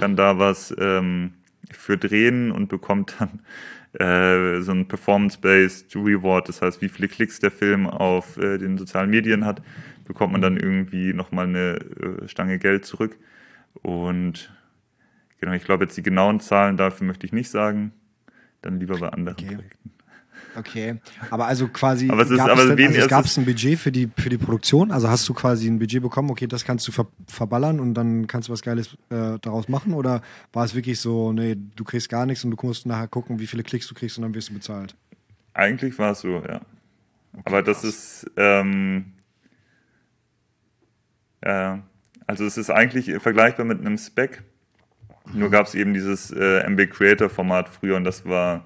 [0.00, 1.34] kann da was ähm,
[1.70, 3.40] für drehen und bekommt dann
[3.98, 8.76] äh, so ein Performance-Based Reward, das heißt, wie viele Klicks der Film auf äh, den
[8.76, 9.62] sozialen Medien hat,
[10.04, 13.16] bekommt man dann irgendwie nochmal eine äh, Stange Geld zurück.
[13.82, 14.52] Und
[15.40, 17.92] genau, ich glaube jetzt die genauen Zahlen dafür möchte ich nicht sagen,
[18.60, 19.54] dann lieber bei anderen Okay.
[19.54, 19.97] Projekten.
[20.58, 20.96] Okay.
[21.30, 23.78] Aber also quasi, Aber es ist- gab aber es, denn, also gab es ein Budget
[23.78, 24.90] für die, für die Produktion?
[24.90, 28.26] Also hast du quasi ein Budget bekommen, okay, das kannst du ver verballern und dann
[28.26, 29.94] kannst du was Geiles äh, daraus machen?
[29.94, 30.22] Oder
[30.52, 33.46] war es wirklich so, nee, du kriegst gar nichts und du musst nachher gucken, wie
[33.46, 34.94] viele Klicks du kriegst und dann wirst du bezahlt?
[35.54, 36.60] Eigentlich war es so, ja.
[37.44, 39.12] Aber das ist, ähm,
[41.44, 41.82] ja,
[42.26, 44.42] also es ist eigentlich vergleichbar mit einem Spec.
[45.32, 48.60] Nur gab es eben dieses äh, MB Creator Format früher und das war, äh,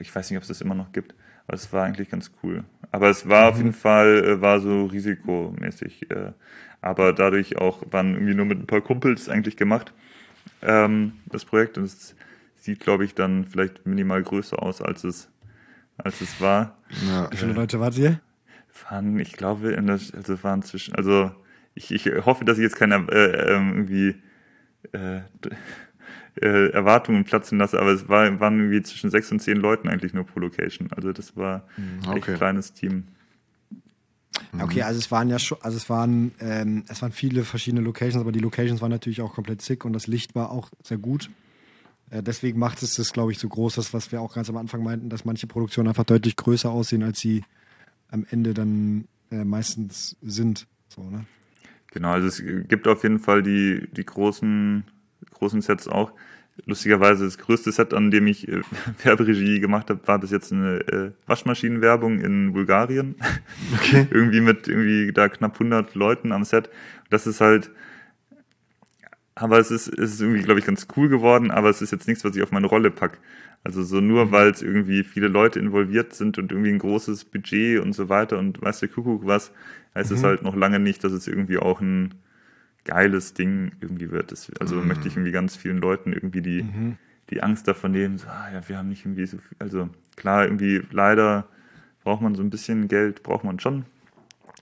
[0.00, 1.14] ich weiß nicht, ob es das immer noch gibt,
[1.46, 2.64] aber es war eigentlich ganz cool.
[2.92, 6.10] Aber es war auf jeden Fall, äh, war so risikomäßig.
[6.10, 6.32] Äh,
[6.80, 9.92] aber dadurch auch, waren irgendwie nur mit ein paar Kumpels eigentlich gemacht,
[10.62, 11.78] ähm, das Projekt.
[11.78, 12.14] Und es
[12.56, 15.28] sieht, glaube ich, dann vielleicht minimal größer aus, als es,
[15.98, 16.76] als es war
[17.06, 17.30] ja.
[17.30, 18.20] Wie viele Leute wart ihr?
[18.84, 21.30] waren, ich glaube, in der, also waren zwischen, also
[21.74, 24.14] ich, ich hoffe, dass ich jetzt keine äh, ähm, irgendwie
[24.92, 25.20] äh,
[26.40, 30.14] äh, Erwartungen platzen lasse, aber es war, waren irgendwie zwischen sechs und zehn Leuten eigentlich
[30.14, 30.88] nur pro Location.
[30.92, 32.18] Also das war Mhm, ein okay.
[32.18, 33.04] echt kleines Team.
[34.58, 38.20] Okay, also es waren ja schon, also es waren, ähm, es waren viele verschiedene Locations,
[38.20, 41.30] aber die Locations waren natürlich auch komplett sick und das Licht war auch sehr gut.
[42.10, 44.56] Äh, deswegen macht es das, glaube ich, so groß, das, was wir auch ganz am
[44.56, 47.44] Anfang meinten, dass manche Produktionen einfach deutlich größer aussehen, als sie
[48.10, 50.66] am Ende dann äh, meistens sind.
[50.88, 51.24] So, ne?
[51.92, 54.84] Genau, also es gibt auf jeden Fall die, die großen,
[55.38, 56.12] großen Sets auch.
[56.64, 58.62] Lustigerweise das größte Set, an dem ich äh,
[59.02, 63.16] Werberegie gemacht habe, war bis jetzt eine äh, Waschmaschinenwerbung in Bulgarien.
[63.74, 64.06] Okay.
[64.10, 66.70] irgendwie mit irgendwie da knapp 100 Leuten am Set.
[67.10, 67.70] Das ist halt,
[69.34, 72.08] aber es ist, es ist irgendwie, glaube ich, ganz cool geworden, aber es ist jetzt
[72.08, 73.18] nichts, was ich auf meine Rolle pack.
[73.62, 77.80] Also so nur, weil es irgendwie viele Leute involviert sind und irgendwie ein großes Budget
[77.80, 79.52] und so weiter und weiß der Kuckuck was,
[79.94, 82.14] heißt es halt noch lange nicht, dass es irgendwie auch ein
[82.86, 84.32] geiles Ding irgendwie wird.
[84.32, 86.64] Das, also möchte ich irgendwie ganz vielen Leuten irgendwie die,
[87.30, 90.44] die Angst davon nehmen, so, ah, ja, wir haben nicht irgendwie so viel, also klar,
[90.44, 91.48] irgendwie leider
[92.02, 93.84] braucht man so ein bisschen Geld, braucht man schon,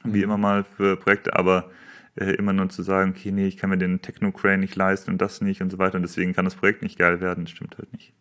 [0.03, 1.71] wie immer mal für Projekte, aber
[2.17, 5.21] äh, immer nur zu sagen, okay, nee, ich kann mir den Techno-Crane nicht leisten und
[5.21, 7.93] das nicht und so weiter und deswegen kann das Projekt nicht geil werden, stimmt halt
[7.93, 8.13] nicht.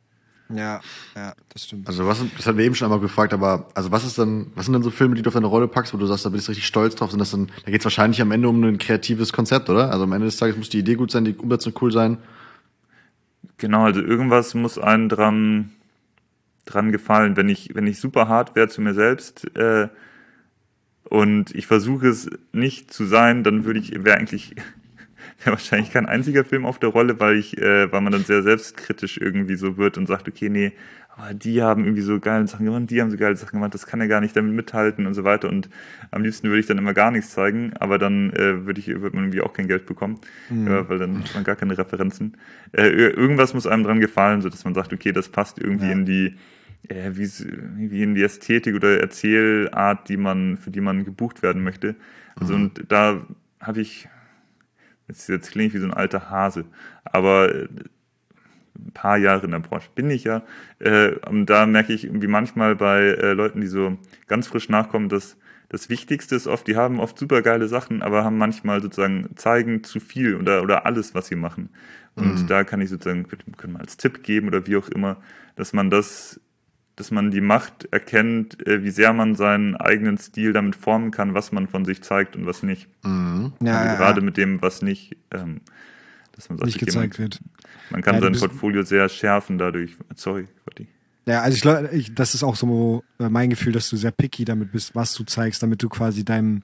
[0.56, 0.82] Ja,
[1.16, 1.88] ja, das stimmt.
[1.88, 4.66] Also was, das hatten wir eben schon einmal gefragt, aber also was ist dann, was
[4.66, 6.48] sind denn so Filme, die du auf deine Rolle packst, wo du sagst, da bist
[6.48, 7.12] du richtig stolz drauf?
[7.12, 9.92] Sind das dann, da geht es wahrscheinlich am Ende um ein kreatives Konzept, oder?
[9.92, 12.18] Also am Ende des Tages muss die Idee gut sein, die Umsetzung cool sein.
[13.58, 15.72] Genau, also irgendwas muss einem dran,
[16.66, 17.38] dran gefallen.
[17.38, 19.88] Wenn ich, wenn ich super hart wäre zu mir selbst äh,
[21.06, 24.56] und ich versuche es nicht zu sein, dann würde ich, wäre eigentlich,
[25.46, 28.42] wäre wahrscheinlich kein einziger Film auf der Rolle, weil ich, äh, weil man dann sehr
[28.44, 30.74] selbstkritisch irgendwie so wird und sagt, okay, nee,
[31.16, 33.86] aber die haben irgendwie so geile Sachen gemacht, die haben so geile Sachen gemacht, das
[33.86, 35.48] kann er gar nicht damit mithalten und so weiter.
[35.48, 35.70] Und
[36.10, 39.16] am liebsten würde ich dann immer gar nichts zeigen, aber dann äh, würde ich, würde
[39.16, 42.36] man irgendwie auch kein Geld bekommen, ja, weil dann hat man gar keine Referenzen.
[42.72, 45.86] Äh, ir- irgendwas muss einem dran gefallen, so dass man sagt, okay, das passt irgendwie
[45.86, 45.92] Ja.
[45.92, 46.36] in die
[46.90, 47.30] äh, wie,
[47.92, 51.96] wie in die Ästhetik oder Erzählart, die man, für die man gebucht werden möchte.
[52.36, 53.22] Also und da
[53.62, 54.10] habe ich,
[55.08, 56.66] jetzt, jetzt klinge ich wie so ein alter Hase,
[57.04, 57.68] aber äh,
[58.76, 60.44] ein paar Jahre in der Branche bin ich ja.
[60.80, 63.98] Äh, und da merke ich irgendwie manchmal bei äh, Leuten, die so
[64.28, 65.38] ganz frisch nachkommen, dass
[65.70, 69.84] das Wichtigste ist oft, die haben oft super geile Sachen, aber haben manchmal sozusagen zeigen
[69.84, 71.70] zu viel oder, oder alles, was sie machen.
[72.16, 73.26] Und da kann ich sozusagen,
[73.58, 75.18] können wir als Tipp geben oder wie auch immer,
[75.56, 76.40] dass man das,
[76.96, 81.34] dass man die Macht erkennt, äh, wie sehr man seinen eigenen Stil damit formen kann,
[81.34, 82.88] was man von sich zeigt und was nicht.
[83.04, 85.62] ja, also ja, gerade ja, mit dem, was nicht, ähm,
[86.34, 87.40] dass man sagt, nicht okay, gezeigt man, wird.
[87.90, 89.96] man kann sein Portfolio sehr schärfen dadurch.
[90.16, 90.88] Sorry, Gotti.
[91.26, 94.12] Ja, also ich glaube, ich, das ist auch so äh, mein Gefühl, dass du sehr
[94.12, 96.62] picky damit bist, was du zeigst, damit du quasi deinem,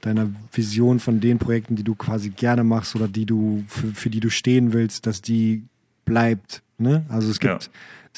[0.00, 4.10] deiner Vision von den Projekten, die du quasi gerne machst oder die du, für, für
[4.10, 5.64] die du stehen willst, dass die
[6.06, 6.62] bleibt.
[6.78, 7.04] Ne?
[7.08, 7.70] Also es gibt, Ja.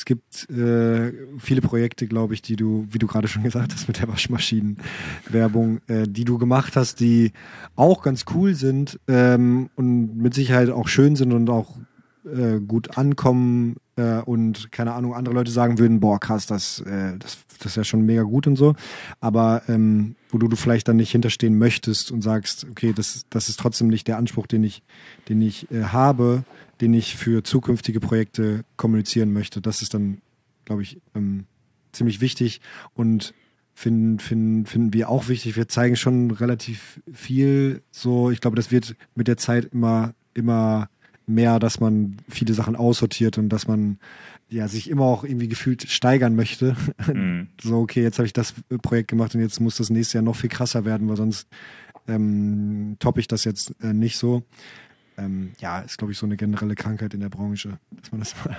[0.03, 3.87] Es gibt äh, viele Projekte, glaube ich, die du, wie du gerade schon gesagt hast,
[3.87, 7.31] mit der Waschmaschinenwerbung, äh, die du gemacht hast, die
[7.77, 11.77] auch ganz cool sind ähm, und mit Sicherheit auch schön sind und auch
[12.24, 17.19] äh, gut ankommen äh, und keine Ahnung, andere Leute sagen würden, boah, krass, das, äh,
[17.19, 18.74] das, das ist ja schon mega gut und so.
[19.20, 23.49] Aber ähm, wo du, du vielleicht dann nicht hinterstehen möchtest und sagst, okay, das, das
[23.49, 24.82] ist trotzdem nicht der Anspruch, den ich,
[25.28, 26.44] den ich äh, habe,
[26.81, 29.61] den ich für zukünftige Projekte kommunizieren möchte.
[29.61, 30.20] Das ist dann,
[30.65, 31.44] glaube ich, ähm,
[31.93, 32.61] ziemlich wichtig
[32.94, 33.35] und
[33.74, 35.57] finden, finden, finden wir auch wichtig.
[35.57, 38.31] Wir zeigen schon relativ viel so.
[38.31, 40.89] Ich glaube, das wird mit der Zeit immer, immer
[41.27, 43.99] mehr, dass man viele Sachen aussortiert und dass man
[44.49, 46.77] ja sich immer auch irgendwie gefühlt steigern möchte.
[47.12, 47.49] Mhm.
[47.62, 50.36] so, okay, jetzt habe ich das Projekt gemacht und jetzt muss das nächste Jahr noch
[50.36, 51.49] viel krasser werden, weil sonst
[52.09, 54.43] ähm, toppe ich das jetzt äh, nicht so.
[55.16, 58.35] Ähm, ja, ist, glaube ich, so eine generelle Krankheit in der Branche, dass man das
[58.44, 58.57] mal,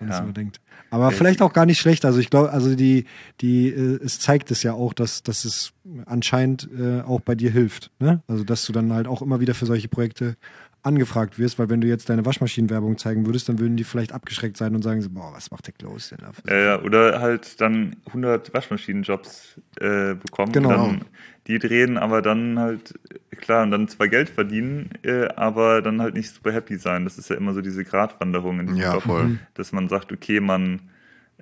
[0.00, 0.24] das Ja.
[0.26, 0.60] denkt.
[0.90, 2.04] Aber Ja, vielleicht auch gar nicht schlecht.
[2.04, 3.06] Also ich glaube, also die,
[3.40, 5.72] die, äh, es zeigt es ja auch, dass, dass es
[6.04, 7.90] anscheinend äh, auch bei dir hilft.
[7.98, 8.22] Ne?
[8.28, 10.36] Also dass du dann halt auch immer wieder für solche Projekte
[10.86, 14.56] angefragt wirst, weil wenn du jetzt deine Waschmaschinenwerbung zeigen würdest, dann würden die vielleicht abgeschreckt
[14.56, 16.32] sein und sagen so, boah, was macht der Klaus denn da?
[16.52, 20.52] Ja, ja, oder halt dann 100 Waschmaschinenjobs äh, bekommen.
[20.52, 20.70] Genau.
[20.70, 21.04] Dann,
[21.46, 22.94] die drehen, aber dann halt,
[23.30, 27.04] klar, und dann zwar Geld verdienen, äh, aber dann halt nicht super happy sein.
[27.04, 29.38] Das ist ja immer so diese Gratwanderung in diesem Ja, Job, voll.
[29.54, 30.80] dass man sagt, okay, man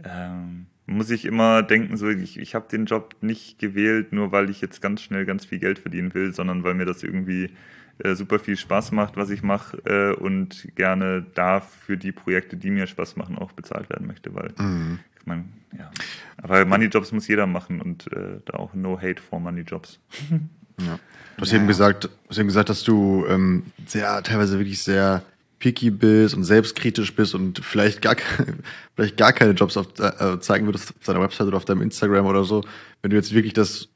[0.05, 4.51] ähm, muss sich immer denken, so ich, ich habe den Job nicht gewählt, nur weil
[4.51, 7.51] ich jetzt ganz schnell ganz viel Geld verdienen will, sondern weil mir das irgendwie
[7.99, 12.57] äh, super viel Spaß macht, was ich mache äh, und gerne da für die Projekte,
[12.57, 14.99] die mir Spaß machen, auch bezahlt werden möchte, weil Mhm.
[15.19, 15.91] ich mein, ja.
[16.43, 20.01] Aber Money Jobs muss jeder machen und äh, da auch no hate for Money Jobs.
[20.81, 20.99] Ja.
[21.37, 25.23] Du hast eben gesagt, du hast eben gesagt, dass du ähm, sehr, teilweise wirklich sehr
[25.61, 28.17] picky bist und selbstkritisch bist und vielleicht gar,
[28.97, 32.27] vielleicht gar keine Jobs auf, äh, zeigen würdest auf deiner Website oder auf deinem Instagram
[32.27, 32.65] oder so,
[33.03, 33.89] wenn du jetzt wirklich das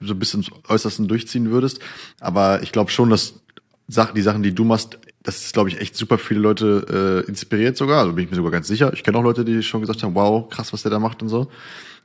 [0.00, 1.80] so bisschen ins Äußersten durchziehen würdest.
[2.20, 3.40] Aber ich glaube schon, dass
[3.88, 7.28] Sachen, die Sachen, die du machst, das ist, glaube ich, echt super viele Leute äh,
[7.28, 8.00] inspiriert sogar.
[8.00, 8.92] Also bin ich mir sogar ganz sicher.
[8.92, 11.28] Ich kenne auch Leute, die schon gesagt haben, wow, krass, was der da macht und
[11.28, 11.50] so.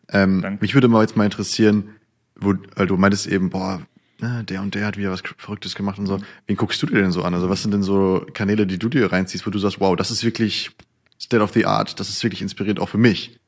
[0.10, 0.62] Ähm, Danke.
[0.62, 1.90] mich würde mal jetzt mal interessieren,
[2.36, 3.82] wo, weil du meintest eben, boah,
[4.20, 6.20] na, der und der hat wieder was Verrücktes gemacht und so.
[6.48, 7.34] Wen guckst du dir denn so an?
[7.34, 10.12] Also was sind denn so Kanäle, die du dir reinziehst, wo du sagst, wow, das
[10.12, 10.72] ist wirklich
[11.20, 13.40] State of the Art, das ist wirklich inspirierend auch für mich.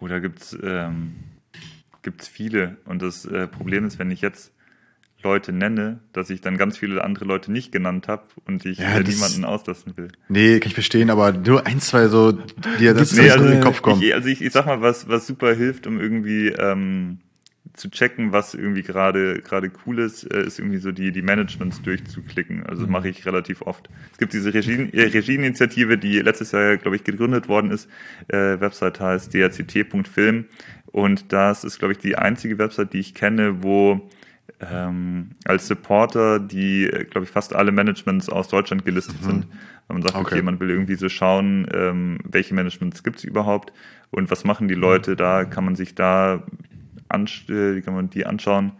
[0.00, 1.16] Oder gibt's ähm,
[2.06, 4.52] gibt's viele und das äh, Problem ist, wenn ich jetzt
[5.24, 9.00] Leute nenne, dass ich dann ganz viele andere Leute nicht genannt habe und ich Ja,
[9.00, 10.08] das- niemanden auslassen will.
[10.28, 13.60] Nee, kann ich verstehen, aber nur ein, zwei so, die das nee, also in den
[13.60, 14.00] Kopf kommen.
[14.02, 17.18] Ich, also ich, ich sag mal, was, was super hilft, um irgendwie ähm,
[17.74, 21.82] zu checken, was irgendwie gerade gerade cool ist, äh, ist irgendwie so die, die Managements
[21.82, 22.64] durchzuklicken.
[22.64, 23.88] Also das mache ich relativ oft.
[24.12, 27.88] Es gibt diese Regie, äh, Regieinitiative, die letztes Jahr, glaube ich, gegründet worden ist.
[28.28, 30.44] Äh, Website heißt drct.film
[30.92, 34.08] und das ist, glaube ich, die einzige Website, die ich kenne, wo
[34.60, 39.46] ähm, als Supporter, die, glaube ich, fast alle Managements aus Deutschland gelistet sind.
[39.88, 40.42] Weil man sagt, okay, Okay.
[40.42, 43.72] man will irgendwie so schauen, ähm, welche Managements gibt es überhaupt
[44.10, 46.42] und was machen die Leute da, kann man sich da
[47.12, 48.72] äh, kann man die anschauen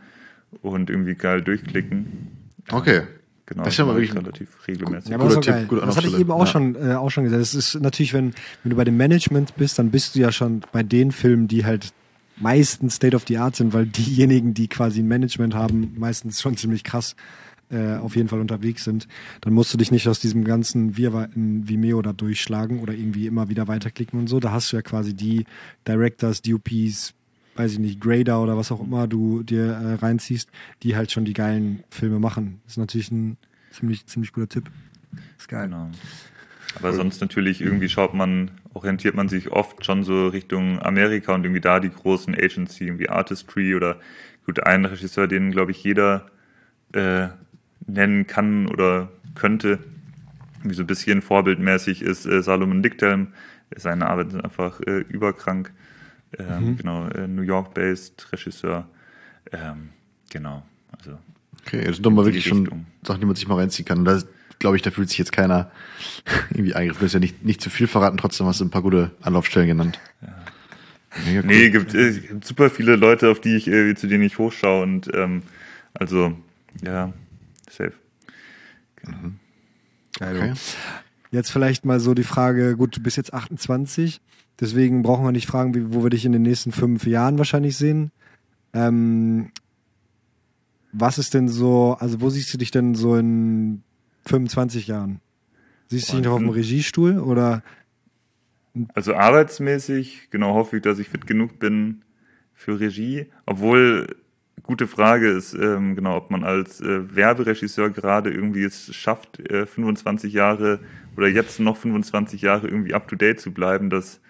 [0.63, 2.51] und irgendwie geil durchklicken.
[2.73, 3.03] Okay.
[3.47, 5.11] Genau, Das ist ja mal mache ich wirklich relativ regelmäßig.
[5.11, 5.67] Ja, aber das Guter Tipp, geil.
[5.69, 6.47] gute Das hatte ich eben auch Ja.
[6.47, 7.43] schon, äh, auch schon gesagt.
[7.43, 10.63] Es ist natürlich, wenn, wenn du bei dem Management bist, dann bist du ja schon
[10.73, 11.93] bei den Filmen, die halt
[12.39, 16.57] meistens State of the Art sind, weil diejenigen, die quasi ein Management haben, meistens schon
[16.57, 17.15] ziemlich krass
[17.71, 19.09] äh, auf jeden Fall unterwegs sind.
[19.41, 23.27] Dann musst du dich nicht aus diesem ganzen Wirrwarr in Vimeo da durchschlagen oder irgendwie
[23.27, 24.39] immer wieder weiterklicken und so.
[24.41, 25.45] Da hast du ja quasi die
[25.87, 27.15] Directors, DOPs,
[27.57, 30.51] weiß ich nicht, Grader oder was auch immer du dir äh, reinziehst,
[30.83, 32.61] die halt schon die geilen Filme machen.
[32.65, 33.37] Das ist natürlich ein
[33.71, 34.71] ziemlich, ziemlich guter Tipp.
[35.39, 35.69] ist geil.
[35.69, 35.91] Genau.
[36.77, 41.45] Aber sonst natürlich irgendwie schaut man, orientiert man sich oft schon so Richtung Amerika und
[41.45, 43.97] irgendwie da die großen Agency, irgendwie Artistry oder
[44.45, 46.27] gut, ein Regisseur, den glaube ich jeder
[46.93, 47.29] äh,
[47.87, 49.79] nennen kann oder könnte,
[50.63, 53.29] wie so ein bisschen vorbildmäßig ist äh, Salomon Dicktelm.
[53.75, 55.73] Seine Arbeit sind einfach äh, überkrank.
[56.39, 58.89] Ähm, Genau, äh, New York-based Regisseur.
[59.53, 59.91] Ähm,
[60.31, 60.63] genau,
[60.99, 61.19] also
[61.67, 62.87] Okay, das sind doch mal wirklich schon.
[63.03, 64.05] Sachen, die man sich mal reinziehen kann.
[64.05, 64.21] Da
[64.59, 65.71] glaube ich, da fühlt sich jetzt keiner
[66.51, 67.01] irgendwie angegriffen.
[67.01, 69.67] Du hast ja nicht, nicht zu viel verraten, trotzdem hast du ein paar gute Anlaufstellen
[69.67, 69.99] genannt.
[71.25, 71.47] Mega cool.
[71.47, 74.83] Nee, gibt, äh, gibt super viele Leute, auf die ich, äh, zu denen ich hochschaue
[74.83, 75.43] und ähm,
[75.95, 76.37] also,
[76.85, 77.13] ja,
[77.71, 77.95] safe.
[80.19, 80.37] Geil.
[80.37, 80.53] Okay.
[81.31, 84.21] Jetzt vielleicht mal so die Frage, gut, du bist jetzt 28,
[84.61, 87.77] deswegen brauchen wir nicht fragen, wie, wo wir dich in den nächsten fünf Jahren wahrscheinlich
[87.77, 88.11] sehen.
[88.73, 89.51] Ähm,
[90.93, 93.83] was ist denn so, also wo siehst du dich denn so in
[94.27, 95.21] 25 Jahren?
[95.89, 96.49] Siehst du dich noch auf dem.
[96.49, 97.63] Regiestuhl oder
[98.95, 102.03] Also arbeitsmäßig, genau, hoffe ich, dass ich fit genug bin
[102.55, 104.17] für Regie, obwohl
[104.63, 109.67] gute Frage ist, ähm, genau, ob man als äh, Werberegisseur gerade irgendwie es schafft, äh,
[109.67, 110.81] 25 Jahre
[111.17, 113.91] oder jetzt noch 25 Jahre irgendwie up to date zu bleiben.
[113.91, 114.21] Das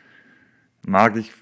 [0.87, 1.33] mag ich,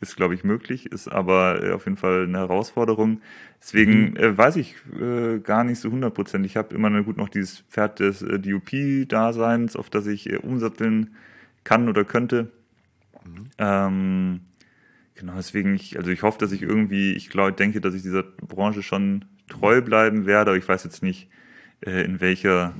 [0.00, 3.20] ist glaube ich möglich, ist aber äh, auf jeden Fall eine Herausforderung.
[3.60, 6.46] Deswegen äh, weiß ich äh, gar nicht so 100 Prozent.
[6.46, 11.14] Ich habe immer gut noch dieses Pferd des äh, DUP-Daseins, auf das ich äh, umsatteln
[11.64, 12.52] kann oder könnte.
[13.58, 14.40] Ähm,
[15.14, 18.22] genau, deswegen, ich, also ich hoffe, dass ich irgendwie, ich glaube, denke, dass ich dieser
[18.22, 21.28] Branche schon treu bleiben werde, aber ich weiß jetzt nicht,
[21.80, 22.74] äh, in welcher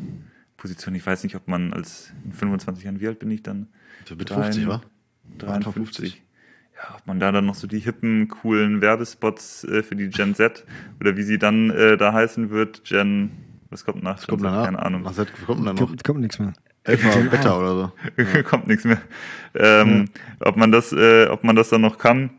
[0.56, 0.94] Position.
[0.94, 3.68] Ich weiß nicht, ob man als in 25 Jahren, wie alt bin ich dann?
[4.08, 4.82] So mit 50, wa?
[5.38, 6.22] 53.
[6.76, 10.34] Ja, ob man da dann noch so die hippen, coolen Werbespots äh, für die Gen
[10.34, 10.64] Z
[11.00, 13.30] oder wie sie dann äh, da heißen wird, Gen,
[13.70, 14.18] was kommt nach?
[14.18, 14.46] Was kommt Z?
[14.50, 14.64] danach?
[14.66, 15.04] Keine Ahnung.
[15.04, 15.86] Was hat- kommt dann noch?
[15.86, 16.52] kommt, kommt nichts mehr?
[16.84, 18.42] Elfmal Wetter oder so.
[18.44, 19.00] kommt nichts mehr.
[19.54, 20.04] Ähm,
[20.40, 22.30] Ob man das, äh, ob man das dann noch kann.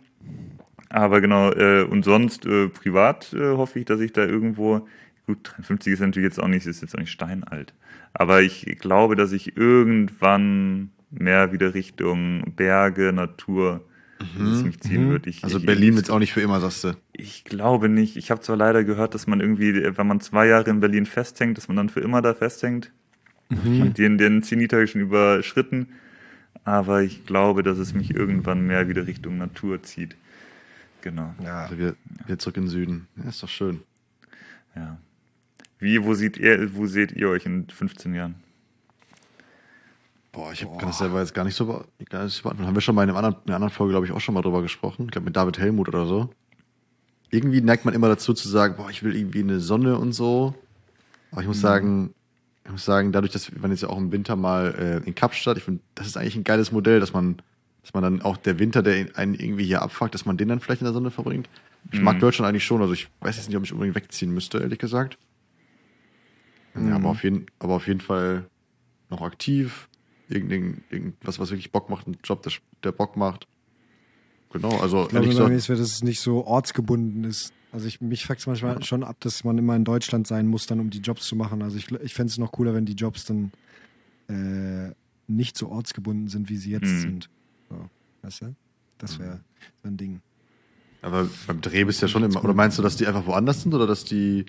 [0.90, 4.88] Aber genau, äh, und sonst äh, privat äh, hoffe ich, dass ich da irgendwo,
[5.26, 7.74] gut, 53 ist natürlich jetzt auch nicht, ist jetzt auch nicht steinalt.
[8.14, 13.86] Aber ich glaube, dass ich irgendwann mehr wieder Richtung Berge, Natur,
[14.20, 15.28] es mich ziehen wird.
[15.28, 16.98] Ich, Also ich, Berlin jetzt auch nicht für immer, sagst du.
[17.14, 18.18] ich glaube nicht.
[18.18, 21.58] Ich habe zwar leider gehört, dass man irgendwie, wenn man zwei Jahre in Berlin festhängt,
[21.58, 22.92] dass man dann für immer da festhängt.
[23.50, 25.88] Ich habe den, den Zenit schon überschritten.
[26.66, 30.18] Aber ich glaube, dass es mich irgendwann mehr wieder Richtung Natur zieht.
[31.02, 31.34] Genau.
[31.42, 31.64] Ja.
[31.64, 33.08] Also wir, wir zurück in den Süden.
[33.16, 33.82] Ja, ist doch schön.
[34.76, 34.98] Ja.
[35.80, 38.36] Wie, wo, seht ihr, wo seht ihr euch in 15 Jahren?
[40.38, 42.68] Boah, ich kann das selber jetzt gar nicht so, be- gar nicht so beantworten.
[42.68, 44.36] Haben wir schon mal in, einem anderen, in einer anderen Folge, glaube ich, auch schon
[44.36, 45.06] mal drüber gesprochen.
[45.06, 46.30] Ich glaube, mit David Helmut oder so.
[47.32, 50.54] Irgendwie neigt man immer dazu zu sagen, boah, ich will irgendwie eine Sonne und so.
[51.32, 52.14] Aber ich muss sagen,
[52.66, 55.58] ich muss sagen, dadurch, dass man jetzt ja auch im Winter mal äh, in Kapstadt,
[55.58, 57.38] ich finde, das ist eigentlich ein geiles Modell, dass man,
[57.82, 60.60] dass man dann auch der Winter, der einen irgendwie hier abfuckt, dass man den dann
[60.60, 61.50] vielleicht in der Sonne verbringt.
[61.92, 64.60] Ich mag Deutschland eigentlich schon, also ich weiß jetzt nicht, ob ich unbedingt wegziehen müsste,
[64.60, 65.18] ehrlich gesagt.
[66.76, 68.46] Ja, aber auf jeden, aber auf jeden Fall
[69.10, 69.88] noch aktiv.
[70.30, 72.52] Irgendein, irgendwas, was wirklich Bock macht, ein Job, der,
[72.84, 73.48] der Bock macht.
[74.52, 77.54] Genau, also Ich glaube, gesagt, ist, dass es nicht so ortsgebunden ist.
[77.72, 80.68] Also ich, mich fuckt es manchmal schon ab, dass man immer in Deutschland sein muss,
[80.68, 81.62] dann um die Jobs zu machen.
[81.62, 83.52] Also ich, ich fände es noch cooler, wenn die Jobs dann
[84.30, 84.94] äh,
[85.28, 86.99] nicht so ortsgebunden sind, wie sie jetzt Mhm.
[87.02, 87.30] sind.
[87.70, 87.90] So,
[88.22, 88.56] weißt du?
[88.98, 89.41] Das wäre
[89.84, 90.22] so ein Ding.
[91.02, 93.62] aber beim Dreh bist du ja schon immer, oder meinst du, dass die einfach woanders
[93.62, 94.45] sind oder dass die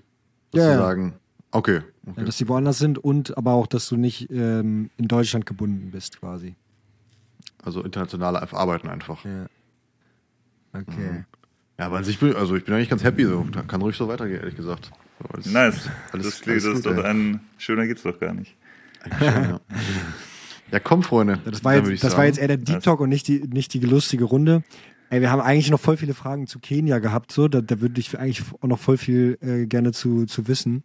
[0.54, 0.76] Ja, ja.
[1.52, 2.20] Okay, okay.
[2.20, 5.90] Ja, dass die woanders sind und aber auch, dass du nicht ähm, in Deutschland gebunden
[5.90, 6.54] bist, quasi.
[7.62, 9.24] also internationale Arbeiten einfach.
[9.24, 9.46] Ja.
[10.72, 11.24] Okay.
[11.78, 13.44] Ja, aber an sich bin, also ich bin eigentlich ganz happy so.
[13.52, 14.90] Da kann ruhig so weitergehen, ehrlich gesagt.
[15.32, 15.88] Alles- Nice.
[16.12, 18.56] alles- das klingt, alles gut, doch ein schöner geht's doch gar nicht.
[19.20, 19.60] Ja.
[20.72, 21.38] ja, komm, Freunde.
[21.44, 23.80] Das war jetzt, das war jetzt eher der Deep Talk und nicht die, nicht die
[23.80, 24.62] lustige Runde.
[25.10, 27.48] Ey, wir haben eigentlich noch voll viele Fragen zu Kenia gehabt, so.
[27.48, 30.82] Da, da würde ich eigentlich auch noch voll viel äh, gerne zu, zu wissen.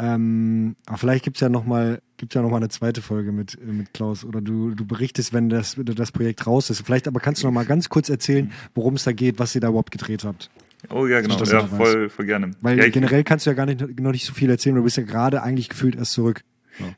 [0.00, 3.58] Ähm, aber vielleicht gibt's ja noch mal, gibt's ja noch mal eine zweite Folge mit,
[3.60, 6.82] äh, mit Klaus oder du, du berichtest, wenn das, das Projekt raus ist.
[6.82, 9.60] Vielleicht aber kannst du noch mal ganz kurz erzählen, worum es da geht, was ihr
[9.60, 10.50] da überhaupt gedreht habt.
[10.90, 11.36] Oh ja, genau.
[11.36, 12.52] das Ja, voll, voll gerne.
[12.60, 14.96] Weil ja, generell kannst du ja gar nicht, noch nicht so viel erzählen, du bist
[14.96, 16.42] ja gerade eigentlich gefühlt erst zurück.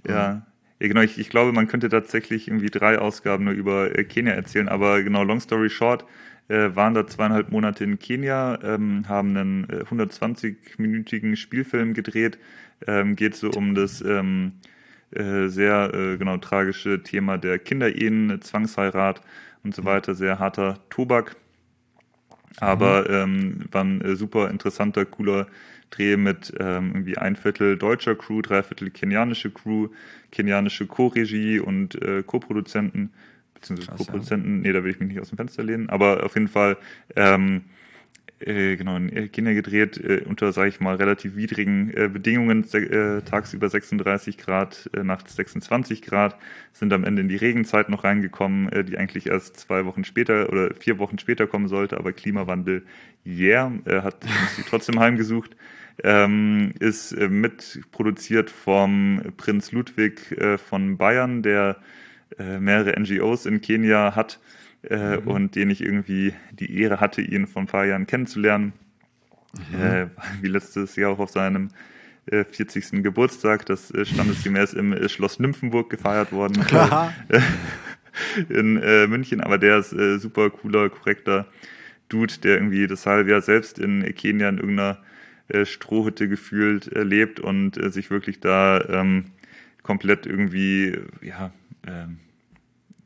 [0.07, 0.43] Ja,
[0.81, 1.01] ja genau.
[1.01, 4.69] Ich, ich glaube, man könnte tatsächlich irgendwie drei Ausgaben nur über äh, Kenia erzählen.
[4.69, 6.05] Aber genau, long story short,
[6.49, 12.39] äh, waren da zweieinhalb Monate in Kenia, ähm, haben einen äh, 120-minütigen Spielfilm gedreht.
[12.87, 14.53] Ähm, geht so um das ähm,
[15.11, 19.21] äh, sehr äh, genau tragische Thema der Kinderehen, Zwangsheirat
[19.65, 20.15] und so weiter.
[20.15, 21.37] Sehr harter Tobak.
[22.59, 25.47] Aber ähm, war ein äh, super interessanter, cooler
[25.91, 29.89] Dreh mit ähm, irgendwie ein Viertel deutscher Crew, drei Viertel kenianische Crew,
[30.31, 33.11] kenianische Co-Regie und äh, Co-Produzenten,
[33.55, 34.05] beziehungsweise Krass, ja.
[34.07, 36.77] Co-Produzenten, nee, da will ich mich nicht aus dem Fenster lehnen, aber auf jeden Fall
[37.17, 37.63] ähm,
[38.39, 43.23] äh, genau, in Kenia gedreht, äh, unter, sage ich mal, relativ widrigen äh, Bedingungen, äh,
[43.23, 46.37] tagsüber 36 Grad, äh, nachts 26 Grad,
[46.73, 50.49] sind am Ende in die Regenzeit noch reingekommen, äh, die eigentlich erst zwei Wochen später
[50.49, 52.85] oder vier Wochen später kommen sollte, aber Klimawandel,
[53.27, 55.57] yeah, äh, hat uns die trotzdem heimgesucht.
[56.03, 61.77] Ähm, ist äh, mitproduziert vom Prinz Ludwig äh, von Bayern, der
[62.39, 64.41] äh, mehrere NGOs in Kenia hat
[64.83, 68.73] äh, und den ich irgendwie die Ehre hatte, ihn vor ein paar Jahren kennenzulernen.
[69.79, 70.07] Äh,
[70.41, 71.71] wie letztes Jahr auch auf seinem
[72.27, 73.03] äh, 40.
[73.03, 76.65] Geburtstag, das äh, standesgemäß im äh, Schloss Nymphenburg gefeiert worden
[78.49, 79.41] in äh, München.
[79.41, 81.47] Aber der ist äh, super cooler, korrekter
[82.09, 84.99] Dude, der irgendwie das halbe Jahr selbst in Kenia in irgendeiner
[85.49, 89.27] äh, Strohhütte gefühlt äh, lebt und äh, sich wirklich da ähm,
[89.83, 91.53] komplett irgendwie, ja,
[91.87, 92.19] ähm,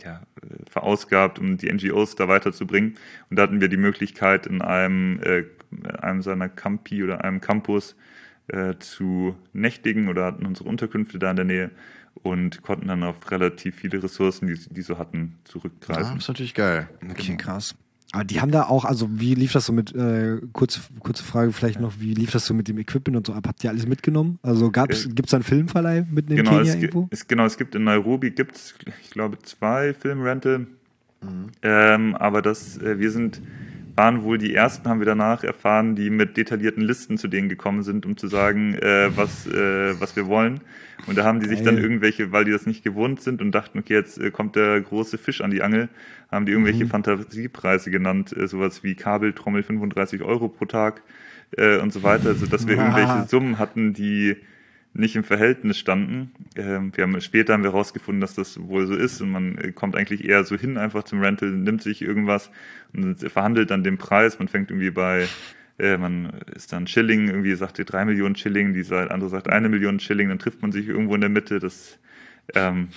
[0.02, 2.94] ja, äh, verausgabt, um die NGOs da weiterzubringen.
[3.30, 5.44] Und da hatten wir die Möglichkeit, in einem, äh,
[6.00, 7.96] einem seiner Campi oder einem Campus
[8.48, 11.70] äh, zu nächtigen oder hatten unsere Unterkünfte da in der Nähe
[12.22, 16.02] und konnten dann auf relativ viele Ressourcen, die, die so hatten, Ah, zurückgreifen.
[16.14, 16.88] das ist natürlich geil.
[17.10, 17.74] Okay, krass.
[18.14, 21.52] Aber die haben da auch, also wie lief das so mit, äh, kurze, kurze Frage
[21.52, 23.44] vielleicht noch, wie lief das so mit dem Equipment und so ab?
[23.48, 24.38] Habt ihr alles mitgenommen?
[24.42, 27.08] Also gab's, Äh, gibt's da einen Filmverleih mitten in Genau, Kenia es, irgendwo?
[27.10, 30.66] es, genau, es gibt in Nairobi gibt's, ich glaube, zwei Filmrental.
[31.62, 33.40] Ähm, aber das, äh, wir sind,
[33.96, 37.82] waren wohl die ersten, haben wir danach erfahren, die mit detaillierten Listen zu denen gekommen
[37.82, 40.60] sind, um zu sagen, äh, was, äh, was wir wollen.
[41.06, 41.84] Und da haben die sich dann Geil.
[41.84, 45.18] irgendwelche, weil die das nicht gewohnt sind und dachten, okay, jetzt äh, kommt der große
[45.18, 45.88] Fisch an die Angel,
[46.30, 51.02] haben die irgendwelche Fantasiepreise genannt, äh, sowas wie Kabeltrommel 35 Euro pro Tag
[51.56, 54.36] äh, und so weiter, also dass wir irgendwelche Summen hatten, die
[54.94, 56.32] nicht im Verhältnis standen.
[56.56, 59.72] Ähm, wir haben später haben wir herausgefunden, dass das wohl so ist und man äh,
[59.72, 62.50] kommt eigentlich eher so hin einfach zum Rental, nimmt sich irgendwas
[62.92, 64.38] und verhandelt dann den Preis.
[64.38, 65.26] Man fängt irgendwie bei
[65.78, 69.68] äh, man ist dann Schilling, irgendwie sagt ihr drei Millionen Schilling, die andere sagt eine
[69.68, 71.58] Million Schilling, dann trifft man sich irgendwo in der Mitte.
[71.58, 71.98] Das
[72.54, 72.88] ähm,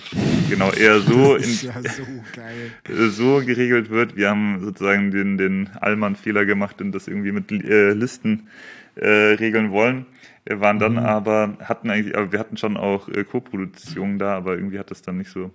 [0.48, 2.04] genau eher so in, ja so
[2.34, 2.70] geil.
[3.10, 4.16] so geregelt wird.
[4.16, 8.48] Wir haben sozusagen den, den Allmann-Fehler gemacht und das irgendwie mit äh, Listen
[8.94, 10.06] äh, regeln wollen.
[10.48, 14.54] Wir waren dann aber, hatten eigentlich, aber wir hatten schon auch äh, Co-Produktionen da, aber
[14.54, 15.50] irgendwie hat das dann nicht so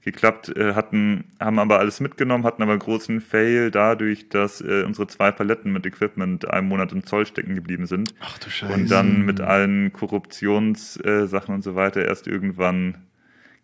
[0.00, 4.84] geklappt, äh, hatten, haben aber alles mitgenommen, hatten aber einen großen Fail dadurch, dass äh,
[4.86, 8.14] unsere zwei Paletten mit Equipment einen Monat im Zoll stecken geblieben sind.
[8.20, 8.72] Ach du Scheiße.
[8.72, 12.96] Und dann mit allen Korruptionssachen und so weiter erst irgendwann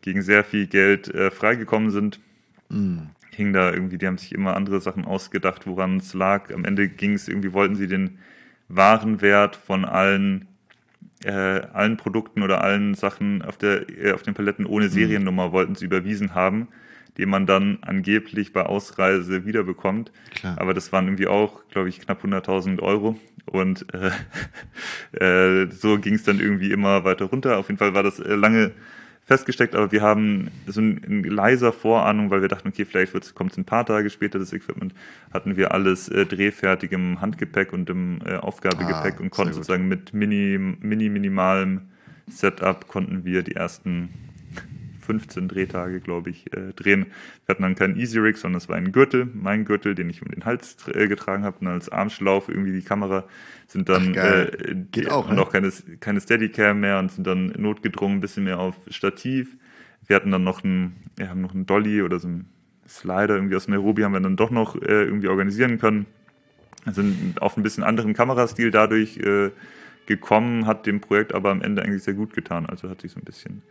[0.03, 2.21] gegen sehr viel Geld äh, freigekommen sind.
[3.35, 6.53] Hing da irgendwie, die haben sich immer andere Sachen ausgedacht, woran es lag.
[6.53, 8.19] Am Ende ging es irgendwie, wollten sie den
[8.69, 10.48] Warenwert von allen
[11.25, 15.75] äh, allen Produkten oder allen Sachen auf, der, äh, auf den Paletten ohne Seriennummer wollten
[15.75, 16.69] sie überwiesen haben,
[17.17, 20.13] die man dann angeblich bei Ausreise wiederbekommt.
[20.35, 20.57] Klar.
[20.59, 23.19] Aber das waren irgendwie auch, glaube ich, knapp 100.000 Euro.
[23.47, 24.11] Und äh,
[25.65, 27.59] äh, so ging es dann irgendwie immer weiter runter.
[27.59, 28.73] Auf jeden Fall war das äh, lange
[29.29, 33.53] festgesteckt, aber wir haben so ein, in leiser Vorahnung, weil wir dachten, okay, vielleicht kommt
[33.53, 34.95] es ein paar Tage später, das Equipment,
[35.33, 39.87] hatten wir alles äh, drehfertig im Handgepäck und im äh, Aufgabegepäck Ah, und konnten sozusagen
[39.87, 41.83] mit mini, mini minimalem
[42.27, 44.09] Setup konnten wir die ersten
[45.09, 47.07] 15 Drehtage, glaube ich, äh, drehen.
[47.47, 50.21] Wir hatten dann keinen Easy Rig, sondern es war ein Gürtel, mein Gürtel, den ich
[50.21, 53.25] um den Hals äh, getragen habe und als Armschlauch irgendwie die Kamera
[53.67, 55.43] sind dann Ach, äh, Geht auch, und ne?
[55.43, 59.57] auch keine, keine Steadicam mehr und sind dann notgedrungen ein bisschen mehr auf Stativ.
[60.07, 62.51] Wir hatten dann noch einen, wir haben noch einen Dolly oder so einen
[62.87, 66.07] Slider irgendwie aus Nairobi haben wir dann doch noch äh, irgendwie organisieren können.
[66.87, 69.51] Sind auf ein bisschen anderen Kamerastil dadurch äh,
[70.07, 72.67] gekommen, hat dem Projekt aber am Ende eigentlich sehr gut getan.
[72.67, 73.63] Also hat sich so ein bisschen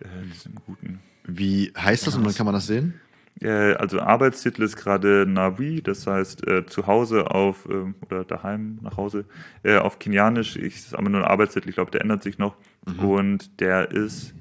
[0.00, 3.00] äh, diesem guten Wie heißt das und wann kann man das sehen?
[3.40, 8.78] äh, also Arbeitstitel ist gerade Nawi, das heißt äh, zu Hause auf ähm, oder daheim
[8.82, 9.26] nach Hause
[9.62, 10.56] äh, auf Kenianisch.
[10.56, 12.56] Ich das ist aber nur ein Arbeitstitel, ich glaube, der ändert sich noch.
[12.96, 14.34] Und der ist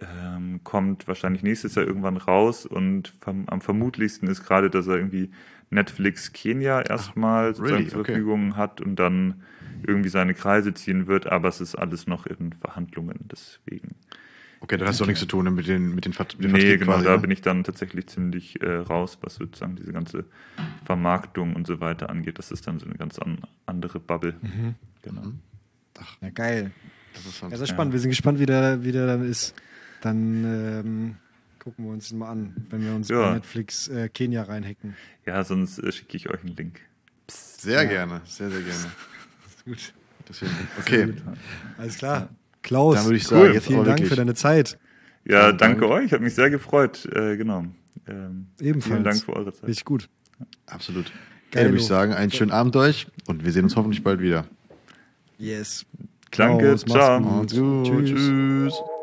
[0.00, 4.96] ähm, kommt wahrscheinlich nächstes Jahr irgendwann raus und verm am vermutlichsten ist gerade, dass er
[4.96, 5.30] irgendwie
[5.70, 7.88] Netflix Kenia erstmal sozusagen really?
[7.88, 8.12] zur Okay.
[8.12, 9.42] Verfügung hat und dann
[9.86, 13.96] irgendwie seine Kreise ziehen wird, aber es ist alles noch in Verhandlungen, deswegen.
[14.64, 16.52] Okay, dann hast du auch nichts zu tun mit den, mit den, Vert mit den
[16.52, 17.18] Nee, genau, quasi, da ne?
[17.18, 20.24] bin ich dann tatsächlich ziemlich äh, raus, was sozusagen diese ganze
[20.86, 22.38] Vermarktung und so weiter angeht.
[22.38, 24.36] Das ist dann so eine ganz an, andere Bubble.
[24.40, 24.74] Mhm.
[25.02, 25.32] Genau.
[26.22, 26.70] Ja, geil.
[27.12, 27.92] Das ist Ja, sehr spannend.
[27.92, 29.54] Wir sind gespannt, wie der, wie der dann ist.
[30.00, 31.16] Dann ähm,
[31.58, 33.20] gucken wir uns den mal an, wenn wir uns Ja.
[33.20, 34.96] bei Netflix äh, Kenia reinhacken.
[35.26, 36.80] Ja, sonst äh, schicke ich euch einen Link.
[37.28, 38.86] Sehr gerne, sehr, sehr gerne.
[39.66, 39.92] Gut.
[40.26, 41.12] Deswegen, okay,
[41.76, 42.30] Alles klar.
[42.64, 44.10] Klaus, Dann würde ich sagen, jetzt vielen aber Dank wirklich.
[44.10, 44.78] für deine Zeit.
[45.26, 45.92] Ja, danke Dank.
[45.92, 47.06] euch, hat mich sehr gefreut.
[47.14, 47.64] Äh, genau.
[48.08, 48.92] Ähm, Ebenfalls.
[48.92, 49.68] Vielen Dank für eure Zeit.
[49.68, 50.08] Richtig gut.
[50.66, 51.12] absolut.
[51.52, 54.46] Dann würde ich sagen, einen schönen Abend euch und wir sehen uns hoffentlich bald wieder.
[55.38, 55.86] Yes.
[56.32, 57.20] Danke, ciao.
[57.20, 57.30] gut.
[57.30, 57.86] Macht's gut.
[57.86, 58.10] Tschüss.
[58.10, 58.93] Tschüss.